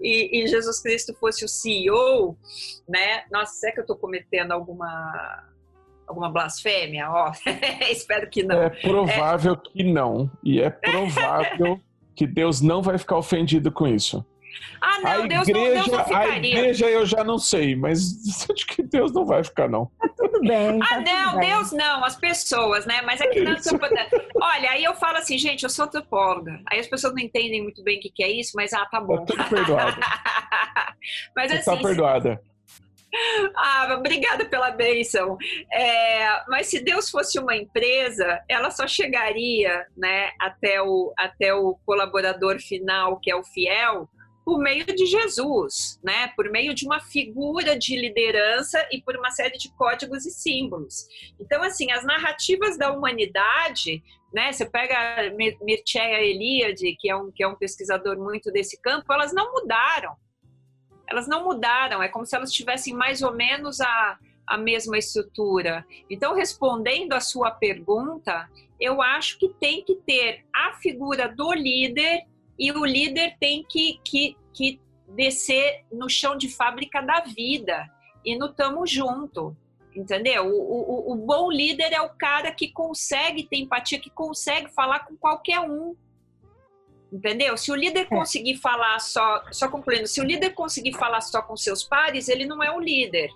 e, 0.00 0.42
e 0.42 0.46
Jesus 0.48 0.80
Cristo 0.80 1.14
fosse 1.20 1.44
o 1.44 1.48
CEO, 1.48 2.34
né? 2.88 3.24
Nossa, 3.30 3.52
será 3.52 3.72
que 3.72 3.80
eu 3.80 3.82
estou 3.82 3.96
cometendo 3.96 4.52
alguma 4.52 5.46
alguma 6.06 6.30
blasfêmia? 6.30 7.10
Ó, 7.10 7.30
espero 7.92 8.30
que 8.30 8.42
não. 8.42 8.62
É 8.62 8.70
provável 8.70 9.52
é... 9.52 9.56
que 9.56 9.84
não, 9.84 10.30
e 10.42 10.62
é 10.62 10.70
provável 10.70 11.78
que 12.16 12.26
Deus 12.26 12.62
não 12.62 12.80
vai 12.80 12.96
ficar 12.96 13.18
ofendido 13.18 13.70
com 13.70 13.86
isso. 13.86 14.24
Ah, 14.80 15.00
não, 15.00 15.10
a 15.10 15.26
Deus, 15.26 15.48
igreja, 15.48 15.68
não, 15.68 15.74
Deus 15.74 15.86
não 15.88 16.04
ficaria. 16.04 16.32
A 16.32 16.36
igreja 16.38 16.86
eu 16.88 17.06
já 17.06 17.22
não 17.22 17.38
sei, 17.38 17.76
mas 17.76 18.46
acho 18.50 18.66
que 18.66 18.82
Deus 18.82 19.12
não 19.12 19.24
vai 19.26 19.44
ficar, 19.44 19.68
não. 19.68 19.90
Tá 20.00 20.08
tudo 20.16 20.40
bem. 20.40 20.78
Tá 20.78 20.86
ah, 20.90 21.00
não, 21.00 21.38
bem. 21.38 21.48
Deus 21.50 21.72
não, 21.72 22.04
as 22.04 22.16
pessoas, 22.16 22.86
né? 22.86 23.02
Mas 23.02 23.20
é 23.20 23.26
que 23.26 23.40
não. 23.40 23.54
Olha, 24.40 24.70
aí 24.70 24.84
eu 24.84 24.94
falo 24.94 25.18
assim, 25.18 25.36
gente, 25.36 25.64
eu 25.64 25.70
sou 25.70 25.84
antropóloga. 25.84 26.60
Aí 26.70 26.80
as 26.80 26.86
pessoas 26.86 27.12
não 27.14 27.22
entendem 27.22 27.62
muito 27.62 27.82
bem 27.82 27.98
o 27.98 28.00
que, 28.00 28.10
que 28.10 28.22
é 28.22 28.30
isso, 28.30 28.52
mas 28.54 28.72
ah, 28.72 28.86
tá 28.86 29.00
bom. 29.00 29.24
Tá 29.24 29.34
tudo 29.34 29.44
perdoado. 29.48 30.00
mas 31.36 31.50
Você 31.50 31.58
tá 31.62 31.72
assim. 31.72 31.82
Tá 31.82 31.88
perdoada. 31.88 32.42
Ah, 33.56 33.96
obrigada 33.98 34.44
pela 34.44 34.70
bênção. 34.70 35.36
É, 35.72 36.44
mas 36.48 36.68
se 36.68 36.80
Deus 36.80 37.10
fosse 37.10 37.38
uma 37.38 37.56
empresa, 37.56 38.40
ela 38.48 38.70
só 38.70 38.86
chegaria 38.86 39.84
né, 39.96 40.30
até, 40.40 40.80
o, 40.80 41.12
até 41.18 41.52
o 41.52 41.76
colaborador 41.84 42.60
final, 42.60 43.18
que 43.18 43.30
é 43.30 43.36
o 43.36 43.42
fiel, 43.42 44.08
por 44.50 44.58
meio 44.58 44.84
de 44.84 45.06
Jesus, 45.06 46.00
né? 46.02 46.26
Por 46.34 46.50
meio 46.50 46.74
de 46.74 46.84
uma 46.84 46.98
figura 46.98 47.78
de 47.78 47.96
liderança 47.96 48.84
e 48.90 49.00
por 49.00 49.16
uma 49.16 49.30
série 49.30 49.56
de 49.56 49.72
códigos 49.76 50.26
e 50.26 50.30
símbolos. 50.32 51.06
Então, 51.38 51.62
assim, 51.62 51.92
as 51.92 52.04
narrativas 52.04 52.76
da 52.76 52.90
humanidade, 52.90 54.02
né? 54.34 54.50
Você 54.50 54.68
pega 54.68 55.32
Mircea 55.62 56.20
Eliade, 56.20 56.96
que 56.98 57.08
é 57.08 57.14
um 57.14 57.30
que 57.30 57.44
é 57.44 57.46
um 57.46 57.54
pesquisador 57.54 58.18
muito 58.18 58.50
desse 58.50 58.76
campo, 58.82 59.12
elas 59.12 59.32
não 59.32 59.52
mudaram 59.52 60.16
elas 61.08 61.26
não 61.26 61.44
mudaram, 61.44 62.00
é 62.00 62.08
como 62.08 62.24
se 62.24 62.36
elas 62.36 62.52
tivessem 62.52 62.94
mais 62.94 63.20
ou 63.20 63.32
menos 63.32 63.80
a, 63.80 64.16
a 64.46 64.56
mesma 64.56 64.96
estrutura. 64.96 65.84
Então, 66.08 66.36
respondendo 66.36 67.14
a 67.14 67.20
sua 67.20 67.50
pergunta, 67.50 68.48
eu 68.80 69.02
acho 69.02 69.36
que 69.36 69.48
tem 69.48 69.84
que 69.84 69.96
ter 69.96 70.44
a 70.54 70.74
figura 70.74 71.26
do 71.26 71.52
líder 71.52 72.24
e 72.56 72.70
o 72.70 72.84
líder 72.84 73.38
tem 73.40 73.64
que, 73.66 73.98
que, 74.04 74.36
que 74.52 74.80
descer 75.08 75.84
no 75.90 76.08
chão 76.08 76.36
de 76.36 76.48
fábrica 76.48 77.00
da 77.00 77.20
vida 77.20 77.88
e 78.24 78.36
no 78.36 78.52
tamo 78.52 78.86
junto. 78.86 79.56
Entendeu? 79.94 80.46
O, 80.46 81.10
o, 81.10 81.12
o 81.12 81.16
bom 81.16 81.50
líder 81.50 81.92
é 81.92 82.00
o 82.00 82.10
cara 82.10 82.52
que 82.52 82.70
consegue 82.70 83.44
ter 83.44 83.56
empatia, 83.56 83.98
que 83.98 84.10
consegue 84.10 84.68
falar 84.72 85.00
com 85.00 85.16
qualquer 85.16 85.60
um 85.60 85.96
Entendeu? 87.12 87.56
Se 87.56 87.72
o 87.72 87.74
líder 87.74 88.02
é. 88.02 88.04
conseguir 88.04 88.56
falar 88.56 88.98
só, 89.00 89.42
só 89.50 89.68
concluindo, 89.68 90.06
se 90.06 90.20
o 90.20 90.24
líder 90.24 90.50
conseguir 90.50 90.92
falar 90.92 91.20
só 91.20 91.42
com 91.42 91.56
seus 91.56 91.82
pares, 91.82 92.28
ele 92.28 92.46
não 92.46 92.62
é 92.62 92.70
um 92.70 92.80
líder. 92.80 93.28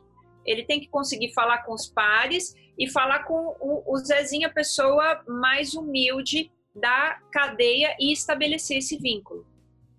Ele 0.46 0.64
tem 0.64 0.78
que 0.78 0.88
conseguir 0.88 1.32
falar 1.32 1.64
com 1.64 1.72
os 1.72 1.88
pares 1.88 2.54
e 2.78 2.88
falar 2.88 3.24
com 3.24 3.56
o, 3.60 3.82
o 3.86 3.98
Zezinho, 3.98 4.46
a 4.46 4.52
pessoa 4.52 5.22
mais 5.26 5.74
humilde 5.74 6.52
da 6.74 7.18
cadeia 7.32 7.96
e 7.98 8.12
estabelecer 8.12 8.78
esse 8.78 8.96
vínculo. 8.96 9.44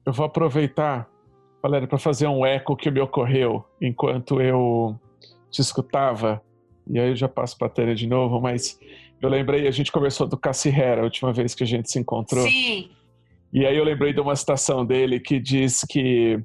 Eu 0.06 0.14
vou 0.14 0.26
aproveitar, 0.26 1.10
Valéria, 1.62 1.88
para 1.88 1.98
fazer 1.98 2.28
um 2.28 2.46
eco 2.46 2.76
que 2.76 2.92
me 2.92 3.02
ocorreu 3.02 3.66
enquanto 3.82 4.40
eu 4.40 5.00
te 5.50 5.62
escutava. 5.62 6.42
E 6.88 7.00
aí 7.00 7.10
eu 7.10 7.16
já 7.16 7.28
passo 7.28 7.58
para 7.58 7.68
a 7.68 7.70
Tânia 7.70 7.96
de 7.96 8.08
novo, 8.08 8.40
mas 8.40 8.80
eu 9.22 9.30
lembrei, 9.30 9.68
a 9.68 9.72
gente 9.72 9.92
conversou 9.92 10.28
do 10.28 10.38
Cassirera 10.38 11.02
a 11.02 11.04
última 11.04 11.34
vez 11.34 11.56
que 11.56 11.64
a 11.64 11.68
gente 11.68 11.90
se 11.90 11.98
encontrou. 11.98 12.48
Sim. 12.48 12.92
E 13.52 13.66
aí 13.66 13.78
eu 13.78 13.84
lembrei 13.84 14.14
de 14.14 14.20
uma 14.20 14.36
citação 14.36 14.86
dele 14.86 15.20
que 15.20 15.40
diz 15.40 15.84
que 15.90 16.40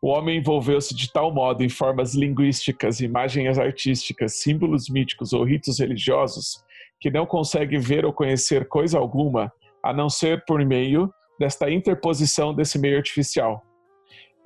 o 0.00 0.08
homem 0.08 0.38
envolveu-se 0.38 0.94
de 0.94 1.12
tal 1.12 1.32
modo 1.32 1.62
em 1.62 1.68
formas 1.68 2.14
linguísticas, 2.14 3.00
imagens 3.00 3.58
artísticas, 3.58 4.36
símbolos 4.40 4.88
míticos 4.88 5.32
ou 5.32 5.44
ritos 5.44 5.78
religiosos 5.78 6.64
que 6.98 7.10
não 7.10 7.26
consegue 7.26 7.76
ver 7.78 8.04
ou 8.06 8.12
conhecer 8.12 8.66
coisa 8.66 8.98
alguma 8.98 9.52
a 9.82 9.92
não 9.92 10.08
ser 10.08 10.44
por 10.46 10.64
meio 10.64 11.12
desta 11.38 11.70
interposição 11.70 12.54
desse 12.54 12.78
meio 12.78 12.96
artificial. 12.96 13.62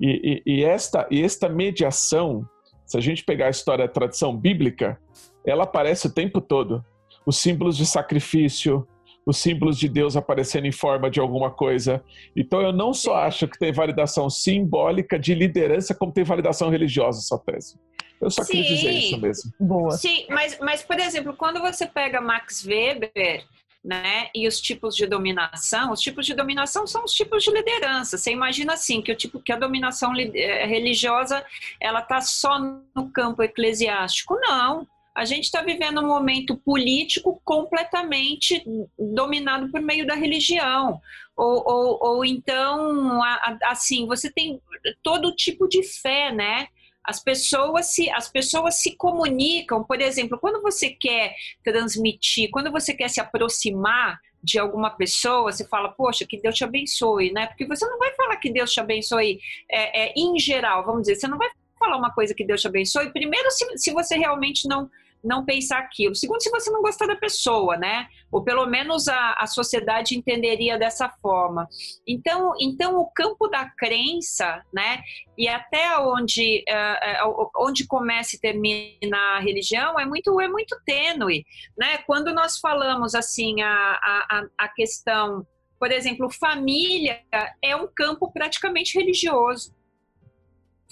E, 0.01 0.41
e, 0.45 0.59
e 0.59 0.63
esta, 0.63 1.07
e 1.11 1.21
esta 1.23 1.49
mediação, 1.49 2.47
se 2.85 2.97
a 2.97 3.01
gente 3.01 3.23
pegar 3.23 3.47
a 3.47 3.51
história 3.51 3.85
da 3.85 3.93
tradição 3.93 4.35
bíblica, 4.35 4.99
ela 5.45 5.63
aparece 5.63 6.07
o 6.07 6.13
tempo 6.13 6.39
todo. 6.39 6.83
Os 7.25 7.37
símbolos 7.37 7.75
de 7.75 7.85
sacrifício, 7.85 8.87
os 9.25 9.37
símbolos 9.37 9.77
de 9.77 9.87
Deus 9.87 10.15
aparecendo 10.15 10.65
em 10.65 10.71
forma 10.71 11.09
de 11.09 11.19
alguma 11.19 11.51
coisa. 11.51 12.03
Então 12.35 12.61
eu 12.61 12.71
não 12.71 12.93
só 12.93 13.15
acho 13.15 13.47
que 13.47 13.59
tem 13.59 13.71
validação 13.71 14.29
simbólica 14.29 15.19
de 15.19 15.35
liderança, 15.35 15.93
como 15.93 16.11
tem 16.11 16.23
validação 16.23 16.69
religiosa 16.69 17.19
essa 17.19 17.37
tese. 17.37 17.77
Eu 18.21 18.29
só 18.29 18.43
Sim. 18.43 18.53
queria 18.53 18.75
dizer 18.75 18.91
isso 18.91 19.21
mesmo. 19.21 19.51
Boa. 19.59 19.91
Sim, 19.91 20.25
mas, 20.29 20.57
mas 20.59 20.81
por 20.81 20.99
exemplo, 20.99 21.33
quando 21.35 21.61
você 21.61 21.85
pega 21.85 22.19
Max 22.19 22.65
Weber, 22.65 23.45
né? 23.83 24.29
E 24.35 24.47
os 24.47 24.59
tipos 24.59 24.95
de 24.95 25.05
dominação, 25.05 25.91
os 25.91 26.01
tipos 26.01 26.25
de 26.25 26.33
dominação 26.33 26.85
são 26.85 27.03
os 27.05 27.13
tipos 27.13 27.43
de 27.43 27.51
liderança. 27.51 28.17
Você 28.17 28.31
imagina 28.31 28.73
assim 28.73 29.01
que 29.01 29.11
o 29.11 29.15
tipo 29.15 29.39
que 29.39 29.51
a 29.51 29.57
dominação 29.57 30.13
eh, 30.15 30.65
religiosa 30.65 31.45
ela 31.79 32.01
tá 32.01 32.21
só 32.21 32.59
no 32.59 33.09
campo 33.11 33.41
eclesiástico? 33.41 34.35
Não 34.41 34.87
a 35.19 35.25
gente 35.25 35.43
está 35.43 35.61
vivendo 35.61 35.99
um 35.99 36.07
momento 36.07 36.55
político 36.55 37.41
completamente 37.43 38.63
dominado 38.97 39.69
por 39.69 39.81
meio 39.81 40.07
da 40.07 40.15
religião. 40.15 41.01
Ou, 41.35 41.63
ou, 41.65 41.99
ou 42.01 42.25
então, 42.25 43.19
assim, 43.63 44.07
você 44.07 44.31
tem 44.31 44.61
todo 45.03 45.35
tipo 45.35 45.67
de 45.67 45.83
fé, 45.83 46.31
né? 46.31 46.67
As 47.03 47.19
pessoas, 47.19 47.87
se, 47.87 48.09
as 48.09 48.27
pessoas 48.27 48.81
se 48.81 48.95
comunicam, 48.95 49.83
por 49.83 50.01
exemplo, 50.01 50.37
quando 50.39 50.61
você 50.61 50.89
quer 50.89 51.35
transmitir, 51.63 52.49
quando 52.51 52.71
você 52.71 52.93
quer 52.93 53.09
se 53.09 53.19
aproximar 53.19 54.19
de 54.43 54.57
alguma 54.57 54.89
pessoa, 54.91 55.51
você 55.51 55.67
fala, 55.67 55.89
poxa, 55.89 56.25
que 56.25 56.39
Deus 56.39 56.55
te 56.55 56.63
abençoe, 56.63 57.31
né? 57.31 57.47
Porque 57.47 57.65
você 57.65 57.85
não 57.85 57.97
vai 57.97 58.13
falar 58.13 58.37
que 58.37 58.51
Deus 58.51 58.71
te 58.71 58.79
abençoe 58.79 59.39
é, 59.69 60.05
é, 60.05 60.13
em 60.15 60.39
geral, 60.39 60.85
vamos 60.85 61.01
dizer, 61.01 61.15
você 61.15 61.27
não 61.27 61.37
vai 61.37 61.49
falar 61.77 61.97
uma 61.97 62.13
coisa 62.13 62.33
que 62.33 62.45
Deus 62.45 62.61
te 62.61 62.67
abençoe, 62.67 63.11
primeiro, 63.11 63.49
se, 63.51 63.65
se 63.77 63.91
você 63.91 64.17
realmente 64.17 64.67
não 64.67 64.89
não 65.23 65.45
pensar 65.45 65.79
aquilo. 65.79 66.15
Segundo, 66.15 66.41
se 66.41 66.49
você 66.49 66.71
não 66.71 66.81
gostar 66.81 67.07
da 67.07 67.15
pessoa, 67.15 67.77
né? 67.77 68.07
Ou 68.31 68.43
pelo 68.43 68.65
menos 68.65 69.07
a, 69.07 69.33
a 69.33 69.47
sociedade 69.47 70.17
entenderia 70.17 70.77
dessa 70.77 71.09
forma. 71.21 71.67
Então, 72.07 72.53
então, 72.59 72.97
o 72.97 73.09
campo 73.11 73.47
da 73.47 73.69
crença, 73.69 74.63
né? 74.73 75.01
E 75.37 75.47
até 75.47 75.97
onde, 75.99 76.63
uh, 76.69 77.49
onde 77.57 77.85
começa 77.87 78.35
e 78.35 78.39
termina 78.39 79.17
a 79.35 79.39
religião 79.39 79.99
é 79.99 80.05
muito, 80.05 80.39
é 80.39 80.47
muito 80.47 80.77
tênue, 80.85 81.45
né? 81.77 81.97
Quando 81.99 82.33
nós 82.33 82.59
falamos 82.59 83.15
assim 83.15 83.61
a, 83.61 83.71
a, 83.71 84.45
a 84.57 84.67
questão, 84.69 85.45
por 85.79 85.91
exemplo, 85.91 86.29
família 86.29 87.21
é 87.61 87.75
um 87.75 87.87
campo 87.87 88.31
praticamente 88.31 88.97
religioso 88.97 89.73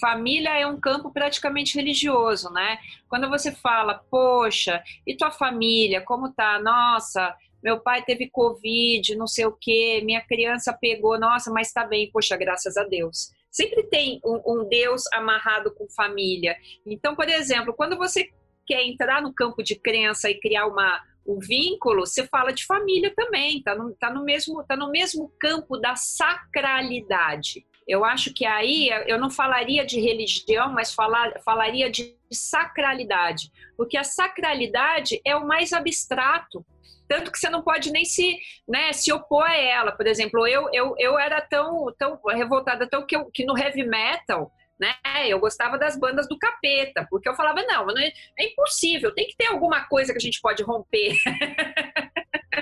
família 0.00 0.58
é 0.58 0.66
um 0.66 0.78
campo 0.78 1.10
praticamente 1.12 1.76
religioso, 1.76 2.50
né? 2.50 2.78
Quando 3.08 3.28
você 3.28 3.52
fala, 3.52 4.02
poxa, 4.10 4.82
e 5.06 5.16
tua 5.16 5.30
família, 5.30 6.00
como 6.00 6.32
tá? 6.32 6.58
Nossa, 6.60 7.34
meu 7.62 7.80
pai 7.80 8.02
teve 8.02 8.30
Covid, 8.30 9.16
não 9.16 9.26
sei 9.26 9.46
o 9.46 9.52
quê, 9.52 10.00
minha 10.04 10.20
criança 10.20 10.72
pegou, 10.72 11.18
nossa, 11.18 11.50
mas 11.50 11.72
tá 11.72 11.84
bem, 11.84 12.10
poxa, 12.10 12.36
graças 12.36 12.76
a 12.76 12.84
Deus. 12.84 13.32
Sempre 13.50 13.82
tem 13.84 14.20
um, 14.24 14.40
um 14.46 14.68
Deus 14.68 15.04
amarrado 15.12 15.74
com 15.74 15.88
família. 15.88 16.56
Então, 16.86 17.16
por 17.16 17.28
exemplo, 17.28 17.74
quando 17.74 17.96
você 17.96 18.28
quer 18.66 18.84
entrar 18.84 19.22
no 19.22 19.32
campo 19.32 19.62
de 19.62 19.74
crença 19.74 20.30
e 20.30 20.38
criar 20.38 20.66
uma, 20.66 21.02
um 21.26 21.38
vínculo, 21.38 22.06
você 22.06 22.26
fala 22.26 22.52
de 22.52 22.64
família 22.66 23.12
também, 23.16 23.62
tá 23.62 23.74
no, 23.74 23.94
tá 23.94 24.12
no, 24.12 24.22
mesmo, 24.22 24.62
tá 24.64 24.76
no 24.76 24.90
mesmo 24.90 25.32
campo 25.40 25.76
da 25.78 25.96
sacralidade 25.96 27.66
Eu 27.88 28.04
acho 28.04 28.34
que 28.34 28.44
aí 28.44 28.90
eu 29.06 29.18
não 29.18 29.30
falaria 29.30 29.84
de 29.84 29.98
religião, 29.98 30.70
mas 30.72 30.92
falar, 30.92 31.40
falaria 31.42 31.90
de 31.90 32.14
sacralidade, 32.30 33.50
porque 33.76 33.96
a 33.96 34.04
sacralidade 34.04 35.18
é 35.24 35.34
o 35.34 35.46
mais 35.46 35.72
abstrato, 35.72 36.64
tanto 37.08 37.32
que 37.32 37.38
você 37.38 37.48
não 37.48 37.62
pode 37.62 37.90
nem 37.90 38.04
se, 38.04 38.38
né, 38.68 38.92
se 38.92 39.10
opor 39.10 39.44
a 39.44 39.56
ela. 39.56 39.92
Por 39.92 40.06
exemplo, 40.06 40.46
eu, 40.46 40.68
eu, 40.74 40.94
eu 40.98 41.18
era 41.18 41.40
tão, 41.40 41.86
tão 41.98 42.20
revoltada, 42.26 42.86
tão 42.86 43.06
que, 43.06 43.16
eu, 43.16 43.30
que 43.32 43.46
no 43.46 43.56
heavy 43.56 43.82
metal 43.82 44.52
né? 44.78 44.94
Eu 45.26 45.40
gostava 45.40 45.76
das 45.76 45.98
bandas 45.98 46.28
do 46.28 46.38
capeta, 46.38 47.06
porque 47.10 47.28
eu 47.28 47.34
falava, 47.34 47.62
não, 47.62 47.90
é, 47.98 48.12
é, 48.38 48.46
impossível, 48.46 49.12
tem 49.12 49.26
que 49.26 49.36
ter 49.36 49.46
alguma 49.46 49.84
coisa 49.86 50.12
que 50.12 50.18
a 50.18 50.20
gente 50.20 50.40
pode 50.40 50.62
romper 50.62 51.16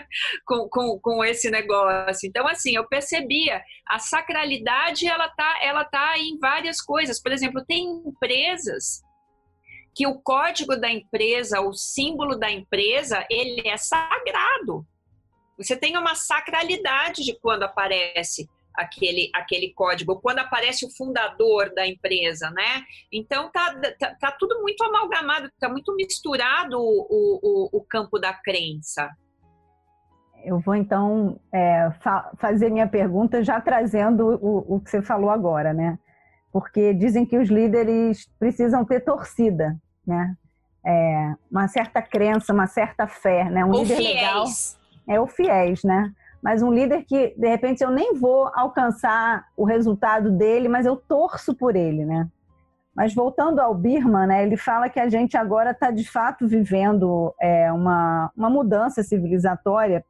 com, 0.47 0.69
com, 0.69 0.99
com 1.01 1.25
esse 1.25 1.51
negócio. 1.51 2.29
Então, 2.29 2.47
assim, 2.47 2.77
eu 2.77 2.87
percebia, 2.87 3.63
a 3.87 3.99
sacralidade, 3.99 5.07
ela 5.07 5.29
tá, 5.29 5.59
ela 5.63 5.85
tá 5.85 6.19
em 6.19 6.39
várias 6.39 6.81
coisas. 6.81 7.21
Por 7.21 7.33
exemplo, 7.33 7.65
tem 7.67 7.85
empresas 8.07 9.03
que 9.95 10.07
o 10.07 10.21
código 10.21 10.77
da 10.77 10.91
empresa, 10.91 11.61
o 11.61 11.73
símbolo 11.73 12.39
da 12.39 12.51
empresa, 12.51 13.27
ele 13.31 13.67
é 13.67 13.79
sagrado. 13.79 14.87
Você 15.57 15.75
tem 15.75 15.97
uma 15.97 16.15
sacralidade 16.15 17.25
de 17.25 17.39
quando 17.41 17.63
aparece 17.63 18.47
aquele, 18.77 19.31
aquele 19.35 19.73
código, 19.73 20.21
quando 20.21 20.41
aparece 20.41 20.85
o 20.85 20.91
fundador 20.91 21.73
da 21.75 21.87
empresa, 21.87 22.51
né? 22.51 22.85
Então 23.11 23.51
tá, 23.51 23.75
tá, 23.99 24.15
tá 24.21 24.33
tudo 24.33 24.61
muito 24.61 24.85
amalgamado, 24.85 25.51
tá 25.59 25.69
muito 25.69 25.95
misturado 25.97 26.79
o, 26.79 27.09
o, 27.11 27.79
o 27.79 27.85
campo 27.85 28.19
da 28.19 28.35
crença. 28.35 29.11
Eu 30.47 30.61
vou 30.61 30.75
então 30.75 31.39
é, 31.53 31.91
fa 32.01 32.31
fazer 32.39 32.71
minha 32.71 32.87
pergunta 32.87 33.43
já 33.43 33.61
trazendo 33.61 34.39
o, 34.41 34.77
o 34.77 34.81
que 34.81 34.89
você 34.89 35.03
falou 35.03 35.29
agora, 35.31 35.75
né? 35.75 35.99
Porque 36.53 36.95
dizem 36.95 37.27
que 37.27 37.37
os 37.37 37.49
líderes 37.49 38.31
precisam 38.39 38.85
ter 38.85 39.01
torcida, 39.01 39.77
né? 40.07 40.35
É, 40.85 41.35
uma 41.51 41.67
certa 41.67 42.01
crença, 42.01 42.53
uma 42.53 42.69
certa 42.69 43.07
fé, 43.07 43.51
né? 43.51 43.65
Um 43.65 43.73
Ou 43.73 43.83
líder 43.83 43.97
fiéis. 43.97 44.15
legal 44.15 44.45
é 45.09 45.21
o 45.21 45.27
fiéis, 45.27 45.85
né? 45.85 46.13
mas 46.47 46.63
um 46.63 46.73
líder 46.73 47.03
que, 47.03 47.35
de 47.37 47.49
repente, 47.49 47.83
eu 47.83 47.91
nem 47.91 48.15
vou 48.15 48.49
alcançar 48.55 49.47
o 49.57 49.65
resultado 49.65 50.31
dele, 50.31 50.69
mas 50.69 50.87
eu 50.87 50.95
torço 50.95 51.53
por 51.57 51.75
ele, 51.75 52.05
né? 52.05 52.29
Mas 52.95 53.13
voltando 53.13 53.59
ao 53.59 53.75
Birman, 53.75 54.29
né, 54.29 54.45
ele 54.45 54.57
fala 54.57 54.89
que 54.89 55.01
a 55.01 55.09
gente 55.09 55.37
agora 55.37 55.73
está 55.73 55.91
de 55.91 56.09
fato 56.09 56.47
vivendo 56.47 57.35
é, 57.41 57.73
uma, 57.73 58.31
uma 58.37 58.49
mudança 58.49 59.03
civilizatória, 59.03 60.05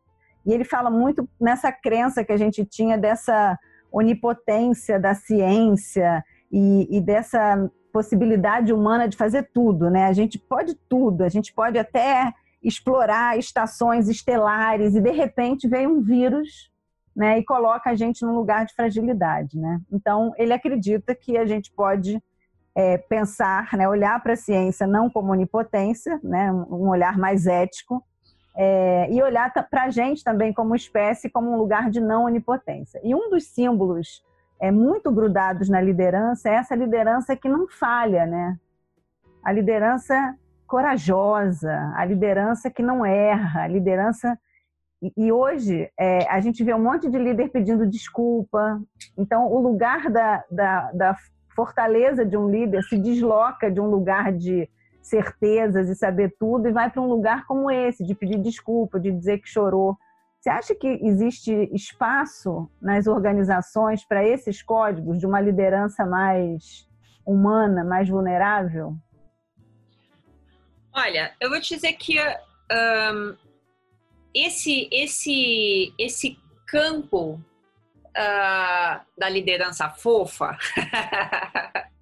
e 0.46 0.52
ele 0.52 0.64
fala 0.64 0.90
muito 0.90 1.28
nessa 1.40 1.72
crença 1.72 2.24
que 2.24 2.32
a 2.32 2.36
gente 2.36 2.64
tinha 2.64 2.96
dessa 2.96 3.58
onipotência 3.90 5.00
da 5.00 5.14
ciência 5.14 6.24
e, 6.52 6.96
e 6.96 7.00
dessa 7.00 7.70
possibilidade 7.92 8.72
humana 8.72 9.08
de 9.08 9.16
fazer 9.16 9.50
tudo, 9.52 9.90
né? 9.90 10.04
A 10.04 10.12
gente 10.12 10.38
pode 10.38 10.74
tudo, 10.88 11.24
a 11.24 11.28
gente 11.28 11.52
pode 11.52 11.78
até 11.78 12.32
explorar 12.62 13.38
estações 13.38 14.08
estelares 14.08 14.94
e 14.94 15.00
de 15.00 15.10
repente 15.10 15.68
vem 15.68 15.86
um 15.86 16.02
vírus 16.02 16.70
né, 17.14 17.38
e 17.38 17.44
coloca 17.44 17.88
a 17.88 17.94
gente 17.94 18.24
num 18.24 18.34
lugar 18.34 18.66
de 18.66 18.74
fragilidade. 18.74 19.58
Né? 19.58 19.80
Então, 19.90 20.32
ele 20.36 20.52
acredita 20.52 21.14
que 21.14 21.38
a 21.38 21.46
gente 21.46 21.72
pode 21.72 22.22
é, 22.74 22.98
pensar, 22.98 23.72
né, 23.72 23.88
olhar 23.88 24.22
para 24.22 24.34
a 24.34 24.36
ciência 24.36 24.86
não 24.86 25.08
como 25.08 25.32
onipotência, 25.32 26.20
né, 26.22 26.52
um 26.52 26.88
olhar 26.88 27.16
mais 27.16 27.46
ético, 27.46 28.04
é, 28.56 29.08
e 29.12 29.22
olhar 29.22 29.52
para 29.52 29.84
a 29.84 29.90
gente 29.90 30.24
também 30.24 30.52
como 30.52 30.74
espécie, 30.74 31.28
como 31.28 31.52
um 31.52 31.56
lugar 31.56 31.90
de 31.90 32.00
não 32.00 32.24
onipotência. 32.24 33.00
E 33.04 33.14
um 33.14 33.28
dos 33.28 33.44
símbolos 33.44 34.24
é, 34.58 34.70
muito 34.70 35.12
grudados 35.12 35.68
na 35.68 35.80
liderança 35.80 36.48
é 36.48 36.54
essa 36.54 36.74
liderança 36.74 37.36
que 37.36 37.48
não 37.48 37.68
falha, 37.68 38.24
né? 38.24 38.58
A 39.44 39.52
liderança 39.52 40.34
corajosa, 40.66 41.92
a 41.94 42.04
liderança 42.04 42.70
que 42.70 42.82
não 42.82 43.04
erra, 43.04 43.62
a 43.62 43.68
liderança. 43.68 44.38
E, 45.16 45.30
hoje 45.30 45.90
é, 45.98 46.26
a 46.28 46.40
gente 46.40 46.64
vê 46.64 46.72
um 46.74 46.82
monte 46.82 47.08
de 47.10 47.18
líder 47.18 47.50
pedindo 47.50 47.86
desculpa. 47.86 48.80
Então, 49.16 49.46
o 49.46 49.60
lugar 49.60 50.10
da, 50.10 50.42
da, 50.50 50.90
da 50.92 51.16
fortaleza 51.54 52.24
de 52.24 52.36
um 52.36 52.48
líder 52.48 52.82
se 52.82 52.96
desloca 52.98 53.70
de 53.70 53.80
um 53.80 53.88
lugar 53.90 54.32
de 54.32 54.68
certezas 55.06 55.88
e 55.88 55.94
saber 55.94 56.34
tudo 56.38 56.68
e 56.68 56.72
vai 56.72 56.90
para 56.90 57.00
um 57.00 57.08
lugar 57.08 57.46
como 57.46 57.70
esse, 57.70 58.04
de 58.04 58.14
pedir 58.14 58.38
desculpa, 58.38 58.98
de 58.98 59.10
dizer 59.10 59.38
que 59.38 59.48
chorou. 59.48 59.96
Você 60.40 60.50
acha 60.50 60.74
que 60.74 60.86
existe 60.86 61.52
espaço 61.72 62.70
nas 62.80 63.06
organizações 63.06 64.04
para 64.04 64.26
esses 64.26 64.62
códigos 64.62 65.18
de 65.18 65.26
uma 65.26 65.40
liderança 65.40 66.04
mais 66.04 66.88
humana, 67.24 67.84
mais 67.84 68.08
vulnerável? 68.08 68.94
Olha, 70.92 71.34
eu 71.40 71.50
vou 71.50 71.60
te 71.60 71.74
dizer 71.74 71.92
que 71.94 72.18
um, 72.20 73.36
esse, 74.34 74.88
esse, 74.92 75.94
esse 75.98 76.38
campo 76.66 77.40
uh, 78.08 79.00
da 79.16 79.28
liderança 79.28 79.88
fofa, 79.90 80.56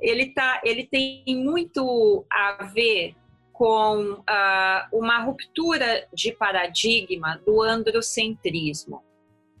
ele, 0.00 0.32
tá, 0.32 0.60
ele 0.64 0.86
tem 0.86 1.24
muito 1.26 2.24
a 2.30 2.64
ver 2.64 3.14
com 3.52 4.12
uh, 4.12 4.24
uma 4.92 5.18
ruptura 5.18 6.06
de 6.14 6.32
paradigma 6.32 7.40
do 7.44 7.60
androcentrismo, 7.60 9.02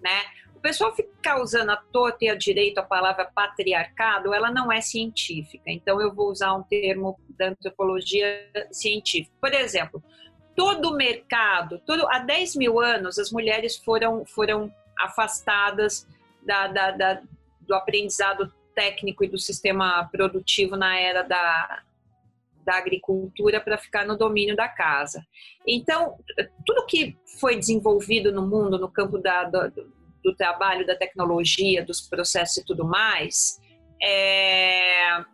né? 0.00 0.22
O 0.54 0.60
pessoal 0.60 0.94
ficar 0.94 1.40
usando 1.40 1.70
a 1.70 1.76
torta 1.76 2.24
e 2.24 2.28
a 2.28 2.34
direito 2.34 2.78
a 2.78 2.82
palavra 2.82 3.30
patriarcado, 3.32 4.34
ela 4.34 4.50
não 4.50 4.72
é 4.72 4.80
científica. 4.80 5.64
Então 5.66 6.00
eu 6.00 6.12
vou 6.12 6.30
usar 6.30 6.52
um 6.54 6.64
termo 6.64 7.18
da 7.30 7.50
antropologia 7.50 8.50
científica. 8.72 9.32
Por 9.40 9.54
exemplo, 9.54 10.02
todo 10.56 10.90
o 10.90 10.96
mercado, 10.96 11.80
todo, 11.86 12.08
há 12.08 12.18
10 12.18 12.56
mil 12.56 12.80
anos, 12.80 13.20
as 13.20 13.30
mulheres 13.30 13.76
foram, 13.76 14.26
foram 14.26 14.72
afastadas 14.98 16.04
da, 16.42 16.66
da, 16.66 16.90
da, 16.90 17.22
do 17.60 17.74
aprendizado 17.74 18.52
técnico 18.78 19.24
e 19.24 19.28
do 19.28 19.38
sistema 19.38 20.08
produtivo 20.12 20.76
na 20.76 20.96
era 20.96 21.22
da, 21.22 21.82
da 22.64 22.76
agricultura 22.76 23.60
para 23.60 23.76
ficar 23.76 24.06
no 24.06 24.16
domínio 24.16 24.54
da 24.54 24.68
casa. 24.68 25.26
Então, 25.66 26.16
tudo 26.64 26.86
que 26.86 27.16
foi 27.40 27.56
desenvolvido 27.56 28.30
no 28.30 28.46
mundo, 28.46 28.78
no 28.78 28.88
campo 28.88 29.18
da, 29.18 29.42
do, 29.42 29.92
do 30.22 30.36
trabalho, 30.36 30.86
da 30.86 30.94
tecnologia, 30.94 31.84
dos 31.84 32.00
processos 32.02 32.58
e 32.58 32.64
tudo 32.64 32.84
mais, 32.84 33.60
é, 34.00 35.24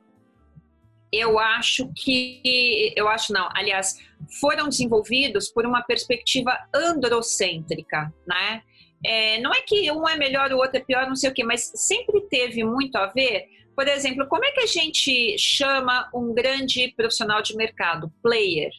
eu 1.12 1.38
acho 1.38 1.92
que, 1.94 2.94
eu 2.96 3.08
acho 3.08 3.30
não, 3.30 3.50
aliás, 3.54 4.00
foram 4.40 4.70
desenvolvidos 4.70 5.50
por 5.50 5.66
uma 5.66 5.82
perspectiva 5.82 6.56
androcêntrica, 6.74 8.10
né? 8.26 8.62
É, 9.04 9.40
não 9.40 9.52
é 9.52 9.60
que 9.62 9.90
um 9.92 10.08
é 10.08 10.16
melhor, 10.16 10.52
o 10.52 10.58
outro 10.58 10.78
é 10.78 10.80
pior, 10.80 11.06
não 11.06 11.16
sei 11.16 11.30
o 11.30 11.34
quê, 11.34 11.44
mas 11.44 11.70
sempre 11.74 12.20
teve 12.28 12.64
muito 12.64 12.96
a 12.96 13.06
ver. 13.06 13.46
Por 13.74 13.88
exemplo, 13.88 14.26
como 14.28 14.44
é 14.44 14.52
que 14.52 14.60
a 14.60 14.66
gente 14.66 15.36
chama 15.36 16.08
um 16.14 16.32
grande 16.32 16.92
profissional 16.96 17.42
de 17.42 17.56
mercado? 17.56 18.12
Player. 18.22 18.70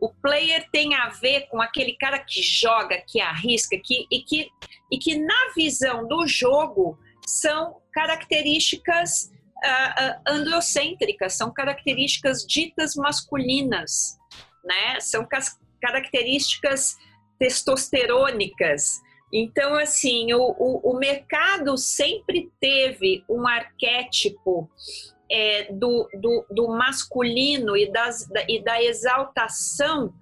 O 0.00 0.12
player 0.14 0.64
tem 0.70 0.94
a 0.94 1.08
ver 1.08 1.48
com 1.48 1.60
aquele 1.60 1.96
cara 1.96 2.18
que 2.18 2.42
joga, 2.42 3.02
que 3.06 3.20
arrisca, 3.20 3.76
que, 3.82 4.06
e, 4.10 4.22
que, 4.22 4.48
e 4.90 4.98
que 4.98 5.18
na 5.18 5.52
visão 5.54 6.06
do 6.06 6.26
jogo 6.26 6.96
são 7.26 7.76
características 7.92 9.32
uh, 9.64 10.30
uh, 10.30 10.32
androcêntricas, 10.34 11.34
são 11.34 11.52
características 11.52 12.46
ditas 12.46 12.94
masculinas, 12.94 14.16
né? 14.64 15.00
São 15.00 15.26
características 15.80 16.96
testosterônicas. 17.38 19.00
Então, 19.32 19.74
assim, 19.74 20.32
o, 20.32 20.40
o, 20.40 20.92
o 20.92 20.98
mercado 20.98 21.76
sempre 21.76 22.50
teve 22.60 23.24
um 23.28 23.46
arquétipo 23.46 24.70
é, 25.30 25.72
do, 25.72 26.08
do, 26.14 26.46
do, 26.50 26.68
masculino 26.68 27.76
e, 27.76 27.90
das, 27.90 28.26
da, 28.28 28.44
e 28.48 28.62
da 28.62 28.82
exaltação 28.82 30.14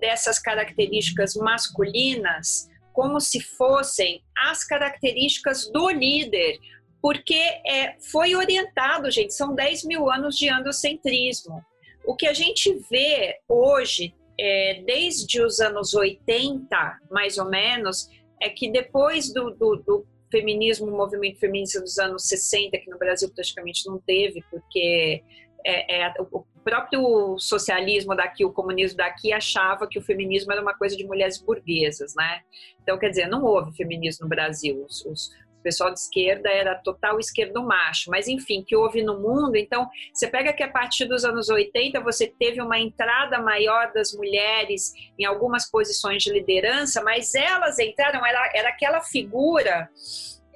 dessas 0.00 0.38
características 0.38 1.34
masculinas 1.34 2.70
como 2.92 3.20
se 3.20 3.40
fossem 3.40 4.22
as 4.36 4.64
características 4.64 5.70
do 5.70 5.88
líder, 5.90 6.58
porque 7.00 7.34
é, 7.34 7.96
foi 8.10 8.34
orientado, 8.34 9.10
gente, 9.10 9.34
são 9.34 9.54
10 9.54 9.84
mil 9.84 10.10
anos 10.10 10.36
de 10.36 10.48
androcentrismo. 10.48 11.64
O 12.04 12.14
que 12.14 12.26
a 12.26 12.34
gente 12.34 12.72
vê 12.90 13.38
hoje, 13.48 14.14
é, 14.38 14.82
desde 14.86 15.40
os 15.40 15.58
anos 15.58 15.94
80, 15.94 17.00
mais 17.10 17.38
ou 17.38 17.48
menos, 17.48 18.08
é 18.42 18.50
que 18.50 18.70
depois 18.70 19.32
do, 19.32 19.50
do, 19.50 19.76
do 19.76 20.06
feminismo, 20.30 20.88
o 20.88 20.96
movimento 20.96 21.38
feminista 21.38 21.80
dos 21.80 21.98
anos 21.98 22.26
60, 22.26 22.76
que 22.78 22.90
no 22.90 22.98
Brasil 22.98 23.30
praticamente 23.32 23.86
não 23.86 23.98
teve, 23.98 24.42
porque 24.50 25.22
é, 25.64 26.02
é, 26.02 26.14
o 26.18 26.44
próprio 26.64 27.38
socialismo 27.38 28.16
daqui, 28.16 28.44
o 28.44 28.52
comunismo 28.52 28.96
daqui, 28.96 29.32
achava 29.32 29.86
que 29.86 29.98
o 29.98 30.02
feminismo 30.02 30.52
era 30.52 30.60
uma 30.60 30.74
coisa 30.74 30.96
de 30.96 31.04
mulheres 31.04 31.40
burguesas, 31.40 32.14
né? 32.16 32.40
Então, 32.82 32.98
quer 32.98 33.10
dizer, 33.10 33.28
não 33.28 33.44
houve 33.44 33.76
feminismo 33.76 34.24
no 34.24 34.28
Brasil. 34.28 34.84
Os, 34.88 35.04
os 35.06 35.30
pessoal 35.62 35.92
de 35.92 36.00
esquerda 36.00 36.50
era 36.50 36.74
total 36.74 37.18
esquerdo 37.18 37.62
macho, 37.62 38.10
mas 38.10 38.28
enfim, 38.28 38.62
que 38.66 38.76
houve 38.76 39.02
no 39.02 39.18
mundo. 39.20 39.56
Então, 39.56 39.88
você 40.12 40.28
pega 40.28 40.52
que 40.52 40.62
a 40.62 40.70
partir 40.70 41.06
dos 41.06 41.24
anos 41.24 41.48
80 41.48 42.00
você 42.00 42.26
teve 42.26 42.60
uma 42.60 42.78
entrada 42.78 43.38
maior 43.40 43.92
das 43.92 44.12
mulheres 44.12 44.92
em 45.18 45.24
algumas 45.24 45.70
posições 45.70 46.22
de 46.22 46.32
liderança, 46.32 47.02
mas 47.02 47.34
elas 47.34 47.78
entraram, 47.78 48.24
era, 48.24 48.50
era 48.54 48.68
aquela 48.68 49.00
figura 49.00 49.88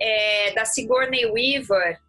é, 0.01 0.53
da 0.53 0.65
Sigourney 0.65 1.27
Weaver 1.27 2.01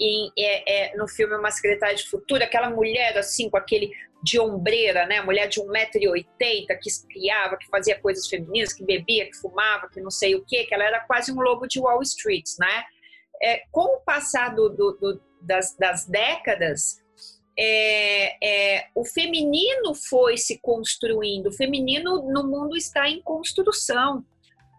em, 0.00 0.30
é, 0.38 0.92
é, 0.92 0.96
no 0.96 1.08
filme 1.08 1.34
Uma 1.34 1.50
Secretária 1.50 1.96
de 1.96 2.08
Futuro, 2.08 2.42
aquela 2.42 2.70
mulher 2.70 3.16
assim, 3.18 3.50
com 3.50 3.56
aquele 3.56 3.90
de 4.22 4.38
ombreira, 4.40 5.06
né? 5.06 5.20
Mulher 5.20 5.48
de 5.48 5.60
1,80m 5.60 6.78
que 6.80 6.88
espiava, 6.88 7.56
que 7.56 7.68
fazia 7.68 7.98
coisas 8.00 8.26
femininas, 8.26 8.72
que 8.72 8.84
bebia, 8.84 9.26
que 9.26 9.36
fumava, 9.36 9.88
que 9.88 10.00
não 10.00 10.10
sei 10.10 10.34
o 10.34 10.44
quê, 10.44 10.64
que 10.64 10.74
ela 10.74 10.84
era 10.84 11.00
quase 11.00 11.32
um 11.32 11.40
lobo 11.40 11.66
de 11.66 11.80
Wall 11.80 12.02
Street, 12.02 12.44
né? 12.58 12.84
É, 13.40 13.62
com 13.70 13.96
o 13.96 14.00
passar 14.00 14.54
do, 14.54 14.68
do, 14.68 14.92
do, 15.00 15.22
das, 15.40 15.76
das, 15.76 16.06
décadas, 16.06 17.00
é, 17.56 18.36
é, 18.44 18.86
o 18.94 19.04
feminino 19.04 19.94
foi 19.94 20.36
se 20.36 20.58
construindo, 20.60 21.46
o 21.46 21.56
feminino 21.56 22.22
no 22.32 22.44
mundo 22.44 22.76
está 22.76 23.08
em 23.08 23.22
construção. 23.22 24.24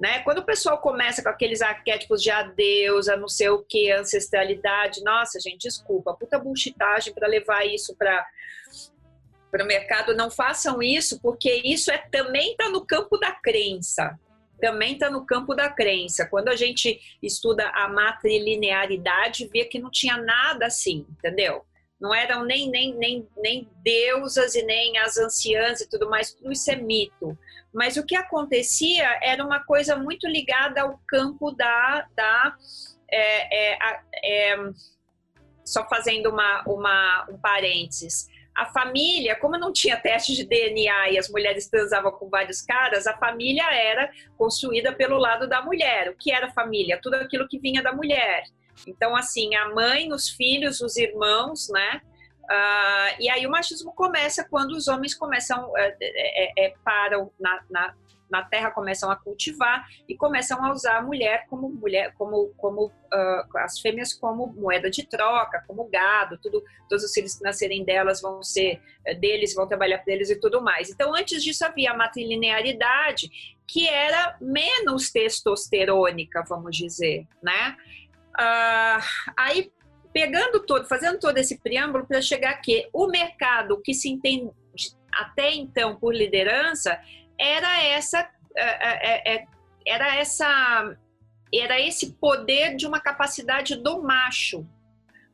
Né? 0.01 0.19
Quando 0.19 0.39
o 0.39 0.45
pessoal 0.45 0.77
começa 0.77 1.21
com 1.21 1.27
aqueles 1.27 1.61
arquétipos 1.61 2.21
de 2.21 2.31
adeus, 2.31 3.09
a 3.09 3.17
não 3.17 3.27
sei 3.27 3.49
o 3.49 3.63
que, 3.63 3.91
ancestralidade, 3.91 5.03
nossa, 5.03 5.39
gente, 5.41 5.67
desculpa, 5.67 6.13
puta 6.13 6.39
bullshitagem 6.39 7.13
para 7.13 7.27
levar 7.27 7.65
isso 7.65 7.93
para 7.97 8.25
para 9.51 9.63
o 9.63 9.67
mercado, 9.67 10.15
não 10.15 10.29
façam 10.29 10.81
isso, 10.81 11.19
porque 11.21 11.61
isso 11.65 11.91
é 11.91 11.97
também 11.97 12.51
está 12.51 12.69
no 12.69 12.85
campo 12.85 13.17
da 13.17 13.31
crença. 13.31 14.17
Também 14.59 14.93
está 14.93 15.09
no 15.09 15.25
campo 15.25 15.55
da 15.55 15.69
crença. 15.69 16.27
Quando 16.27 16.49
a 16.49 16.55
gente 16.55 16.99
estuda 17.23 17.69
a 17.69 17.87
matrilinearidade, 17.87 19.49
vê 19.51 19.65
que 19.65 19.79
não 19.79 19.89
tinha 19.89 20.17
nada 20.17 20.65
assim, 20.65 21.05
entendeu? 21.09 21.65
Não 21.99 22.13
eram 22.13 22.45
nem, 22.45 22.69
nem, 22.69 22.93
nem, 22.95 23.27
nem 23.37 23.69
deusas 23.83 24.55
e 24.55 24.63
nem 24.63 24.97
as 24.97 25.17
anciãs 25.17 25.81
e 25.81 25.89
tudo 25.89 26.09
mais, 26.09 26.33
tudo 26.33 26.51
isso 26.51 26.69
é 26.71 26.75
mito. 26.75 27.37
Mas 27.73 27.97
o 27.97 28.05
que 28.05 28.15
acontecia 28.15 29.19
era 29.21 29.43
uma 29.43 29.63
coisa 29.63 29.95
muito 29.95 30.27
ligada 30.27 30.81
ao 30.81 30.99
campo 31.07 31.51
da. 31.51 32.05
da 32.15 32.55
é, 33.11 33.73
é, 33.73 33.99
é, 34.23 34.57
só 35.65 35.87
fazendo 35.87 36.29
uma, 36.29 36.63
uma, 36.63 37.27
um 37.29 37.37
parênteses 37.37 38.27
a 38.59 38.65
família, 38.65 39.37
como 39.37 39.57
não 39.57 39.71
tinha 39.71 39.95
teste 39.95 40.33
de 40.33 40.43
DNA 40.43 41.11
e 41.11 41.17
as 41.17 41.29
mulheres 41.29 41.69
transavam 41.69 42.11
com 42.11 42.29
vários 42.29 42.61
caras, 42.61 43.07
a 43.07 43.17
família 43.17 43.63
era 43.73 44.11
construída 44.37 44.91
pelo 44.93 45.17
lado 45.17 45.47
da 45.47 45.61
mulher. 45.61 46.09
O 46.09 46.15
que 46.17 46.29
era 46.29 46.51
família? 46.51 46.99
Tudo 47.01 47.13
aquilo 47.15 47.47
que 47.47 47.57
vinha 47.57 47.81
da 47.81 47.93
mulher. 47.93 48.43
Então, 48.85 49.15
assim, 49.15 49.55
a 49.55 49.69
mãe, 49.69 50.11
os 50.11 50.29
filhos, 50.29 50.81
os 50.81 50.97
irmãos, 50.97 51.69
né? 51.69 52.01
Uh, 52.43 53.15
e 53.21 53.29
aí 53.29 53.47
o 53.47 53.49
machismo 53.49 53.93
começa 53.93 54.43
quando 54.43 54.71
os 54.71 54.89
homens 54.89 55.13
começam, 55.13 55.71
é, 55.77 55.95
é, 56.01 56.65
é, 56.65 56.73
param 56.83 57.31
na, 57.39 57.61
na, 57.69 57.95
na 58.29 58.43
terra 58.43 58.71
começam 58.71 59.09
a 59.09 59.15
cultivar 59.15 59.87
e 60.07 60.15
começam 60.15 60.63
a 60.63 60.71
usar 60.71 60.97
a 60.97 61.01
mulher 61.01 61.45
como 61.49 61.69
mulher, 61.69 62.13
como, 62.17 62.53
como 62.57 62.87
uh, 62.87 63.57
as 63.57 63.79
fêmeas 63.79 64.13
como 64.13 64.47
moeda 64.47 64.89
de 64.89 65.05
troca, 65.05 65.63
como 65.67 65.89
gado, 65.89 66.37
tudo, 66.37 66.63
todos 66.87 67.03
os 67.03 67.11
filhos 67.11 67.35
que 67.35 67.43
nascerem 67.43 67.83
delas 67.83 68.21
vão 68.21 68.43
ser 68.43 68.81
eh, 69.05 69.15
deles, 69.15 69.53
vão 69.53 69.67
trabalhar 69.67 69.99
para 69.99 70.13
eles 70.13 70.29
e 70.29 70.39
tudo 70.39 70.61
mais. 70.61 70.89
Então, 70.89 71.13
antes 71.15 71.43
disso 71.43 71.65
havia 71.65 71.91
a 71.91 71.97
matrilinearidade, 71.97 73.29
que 73.67 73.87
era 73.87 74.37
menos 74.41 75.11
testosterônica, 75.11 76.43
vamos 76.47 76.75
dizer, 76.75 77.27
né? 77.41 77.75
Uh, 78.39 79.03
aí 79.37 79.71
pegando 80.13 80.59
todo, 80.65 80.87
fazendo 80.87 81.19
todo 81.19 81.37
esse 81.37 81.59
preâmbulo 81.59 82.05
para 82.05 82.21
chegar 82.21 82.51
aqui, 82.51 82.87
o 82.91 83.07
mercado 83.07 83.81
que 83.81 83.93
se 83.93 84.09
entende 84.09 84.51
até 85.11 85.53
então 85.53 85.95
por 85.95 86.13
liderança 86.13 86.99
era 87.39 87.83
essa 87.83 88.29
é, 88.55 88.63
é, 88.63 89.35
é, 89.35 89.45
era 89.87 90.15
essa 90.15 90.97
era 91.53 91.79
esse 91.79 92.13
poder 92.13 92.75
de 92.75 92.85
uma 92.85 92.99
capacidade 92.99 93.75
do 93.75 94.03
macho. 94.03 94.67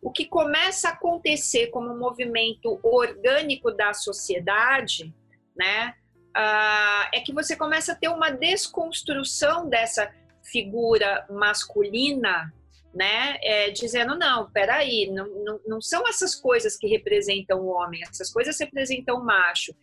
O 0.02 0.12
que 0.12 0.26
começa 0.26 0.90
a 0.90 0.92
acontecer 0.94 1.68
como 1.68 1.92
um 1.92 2.00
movimento 2.00 2.80
orgânico 2.82 3.70
da 3.72 3.94
sociedade, 3.94 5.14
né, 5.58 5.94
uh, 6.38 7.10
é 7.14 7.20
que 7.20 7.34
você 7.34 7.56
começa 7.56 7.92
a 7.92 7.96
ter 7.96 8.08
uma 8.08 8.30
desconstrução 8.30 9.68
dessa 9.68 10.10
figura 10.44 11.26
masculina, 11.30 12.54
né, 12.94 13.38
é, 13.42 13.72
dizendo 13.72 14.18
não, 14.18 14.50
peraí, 14.52 15.12
não, 15.12 15.28
não, 15.44 15.60
não 15.68 15.82
são 15.82 16.08
essas 16.08 16.34
coisas 16.34 16.78
que 16.78 16.88
representam 16.88 17.60
o 17.60 17.68
homem, 17.68 18.02
essas 18.10 18.32
coisas 18.32 18.58
representam 18.58 19.18
o 19.18 19.26
macho 19.26 19.76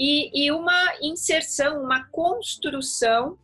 e, 0.00 0.46
e 0.46 0.50
uma 0.50 0.94
inserção, 1.02 1.82
uma 1.82 2.08
construção 2.10 3.38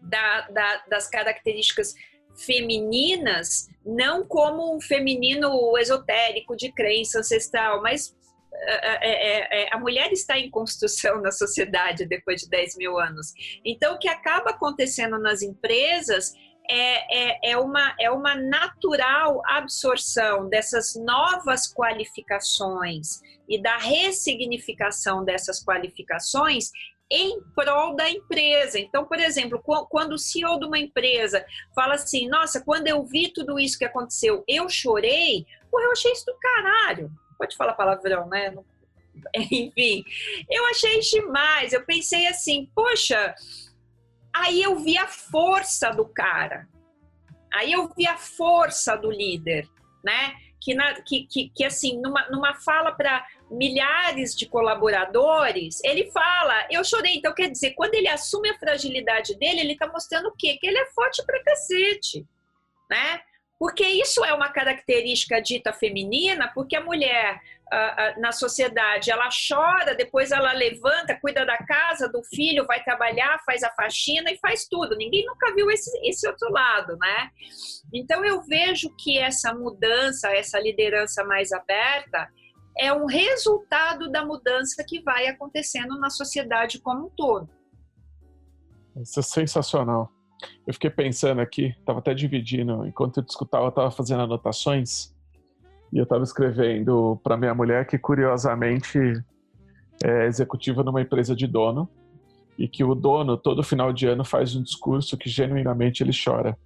da, 0.00 0.48
da, 0.48 0.84
das 0.88 1.10
características 1.10 1.94
femininas, 2.34 3.68
não 3.84 4.26
como 4.26 4.74
um 4.74 4.80
feminino 4.80 5.76
esotérico 5.76 6.56
de 6.56 6.72
crença 6.72 7.18
ancestral, 7.18 7.82
mas 7.82 8.16
é, 8.50 9.10
é, 9.10 9.64
é, 9.64 9.68
a 9.74 9.78
mulher 9.78 10.10
está 10.10 10.38
em 10.38 10.48
construção 10.48 11.20
na 11.22 11.30
sociedade 11.30 12.06
depois 12.06 12.40
de 12.40 12.48
10 12.48 12.76
mil 12.78 12.98
anos. 12.98 13.34
Então, 13.62 13.94
o 13.94 13.98
que 13.98 14.08
acaba 14.08 14.50
acontecendo 14.50 15.18
nas 15.18 15.42
empresas 15.42 16.32
é, 16.68 17.50
é, 17.50 17.50
é, 17.52 17.58
uma, 17.58 17.94
é 18.00 18.10
uma 18.10 18.34
natural 18.34 19.42
absorção 19.46 20.48
dessas 20.48 20.94
novas 20.94 21.72
qualificações 21.72 23.20
e 23.48 23.60
da 23.60 23.76
ressignificação 23.76 25.24
dessas 25.24 25.62
qualificações 25.62 26.70
em 27.10 27.40
prol 27.54 27.94
da 27.94 28.08
empresa. 28.10 28.78
Então, 28.78 29.04
por 29.04 29.20
exemplo, 29.20 29.62
quando 29.90 30.12
o 30.12 30.18
CEO 30.18 30.58
de 30.58 30.66
uma 30.66 30.78
empresa 30.78 31.44
fala 31.74 31.94
assim: 31.94 32.28
Nossa, 32.28 32.62
quando 32.62 32.88
eu 32.88 33.04
vi 33.04 33.28
tudo 33.28 33.58
isso 33.58 33.78
que 33.78 33.84
aconteceu, 33.84 34.42
eu 34.48 34.68
chorei, 34.68 35.46
pô, 35.70 35.80
eu 35.80 35.92
achei 35.92 36.12
isso 36.12 36.24
do 36.26 36.36
caralho. 36.38 37.10
Pode 37.36 37.56
falar 37.56 37.74
palavrão, 37.74 38.26
né? 38.28 38.54
Enfim, 39.36 40.02
eu 40.50 40.64
achei 40.66 40.98
demais. 41.00 41.72
Eu 41.72 41.84
pensei 41.84 42.26
assim: 42.26 42.70
Poxa 42.74 43.34
Aí 44.34 44.60
eu 44.60 44.76
vi 44.80 44.98
a 44.98 45.06
força 45.06 45.90
do 45.90 46.06
cara. 46.06 46.68
Aí 47.52 47.72
eu 47.72 47.88
vi 47.96 48.06
a 48.06 48.16
força 48.16 48.96
do 48.96 49.10
líder, 49.10 49.68
né? 50.04 50.34
Que, 50.60 50.74
na, 50.74 50.94
que, 51.02 51.26
que, 51.26 51.50
que 51.50 51.64
assim, 51.64 52.00
numa, 52.00 52.26
numa 52.30 52.54
fala 52.54 52.90
para 52.90 53.24
milhares 53.50 54.34
de 54.34 54.46
colaboradores, 54.46 55.80
ele 55.84 56.10
fala, 56.10 56.66
eu 56.70 56.82
chorei. 56.82 57.16
Então, 57.16 57.32
quer 57.34 57.50
dizer, 57.50 57.72
quando 57.72 57.94
ele 57.94 58.08
assume 58.08 58.48
a 58.50 58.58
fragilidade 58.58 59.38
dele, 59.38 59.60
ele 59.60 59.74
está 59.74 59.86
mostrando 59.86 60.28
o 60.28 60.34
quê? 60.36 60.58
Que 60.60 60.66
ele 60.66 60.78
é 60.78 60.86
forte 60.86 61.24
pra 61.24 61.42
cacete, 61.44 62.26
né? 62.90 63.20
Porque 63.58 63.86
isso 63.86 64.24
é 64.24 64.34
uma 64.34 64.48
característica 64.48 65.40
dita 65.40 65.72
feminina, 65.72 66.50
porque 66.52 66.74
a 66.74 66.84
mulher 66.84 67.40
na 68.18 68.30
sociedade 68.32 69.10
ela 69.10 69.28
chora, 69.28 69.94
depois 69.94 70.30
ela 70.30 70.52
levanta, 70.52 71.18
cuida 71.20 71.44
da 71.44 71.56
casa, 71.58 72.08
do 72.08 72.22
filho, 72.22 72.66
vai 72.66 72.82
trabalhar, 72.82 73.42
faz 73.44 73.62
a 73.62 73.70
faxina 73.70 74.30
e 74.30 74.38
faz 74.38 74.66
tudo. 74.68 74.96
Ninguém 74.96 75.24
nunca 75.26 75.54
viu 75.54 75.70
esse, 75.70 75.90
esse 76.06 76.26
outro 76.28 76.50
lado, 76.50 76.96
né? 76.96 77.30
Então 77.92 78.24
eu 78.24 78.42
vejo 78.42 78.94
que 78.96 79.18
essa 79.18 79.54
mudança, 79.54 80.28
essa 80.28 80.60
liderança 80.60 81.24
mais 81.24 81.52
aberta, 81.52 82.28
é 82.78 82.92
um 82.92 83.06
resultado 83.06 84.10
da 84.10 84.24
mudança 84.24 84.84
que 84.86 85.00
vai 85.02 85.26
acontecendo 85.26 85.98
na 85.98 86.10
sociedade 86.10 86.80
como 86.80 87.06
um 87.06 87.10
todo. 87.10 87.48
Isso 88.96 89.20
é 89.20 89.22
sensacional. 89.22 90.10
Eu 90.66 90.74
fiquei 90.74 90.90
pensando 90.90 91.40
aqui, 91.40 91.74
estava 91.78 92.00
até 92.00 92.12
dividindo, 92.12 92.86
enquanto 92.86 93.18
eu 93.18 93.24
escutava, 93.26 93.68
estava 93.68 93.90
fazendo 93.90 94.22
anotações 94.22 95.13
e 95.94 95.98
eu 95.98 96.02
estava 96.02 96.22
escrevendo 96.22 97.18
para 97.22 97.36
minha 97.36 97.54
mulher 97.54 97.86
que, 97.86 97.96
curiosamente, 97.96 98.98
é 100.02 100.26
executiva 100.26 100.82
numa 100.82 101.00
empresa 101.00 101.34
de 101.34 101.46
dono 101.46 101.88
e 102.58 102.68
que 102.68 102.84
o 102.84 102.94
dono, 102.94 103.36
todo 103.36 103.62
final 103.62 103.92
de 103.92 104.06
ano, 104.06 104.24
faz 104.24 104.54
um 104.54 104.62
discurso 104.62 105.16
que 105.16 105.30
genuinamente 105.30 106.02
ele 106.02 106.12
chora. 106.12 106.58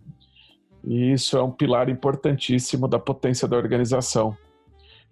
E 0.82 1.12
isso 1.12 1.36
é 1.36 1.42
um 1.42 1.50
pilar 1.50 1.88
importantíssimo 1.88 2.88
da 2.88 2.98
potência 2.98 3.46
da 3.46 3.56
organização. 3.56 4.36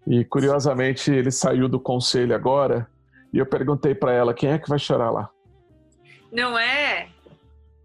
E, 0.07 0.25
curiosamente, 0.25 1.13
ele 1.13 1.31
saiu 1.31 1.69
do 1.69 1.79
conselho 1.79 2.35
agora 2.35 2.89
e 3.33 3.39
eu 3.39 3.47
perguntei 3.47 3.95
para 3.95 4.13
ela 4.13 4.35
quem 4.35 4.51
é 4.51 4.59
que 4.59 4.69
vai 4.69 4.79
chorar 4.79 5.11
lá. 5.11 5.31
Não 6.33 6.59
é? 6.59 7.09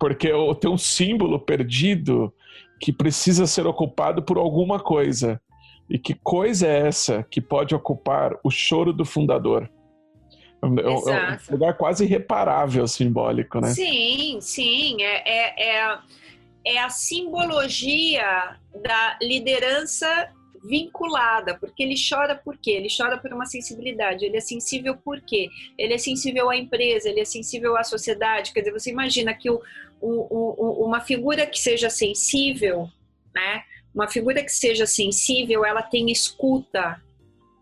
porque 0.01 0.31
tem 0.59 0.71
um 0.71 0.79
símbolo 0.79 1.39
perdido 1.39 2.33
que 2.79 2.91
precisa 2.91 3.45
ser 3.45 3.67
ocupado 3.67 4.23
por 4.23 4.39
alguma 4.39 4.79
coisa. 4.79 5.39
E 5.91 5.99
que 5.99 6.13
coisa 6.13 6.65
é 6.65 6.87
essa 6.87 7.21
que 7.29 7.41
pode 7.41 7.75
ocupar 7.75 8.39
o 8.45 8.49
choro 8.49 8.93
do 8.93 9.03
fundador? 9.03 9.69
É 10.63 10.65
um 10.65 11.53
lugar 11.53 11.75
quase 11.75 12.05
irreparável, 12.05 12.87
simbólico, 12.87 13.59
né? 13.59 13.67
Sim, 13.73 14.39
sim. 14.39 15.01
É, 15.01 15.29
é, 15.29 15.89
é, 15.89 15.99
é 16.65 16.79
a 16.79 16.89
simbologia 16.89 18.55
da 18.81 19.17
liderança 19.21 20.31
vinculada, 20.63 21.57
porque 21.57 21.83
ele 21.83 21.95
chora 21.95 22.35
por 22.35 22.55
quê? 22.57 22.71
Ele 22.71 22.87
chora 22.87 23.17
por 23.17 23.33
uma 23.33 23.45
sensibilidade, 23.45 24.23
ele 24.23 24.37
é 24.37 24.41
sensível 24.41 24.95
por 24.95 25.19
quê? 25.19 25.49
Ele 25.77 25.93
é 25.93 25.97
sensível 25.97 26.49
à 26.49 26.55
empresa, 26.55 27.09
ele 27.09 27.19
é 27.19 27.25
sensível 27.25 27.75
à 27.75 27.83
sociedade, 27.83 28.53
quer 28.53 28.61
dizer, 28.61 28.71
você 28.71 28.91
imagina 28.91 29.33
que 29.33 29.49
o, 29.49 29.59
o, 29.99 30.07
o, 30.29 30.85
uma 30.85 31.01
figura 31.01 31.45
que 31.45 31.59
seja 31.59 31.89
sensível, 31.89 32.87
né? 33.35 33.63
Uma 33.93 34.07
figura 34.07 34.43
que 34.43 34.51
seja 34.51 34.85
sensível, 34.85 35.65
ela 35.65 35.81
tem 35.81 36.11
escuta, 36.11 37.01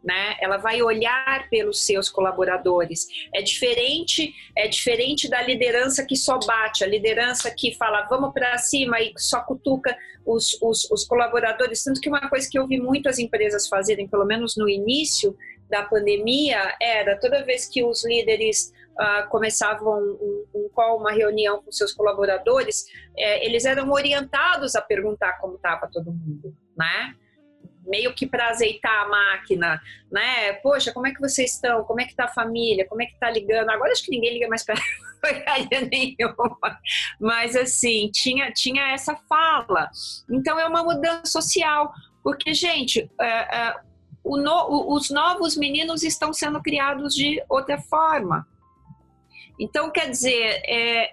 né? 0.04 0.38
Ela 0.40 0.58
vai 0.58 0.82
olhar 0.82 1.50
pelos 1.50 1.86
seus 1.86 2.10
colaboradores. 2.10 3.08
É 3.34 3.42
diferente, 3.42 4.34
é 4.56 4.68
diferente 4.68 5.30
da 5.30 5.42
liderança 5.42 6.06
que 6.06 6.16
só 6.16 6.40
bate, 6.40 6.84
a 6.84 6.88
liderança 6.88 7.52
que 7.52 7.76
fala 7.76 8.08
vamos 8.10 8.34
para 8.34 8.58
cima 8.58 9.00
e 9.02 9.14
só 9.18 9.42
cutuca 9.42 9.96
os, 10.26 10.58
os, 10.62 10.90
os, 10.92 11.06
colaboradores. 11.06 11.84
Tanto 11.84 12.00
que 12.00 12.10
uma 12.10 12.30
coisa 12.30 12.48
que 12.50 12.58
eu 12.58 12.68
vi 12.68 12.80
muitas 12.80 13.20
empresas 13.20 13.68
fazerem, 13.68 14.08
pelo 14.08 14.26
menos 14.26 14.56
no 14.56 14.70
início 14.70 15.36
da 15.70 15.84
pandemia, 15.84 16.76
era 16.82 17.20
toda 17.20 17.44
vez 17.44 17.68
que 17.68 17.84
os 17.84 18.06
líderes 18.06 18.74
uh, 19.00 19.30
começavam 19.30 20.00
um, 20.00 20.46
um 20.54 20.70
call, 20.70 21.00
uma 21.00 21.12
reunião 21.12 21.62
com 21.62 21.72
seus 21.72 21.94
colaboradores, 21.94 22.86
é, 23.18 23.46
eles 23.46 23.66
eram 23.66 23.90
orientados 23.92 24.76
a 24.76 24.82
perguntar 24.82 25.40
como 25.40 25.56
estava 25.56 25.88
todo 25.88 26.12
mundo, 26.12 26.56
né? 26.78 27.16
meio 27.90 28.14
que 28.14 28.28
para 28.28 28.50
azeitar 28.50 29.04
a 29.04 29.10
máquina, 29.10 29.82
né? 30.12 30.54
Poxa, 30.54 30.94
como 30.94 31.08
é 31.08 31.12
que 31.12 31.20
vocês 31.20 31.54
estão? 31.54 31.84
Como 31.84 32.00
é 32.00 32.06
que 32.06 32.16
tá 32.16 32.26
a 32.26 32.30
família? 32.30 32.88
Como 32.88 33.02
é 33.02 33.06
que 33.08 33.18
tá 33.20 33.30
ligando? 33.32 33.70
Agora 33.70 33.92
acho 33.92 34.04
que 34.04 34.12
ninguém 34.12 34.34
liga 34.34 34.48
mais 34.48 34.64
para 34.64 34.76
nenhuma. 35.92 36.80
Mas 37.20 37.56
assim, 37.56 38.10
tinha, 38.14 38.52
tinha 38.52 38.92
essa 38.92 39.16
fala. 39.28 39.90
Então 40.30 40.60
é 40.60 40.68
uma 40.68 40.84
mudança 40.84 41.26
social. 41.26 41.92
Porque, 42.24 42.54
gente, 42.54 43.10
é, 43.20 43.26
é, 43.28 43.76
no, 44.24 44.94
os 44.94 45.10
novos 45.10 45.58
meninos 45.58 46.04
estão 46.04 46.32
sendo 46.32 46.62
criados 46.62 47.16
de 47.16 47.44
outra 47.50 47.80
forma. 47.82 48.48
Então, 49.60 49.92
quer 49.92 50.10
dizer, 50.10 50.62
é, 50.66 51.12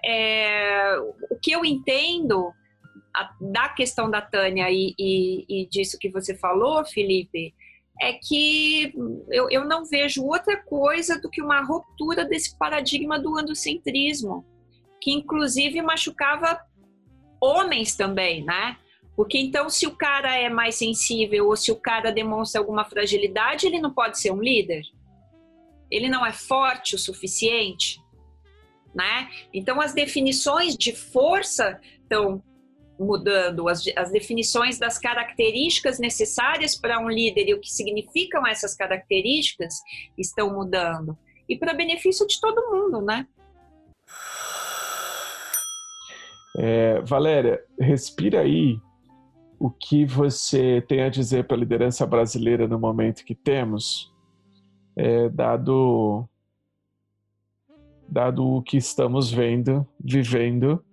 é 0.93 0.99
o 1.29 1.35
que 1.41 1.51
eu 1.51 1.65
entendo 1.65 2.51
a, 3.13 3.29
da 3.41 3.69
questão 3.69 4.09
da 4.09 4.21
Tânia 4.21 4.71
e, 4.71 4.93
e, 4.97 5.45
e, 5.49 5.67
disso 5.67 5.97
que 5.99 6.09
você 6.09 6.35
falou, 6.37 6.85
Felipe, 6.85 7.53
é 7.99 8.13
que 8.13 8.93
eu, 9.29 9.49
eu 9.49 9.65
não 9.65 9.83
vejo 9.83 10.23
outra 10.23 10.55
coisa 10.63 11.19
do 11.19 11.29
que 11.29 11.41
uma 11.41 11.61
ruptura 11.61 12.23
desse 12.23 12.57
paradigma 12.57 13.19
do 13.19 13.37
androcentrismo, 13.37 14.45
que 15.01 15.11
inclusive 15.11 15.81
machucava 15.81 16.59
homens 17.41 17.95
também, 17.95 18.45
né? 18.45 18.77
Porque 19.15 19.37
então, 19.39 19.67
se 19.67 19.87
o 19.87 19.95
cara 19.95 20.37
é 20.37 20.47
mais 20.47 20.75
sensível 20.75 21.47
ou 21.47 21.55
se 21.55 21.71
o 21.71 21.75
cara 21.75 22.11
demonstra 22.11 22.61
alguma 22.61 22.85
fragilidade, 22.85 23.65
ele 23.65 23.81
não 23.81 23.91
pode 23.91 24.19
ser 24.19 24.31
um 24.31 24.39
líder. 24.39 24.83
Ele 25.89 26.07
não 26.07 26.23
é 26.23 26.31
forte 26.31 26.93
o 26.93 26.99
suficiente, 26.99 27.99
né? 28.97 29.29
Então, 29.53 29.79
as 29.79 29.93
definições 29.93 30.75
de 30.75 30.91
força 30.91 31.79
estão 32.01 32.41
mudando 32.99 33.69
as, 33.69 33.83
as 33.95 34.11
definições 34.11 34.79
das 34.79 34.97
características 34.97 35.99
necessárias 35.99 36.75
para 36.75 36.99
um 36.99 37.07
líder 37.07 37.49
e 37.49 37.53
o 37.53 37.59
que 37.59 37.69
significam 37.69 38.45
essas 38.47 38.73
características 38.73 39.75
estão 40.17 40.51
mudando. 40.51 41.15
E 41.47 41.55
para 41.55 41.75
benefício 41.75 42.25
de 42.25 42.41
todo 42.41 42.71
mundo, 42.71 43.01
né? 43.01 43.27
É, 46.57 46.99
Valéria, 47.01 47.63
respira 47.79 48.41
aí 48.41 48.79
o 49.59 49.69
que 49.69 50.05
você 50.05 50.83
tem 50.87 51.03
a 51.03 51.09
dizer 51.09 51.45
para 51.45 51.55
a 51.55 51.59
liderança 51.59 52.03
brasileira 52.05 52.67
no 52.67 52.79
momento 52.79 53.23
que 53.23 53.35
temos, 53.35 54.11
é, 54.95 55.29
dado, 55.29 56.27
dado 58.07 58.45
o 58.45 58.61
que 58.61 58.77
estamos 58.77 59.31
vendo, 59.31 59.87
vivendo 59.99 60.83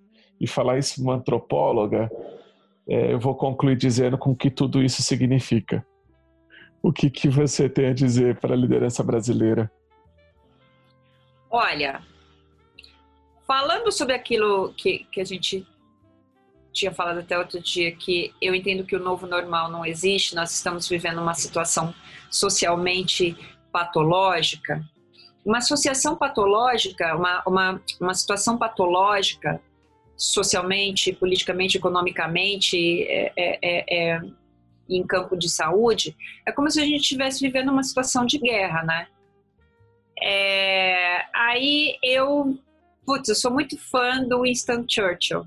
e 0.40 0.46
falar 0.46 0.78
isso 0.78 1.02
uma 1.02 1.14
antropóloga, 1.14 2.10
é, 2.88 3.12
eu 3.12 3.18
vou 3.18 3.34
concluir 3.34 3.76
dizendo 3.76 4.18
com 4.18 4.30
o 4.30 4.36
que 4.36 4.50
tudo 4.50 4.82
isso 4.82 5.02
significa. 5.02 5.86
O 6.82 6.92
que, 6.92 7.08
que 7.08 7.28
você 7.28 7.68
tem 7.68 7.86
a 7.86 7.94
dizer 7.94 8.38
para 8.40 8.54
a 8.54 8.56
liderança 8.56 9.02
brasileira? 9.02 9.70
Olha, 11.50 12.02
falando 13.46 13.90
sobre 13.90 14.14
aquilo 14.14 14.74
que, 14.74 15.06
que 15.10 15.20
a 15.20 15.24
gente 15.24 15.66
tinha 16.72 16.92
falado 16.92 17.20
até 17.20 17.38
outro 17.38 17.60
dia, 17.60 17.94
que 17.94 18.34
eu 18.42 18.54
entendo 18.54 18.84
que 18.84 18.96
o 18.96 19.02
novo 19.02 19.26
normal 19.26 19.70
não 19.70 19.86
existe, 19.86 20.34
nós 20.34 20.52
estamos 20.52 20.88
vivendo 20.88 21.22
uma 21.22 21.32
situação 21.32 21.94
socialmente 22.28 23.36
patológica. 23.72 24.84
Uma 25.44 25.58
associação 25.58 26.16
patológica, 26.16 27.14
uma, 27.16 27.42
uma, 27.46 27.82
uma 28.00 28.14
situação 28.14 28.56
patológica 28.56 29.60
socialmente, 30.16 31.12
politicamente, 31.12 31.76
economicamente, 31.76 33.02
é, 33.02 33.32
é, 33.36 33.58
é, 33.62 34.10
é, 34.12 34.22
em 34.88 35.06
campo 35.06 35.36
de 35.36 35.48
saúde, 35.48 36.16
é 36.46 36.52
como 36.52 36.70
se 36.70 36.80
a 36.80 36.84
gente 36.84 37.02
estivesse 37.02 37.40
vivendo 37.40 37.70
uma 37.70 37.82
situação 37.82 38.24
de 38.24 38.38
guerra, 38.38 38.82
né? 38.84 39.06
É, 40.22 41.24
aí 41.34 41.98
eu, 42.02 42.58
putz, 43.04 43.28
eu 43.28 43.34
sou 43.34 43.50
muito 43.50 43.78
fã 43.78 44.22
do 44.22 44.42
Winston 44.42 44.84
Churchill, 44.88 45.46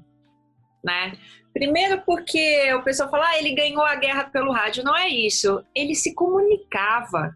né? 0.84 1.14
Primeiro 1.54 2.02
porque 2.02 2.72
o 2.74 2.84
pessoal 2.84 3.10
fala, 3.10 3.30
ah, 3.30 3.39
ele 3.39 3.56
ganhou 3.56 3.82
a 3.82 3.95
guerra 3.95 4.26
pelo 4.26 4.52
rádio. 4.52 4.84
Não 4.84 4.95
é 4.95 5.10
isso. 5.10 5.64
Ele 5.74 5.95
se 5.95 6.14
comunicava. 6.14 7.36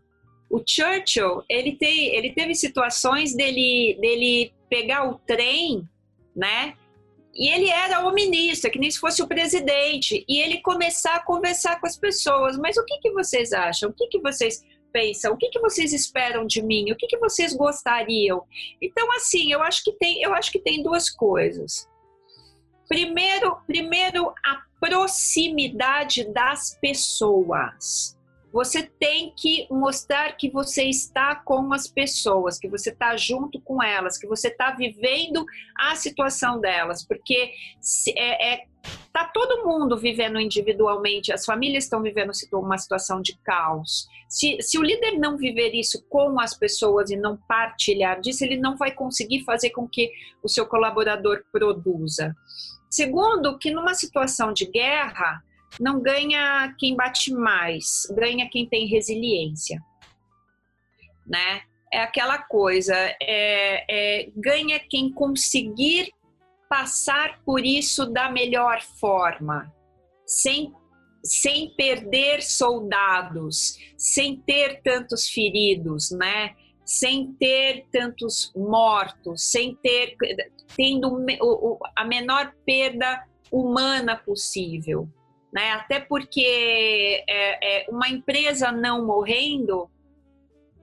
O 0.52 0.62
Churchill, 0.68 1.44
ele, 1.48 1.78
tem, 1.78 2.14
ele 2.14 2.34
teve 2.34 2.54
situações 2.54 3.34
dele, 3.34 3.98
dele 4.02 4.54
pegar 4.70 5.10
o 5.10 5.18
trem, 5.20 5.88
né? 6.36 6.76
E 7.34 7.50
ele 7.50 7.70
era 7.70 8.06
o 8.06 8.14
ministro, 8.14 8.68
é 8.68 8.72
que 8.72 8.78
nem 8.78 8.92
se 8.92 9.00
fosse 9.00 9.24
o 9.24 9.28
presidente, 9.28 10.26
e 10.28 10.40
ele 10.42 10.62
começar 10.62 11.16
a 11.16 11.24
conversar 11.24 11.80
com 11.80 11.88
as 11.88 11.98
pessoas. 11.98 12.58
Mas 12.58 12.76
o 12.76 12.84
que, 12.84 12.98
que 13.00 13.12
vocês 13.12 13.54
acham? 13.54 13.90
O 13.90 13.94
que, 13.94 14.08
que 14.08 14.20
vocês 14.20 14.62
pensam? 14.92 15.34
O 15.34 15.38
que, 15.38 15.50
que 15.50 15.60
vocês 15.62 15.94
esperam 15.94 16.46
de 16.46 16.62
mim? 16.62 16.92
O 16.92 16.98
que, 16.98 17.08
que 17.08 17.18
vocês 17.18 17.54
gostariam? 17.54 18.44
Então, 18.82 19.10
assim, 19.14 19.54
eu 19.54 19.64
acho 19.64 19.82
que 19.82 19.94
tem, 19.94 20.22
eu 20.22 20.34
acho 20.34 20.52
que 20.52 20.60
tem 20.60 20.84
duas 20.84 21.10
coisas. 21.10 21.88
Primeiro, 22.90 23.56
primeiro 23.66 24.34
a 24.46 24.62
proximidade 24.82 26.26
das 26.34 26.78
pessoas. 26.82 28.18
Você 28.52 28.84
tem 28.84 29.34
que 29.36 29.68
mostrar 29.72 30.34
que 30.34 30.50
você 30.50 30.84
está 30.84 31.36
com 31.36 31.74
as 31.74 31.88
pessoas, 31.88 32.60
que 32.60 32.68
você 32.68 32.90
está 32.90 33.16
junto 33.16 33.62
com 33.62 33.82
elas, 33.82 34.18
que 34.18 34.28
você 34.28 34.50
está 34.50 34.72
vivendo 34.72 35.46
a 35.78 35.96
situação 35.96 36.60
delas, 36.60 37.06
porque 37.06 37.52
é, 38.18 38.54
é, 38.54 38.66
tá 39.14 39.26
todo 39.26 39.66
mundo 39.66 39.98
vivendo 39.98 40.40
individualmente, 40.40 41.32
as 41.32 41.46
famílias 41.46 41.86
estão 41.86 42.02
vivendo 42.02 42.32
uma 42.54 42.78
situação 42.78 43.22
de 43.22 43.38
caos. 43.44 44.08
Se, 44.28 44.62
se 44.62 44.78
o 44.78 44.84
líder 44.84 45.18
não 45.18 45.38
viver 45.38 45.74
isso 45.74 46.04
com 46.10 46.40
as 46.40 46.58
pessoas 46.58 47.10
e 47.10 47.16
não 47.16 47.38
partilhar 47.48 48.20
disso, 48.20 48.44
ele 48.44 48.58
não 48.58 48.78
vai 48.78 48.92
conseguir 48.92 49.44
fazer 49.44 49.70
com 49.72 49.88
que 49.88 50.12
o 50.44 50.50
seu 50.50 50.66
colaborador 50.66 51.44
produza. 51.52 52.36
Segundo, 52.90 53.58
que 53.58 53.72
numa 53.72 53.94
situação 53.94 54.52
de 54.52 54.66
guerra, 54.66 55.42
não 55.80 56.02
ganha 56.02 56.74
quem 56.78 56.96
bate 56.96 57.34
mais, 57.34 58.08
ganha 58.12 58.50
quem 58.50 58.68
tem 58.68 58.88
resiliência, 58.88 59.82
né? 61.26 61.62
É 61.94 62.00
aquela 62.00 62.38
coisa, 62.38 62.96
é, 63.22 63.86
é, 63.90 64.32
ganha 64.36 64.80
quem 64.80 65.12
conseguir 65.12 66.12
passar 66.70 67.42
por 67.44 67.66
isso 67.66 68.06
da 68.06 68.32
melhor 68.32 68.82
forma, 68.82 69.74
sem, 70.26 70.74
sem 71.24 71.74
perder 71.76 72.42
soldados, 72.42 73.78
sem 73.98 74.38
ter 74.38 74.82
tantos 74.82 75.28
feridos, 75.30 76.12
né? 76.12 76.56
Sem 76.86 77.34
ter 77.34 77.86
tantos 77.92 78.52
mortos, 78.56 79.52
sem 79.52 79.76
ter 79.76 80.16
tendo 80.76 81.26
a 81.96 82.06
menor 82.06 82.54
perda 82.66 83.26
humana 83.52 84.16
possível 84.16 85.10
né? 85.54 85.72
Até 85.72 86.00
porque 86.00 87.24
é, 87.28 87.84
é, 87.84 87.90
uma 87.90 88.08
empresa 88.10 88.72
não 88.72 89.06
morrendo, 89.06 89.90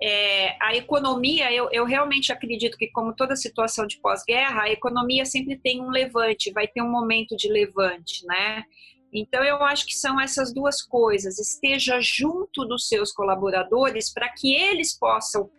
é, 0.00 0.56
a 0.62 0.76
economia, 0.76 1.52
eu, 1.52 1.68
eu 1.72 1.84
realmente 1.84 2.32
acredito 2.32 2.76
que, 2.76 2.88
como 2.88 3.14
toda 3.14 3.34
situação 3.34 3.86
de 3.86 4.00
pós-guerra, 4.00 4.62
a 4.62 4.70
economia 4.70 5.24
sempre 5.24 5.58
tem 5.58 5.80
um 5.80 5.90
levante, 5.90 6.52
vai 6.52 6.68
ter 6.68 6.82
um 6.82 6.90
momento 6.90 7.36
de 7.36 7.48
levante, 7.50 8.24
né? 8.26 8.62
Então, 9.12 9.42
eu 9.42 9.56
acho 9.64 9.86
que 9.86 9.94
são 9.94 10.20
essas 10.20 10.52
duas 10.52 10.82
coisas. 10.82 11.38
Esteja 11.38 11.98
junto 12.00 12.64
dos 12.64 12.86
seus 12.86 13.10
colaboradores 13.10 14.12
para 14.12 14.28
que 14.28 14.54
eles 14.54 14.96
possam 14.96 15.50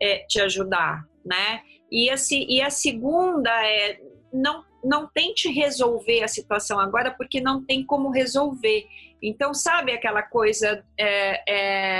é, 0.00 0.18
te 0.26 0.40
ajudar, 0.40 1.04
né? 1.24 1.62
E 1.90 2.10
a, 2.10 2.14
e 2.30 2.60
a 2.60 2.70
segunda 2.70 3.50
é 3.66 3.98
não 4.32 4.64
não 4.82 5.06
tente 5.06 5.48
resolver 5.50 6.22
a 6.22 6.28
situação 6.28 6.78
agora, 6.78 7.10
porque 7.10 7.40
não 7.40 7.64
tem 7.64 7.84
como 7.84 8.10
resolver. 8.10 8.86
Então, 9.22 9.52
sabe 9.52 9.92
aquela 9.92 10.22
coisa 10.22 10.84
é, 10.98 11.42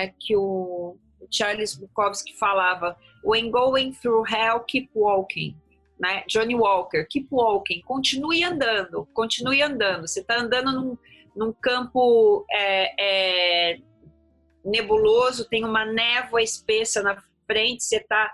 é, 0.05 0.15
que 0.19 0.37
o 0.37 0.97
Charles 1.31 1.75
Bukowski 1.75 2.37
falava: 2.37 2.97
When 3.25 3.51
going 3.51 3.93
through 3.93 4.25
hell, 4.29 4.61
keep 4.61 4.91
walking. 4.95 5.57
Né? 5.99 6.25
Johnny 6.27 6.55
Walker, 6.55 7.07
keep 7.11 7.29
walking, 7.31 7.83
continue 7.83 8.43
andando, 8.43 9.07
continue 9.13 9.61
andando. 9.61 10.09
Você 10.09 10.21
está 10.21 10.41
andando 10.41 10.73
num, 10.73 10.99
num 11.37 11.53
campo 11.53 12.47
é, 12.51 12.95
é, 13.73 13.79
nebuloso, 14.65 15.47
tem 15.47 15.63
uma 15.63 15.85
névoa 15.85 16.43
espessa 16.43 17.03
na 17.03 17.23
frente, 17.47 17.85
você 17.85 17.99
está 17.99 18.33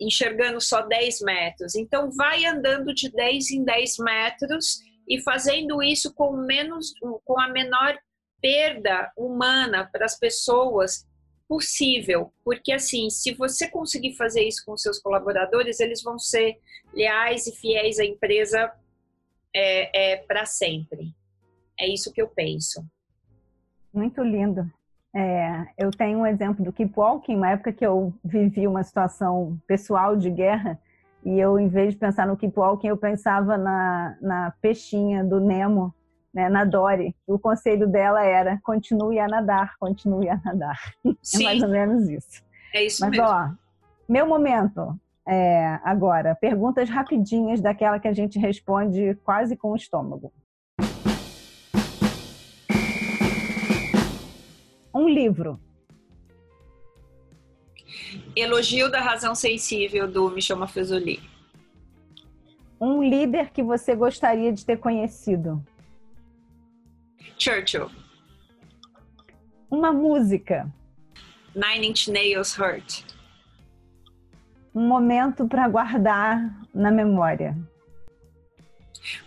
enxergando 0.00 0.60
só 0.60 0.82
10 0.82 1.20
metros. 1.22 1.74
Então, 1.74 2.10
vai 2.10 2.44
andando 2.44 2.94
de 2.94 3.10
10 3.10 3.50
em 3.50 3.64
10 3.64 3.98
metros 3.98 4.80
e 5.08 5.20
fazendo 5.22 5.82
isso 5.82 6.14
com 6.14 6.36
menos, 6.36 6.92
com 7.24 7.40
a 7.40 7.48
menor 7.48 7.98
perda 8.40 9.12
humana 9.16 9.88
para 9.92 10.04
as 10.04 10.18
pessoas 10.18 11.06
possível, 11.50 12.32
porque 12.44 12.72
assim, 12.72 13.10
se 13.10 13.34
você 13.34 13.68
conseguir 13.68 14.14
fazer 14.14 14.46
isso 14.46 14.64
com 14.64 14.76
seus 14.76 15.00
colaboradores, 15.00 15.80
eles 15.80 16.00
vão 16.00 16.16
ser 16.16 16.56
leais 16.94 17.48
e 17.48 17.56
fiéis 17.56 17.98
à 17.98 18.04
empresa 18.04 18.72
é, 19.52 20.12
é 20.12 20.16
para 20.18 20.46
sempre. 20.46 21.12
É 21.78 21.88
isso 21.88 22.12
que 22.12 22.22
eu 22.22 22.28
penso. 22.28 22.84
Muito 23.92 24.22
lindo. 24.22 24.72
É, 25.14 25.66
eu 25.76 25.90
tenho 25.90 26.20
um 26.20 26.26
exemplo 26.26 26.64
do 26.64 26.72
Keep 26.72 26.92
Walking, 26.96 27.36
uma 27.36 27.50
época 27.50 27.72
que 27.72 27.84
eu 27.84 28.12
vivi 28.24 28.66
uma 28.66 28.82
situação 28.82 29.58
pessoal 29.66 30.16
de 30.16 30.30
guerra, 30.30 30.78
e 31.24 31.38
eu, 31.38 31.58
em 31.58 31.68
vez 31.68 31.94
de 31.94 31.98
pensar 31.98 32.26
no 32.26 32.36
Keep 32.36 32.58
Walking, 32.58 32.88
eu 32.88 32.96
pensava 32.96 33.58
na, 33.58 34.16
na 34.20 34.54
peixinha 34.62 35.22
do 35.22 35.40
Nemo, 35.40 35.94
né, 36.32 36.48
na 36.48 36.64
Dory. 36.64 37.14
O 37.26 37.38
conselho 37.38 37.86
dela 37.86 38.24
era 38.24 38.58
continue 38.62 39.18
a 39.18 39.28
nadar, 39.28 39.74
continue 39.78 40.28
a 40.28 40.40
nadar. 40.44 40.78
Sim. 41.20 41.42
É 41.42 41.44
mais 41.44 41.62
ou 41.62 41.68
menos 41.68 42.08
isso. 42.08 42.42
É 42.72 42.84
isso 42.84 43.00
Mas, 43.02 43.10
mesmo. 43.10 43.26
ó, 43.26 43.50
meu 44.08 44.26
momento 44.26 44.98
é, 45.26 45.78
agora, 45.84 46.34
perguntas 46.34 46.88
rapidinhas 46.88 47.60
daquela 47.60 48.00
que 48.00 48.08
a 48.08 48.12
gente 48.12 48.38
responde 48.38 49.14
quase 49.22 49.56
com 49.56 49.72
o 49.72 49.76
estômago. 49.76 50.32
Livro. 55.10 55.60
Elogio 58.34 58.90
da 58.90 59.00
Razão 59.00 59.34
Sensível, 59.34 60.10
do 60.10 60.30
Michel 60.30 60.56
Maffezoli. 60.56 61.20
Um 62.80 63.02
líder 63.02 63.50
que 63.50 63.62
você 63.62 63.94
gostaria 63.94 64.52
de 64.52 64.64
ter 64.64 64.78
conhecido. 64.78 65.62
Churchill. 67.38 67.90
Uma 69.70 69.92
música. 69.92 70.72
Nine 71.54 71.88
Inch 71.88 72.08
Nails 72.08 72.56
Hurt. 72.58 73.04
Um 74.74 74.86
momento 74.86 75.46
para 75.46 75.68
guardar 75.68 76.38
na 76.72 76.90
memória. 76.90 77.56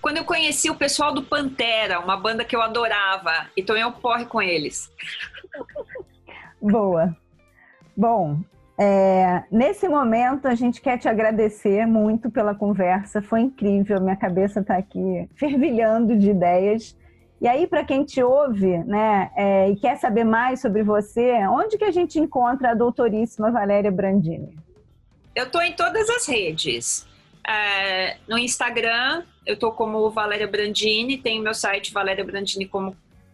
Quando 0.02 0.18
eu 0.18 0.26
conheci 0.26 0.70
o 0.70 0.76
pessoal 0.76 1.14
do 1.14 1.24
Pantera, 1.24 2.00
uma 2.00 2.16
banda 2.16 2.46
que 2.46 2.56
eu 2.56 2.62
adorava, 2.62 3.50
e 3.58 3.64
tomei 3.64 3.84
um 3.84 3.92
porre 3.92 4.26
com 4.26 4.42
eles. 4.42 4.92
Boa. 6.62 7.16
Bom, 7.96 8.40
é, 8.80 9.44
nesse 9.52 9.88
momento 9.88 10.48
a 10.48 10.56
gente 10.56 10.82
quer 10.82 10.98
te 10.98 11.08
agradecer 11.08 11.86
muito 11.86 12.32
pela 12.32 12.56
conversa, 12.56 13.22
foi 13.22 13.42
incrível, 13.42 14.02
minha 14.02 14.16
cabeça 14.16 14.62
está 14.62 14.78
aqui 14.78 15.30
fervilhando 15.36 16.18
de 16.18 16.32
ideias. 16.32 16.98
E 17.40 17.48
aí, 17.48 17.68
para 17.68 17.84
quem 17.84 18.06
te 18.06 18.24
ouve 18.24 18.78
né, 18.86 19.30
é, 19.36 19.70
e 19.70 19.76
quer 19.76 19.98
saber 19.98 20.24
mais 20.24 20.62
sobre 20.62 20.82
você, 20.82 21.46
onde 21.48 21.78
que 21.78 21.84
a 21.84 21.92
gente 21.92 22.18
encontra 22.18 22.72
a 22.72 22.74
doutoríssima 22.74 23.52
Valéria 23.52 23.92
Brandini? 23.92 24.58
Eu 25.36 25.46
estou 25.46 25.62
em 25.62 25.74
todas 25.74 26.10
as 26.10 26.26
redes. 26.26 27.06
É, 27.46 28.16
no 28.30 28.38
Instagram, 28.38 29.24
eu 29.46 29.56
estou 29.56 29.74
como 29.74 30.10
Valéria 30.10 30.48
Brandini, 30.48 31.18
tem 31.18 31.42
meu 31.42 31.54
site 31.54 31.92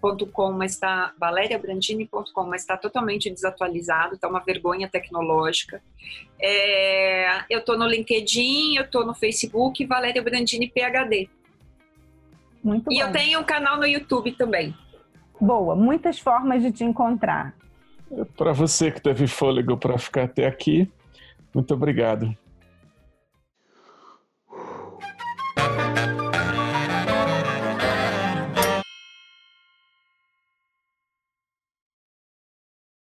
valeriabrandini.com, 0.02 0.52
mas 0.54 0.74
está 0.74 1.14
valeriabrandini.com, 1.20 2.44
mas 2.44 2.62
está 2.62 2.78
totalmente 2.78 3.30
desatualizado, 3.30 4.16
está 4.16 4.28
uma 4.28 4.40
vergonha 4.40 4.88
tecnológica. 4.90 5.82
É, 6.42 7.44
eu 7.50 7.60
estou 7.60 7.78
no 7.78 7.88
LinkedIn, 7.88 8.76
eu 8.76 8.84
estou 8.84 9.06
no 9.06 9.14
Facebook, 9.14 9.86
Valéria 9.86 10.22
Brandini 10.22 10.70
PhD. 10.70 11.30
Muito 12.64 12.92
e 12.92 12.96
bom. 12.96 13.02
eu 13.02 13.12
tenho 13.12 13.40
um 13.40 13.44
canal 13.44 13.78
no 13.78 13.86
YouTube 13.86 14.32
também. 14.34 14.76
Boa, 15.40 15.76
muitas 15.76 16.20
formas 16.20 16.62
de 16.62 16.72
te 16.72 16.84
encontrar. 16.84 17.54
Para 18.36 18.52
você 18.52 18.92
que 18.92 19.02
teve 19.02 19.28
fôlego 19.28 19.78
para 19.78 19.98
ficar 19.98 20.24
até 20.24 20.46
aqui, 20.46 20.90
muito 21.54 21.74
obrigado. 21.74 22.36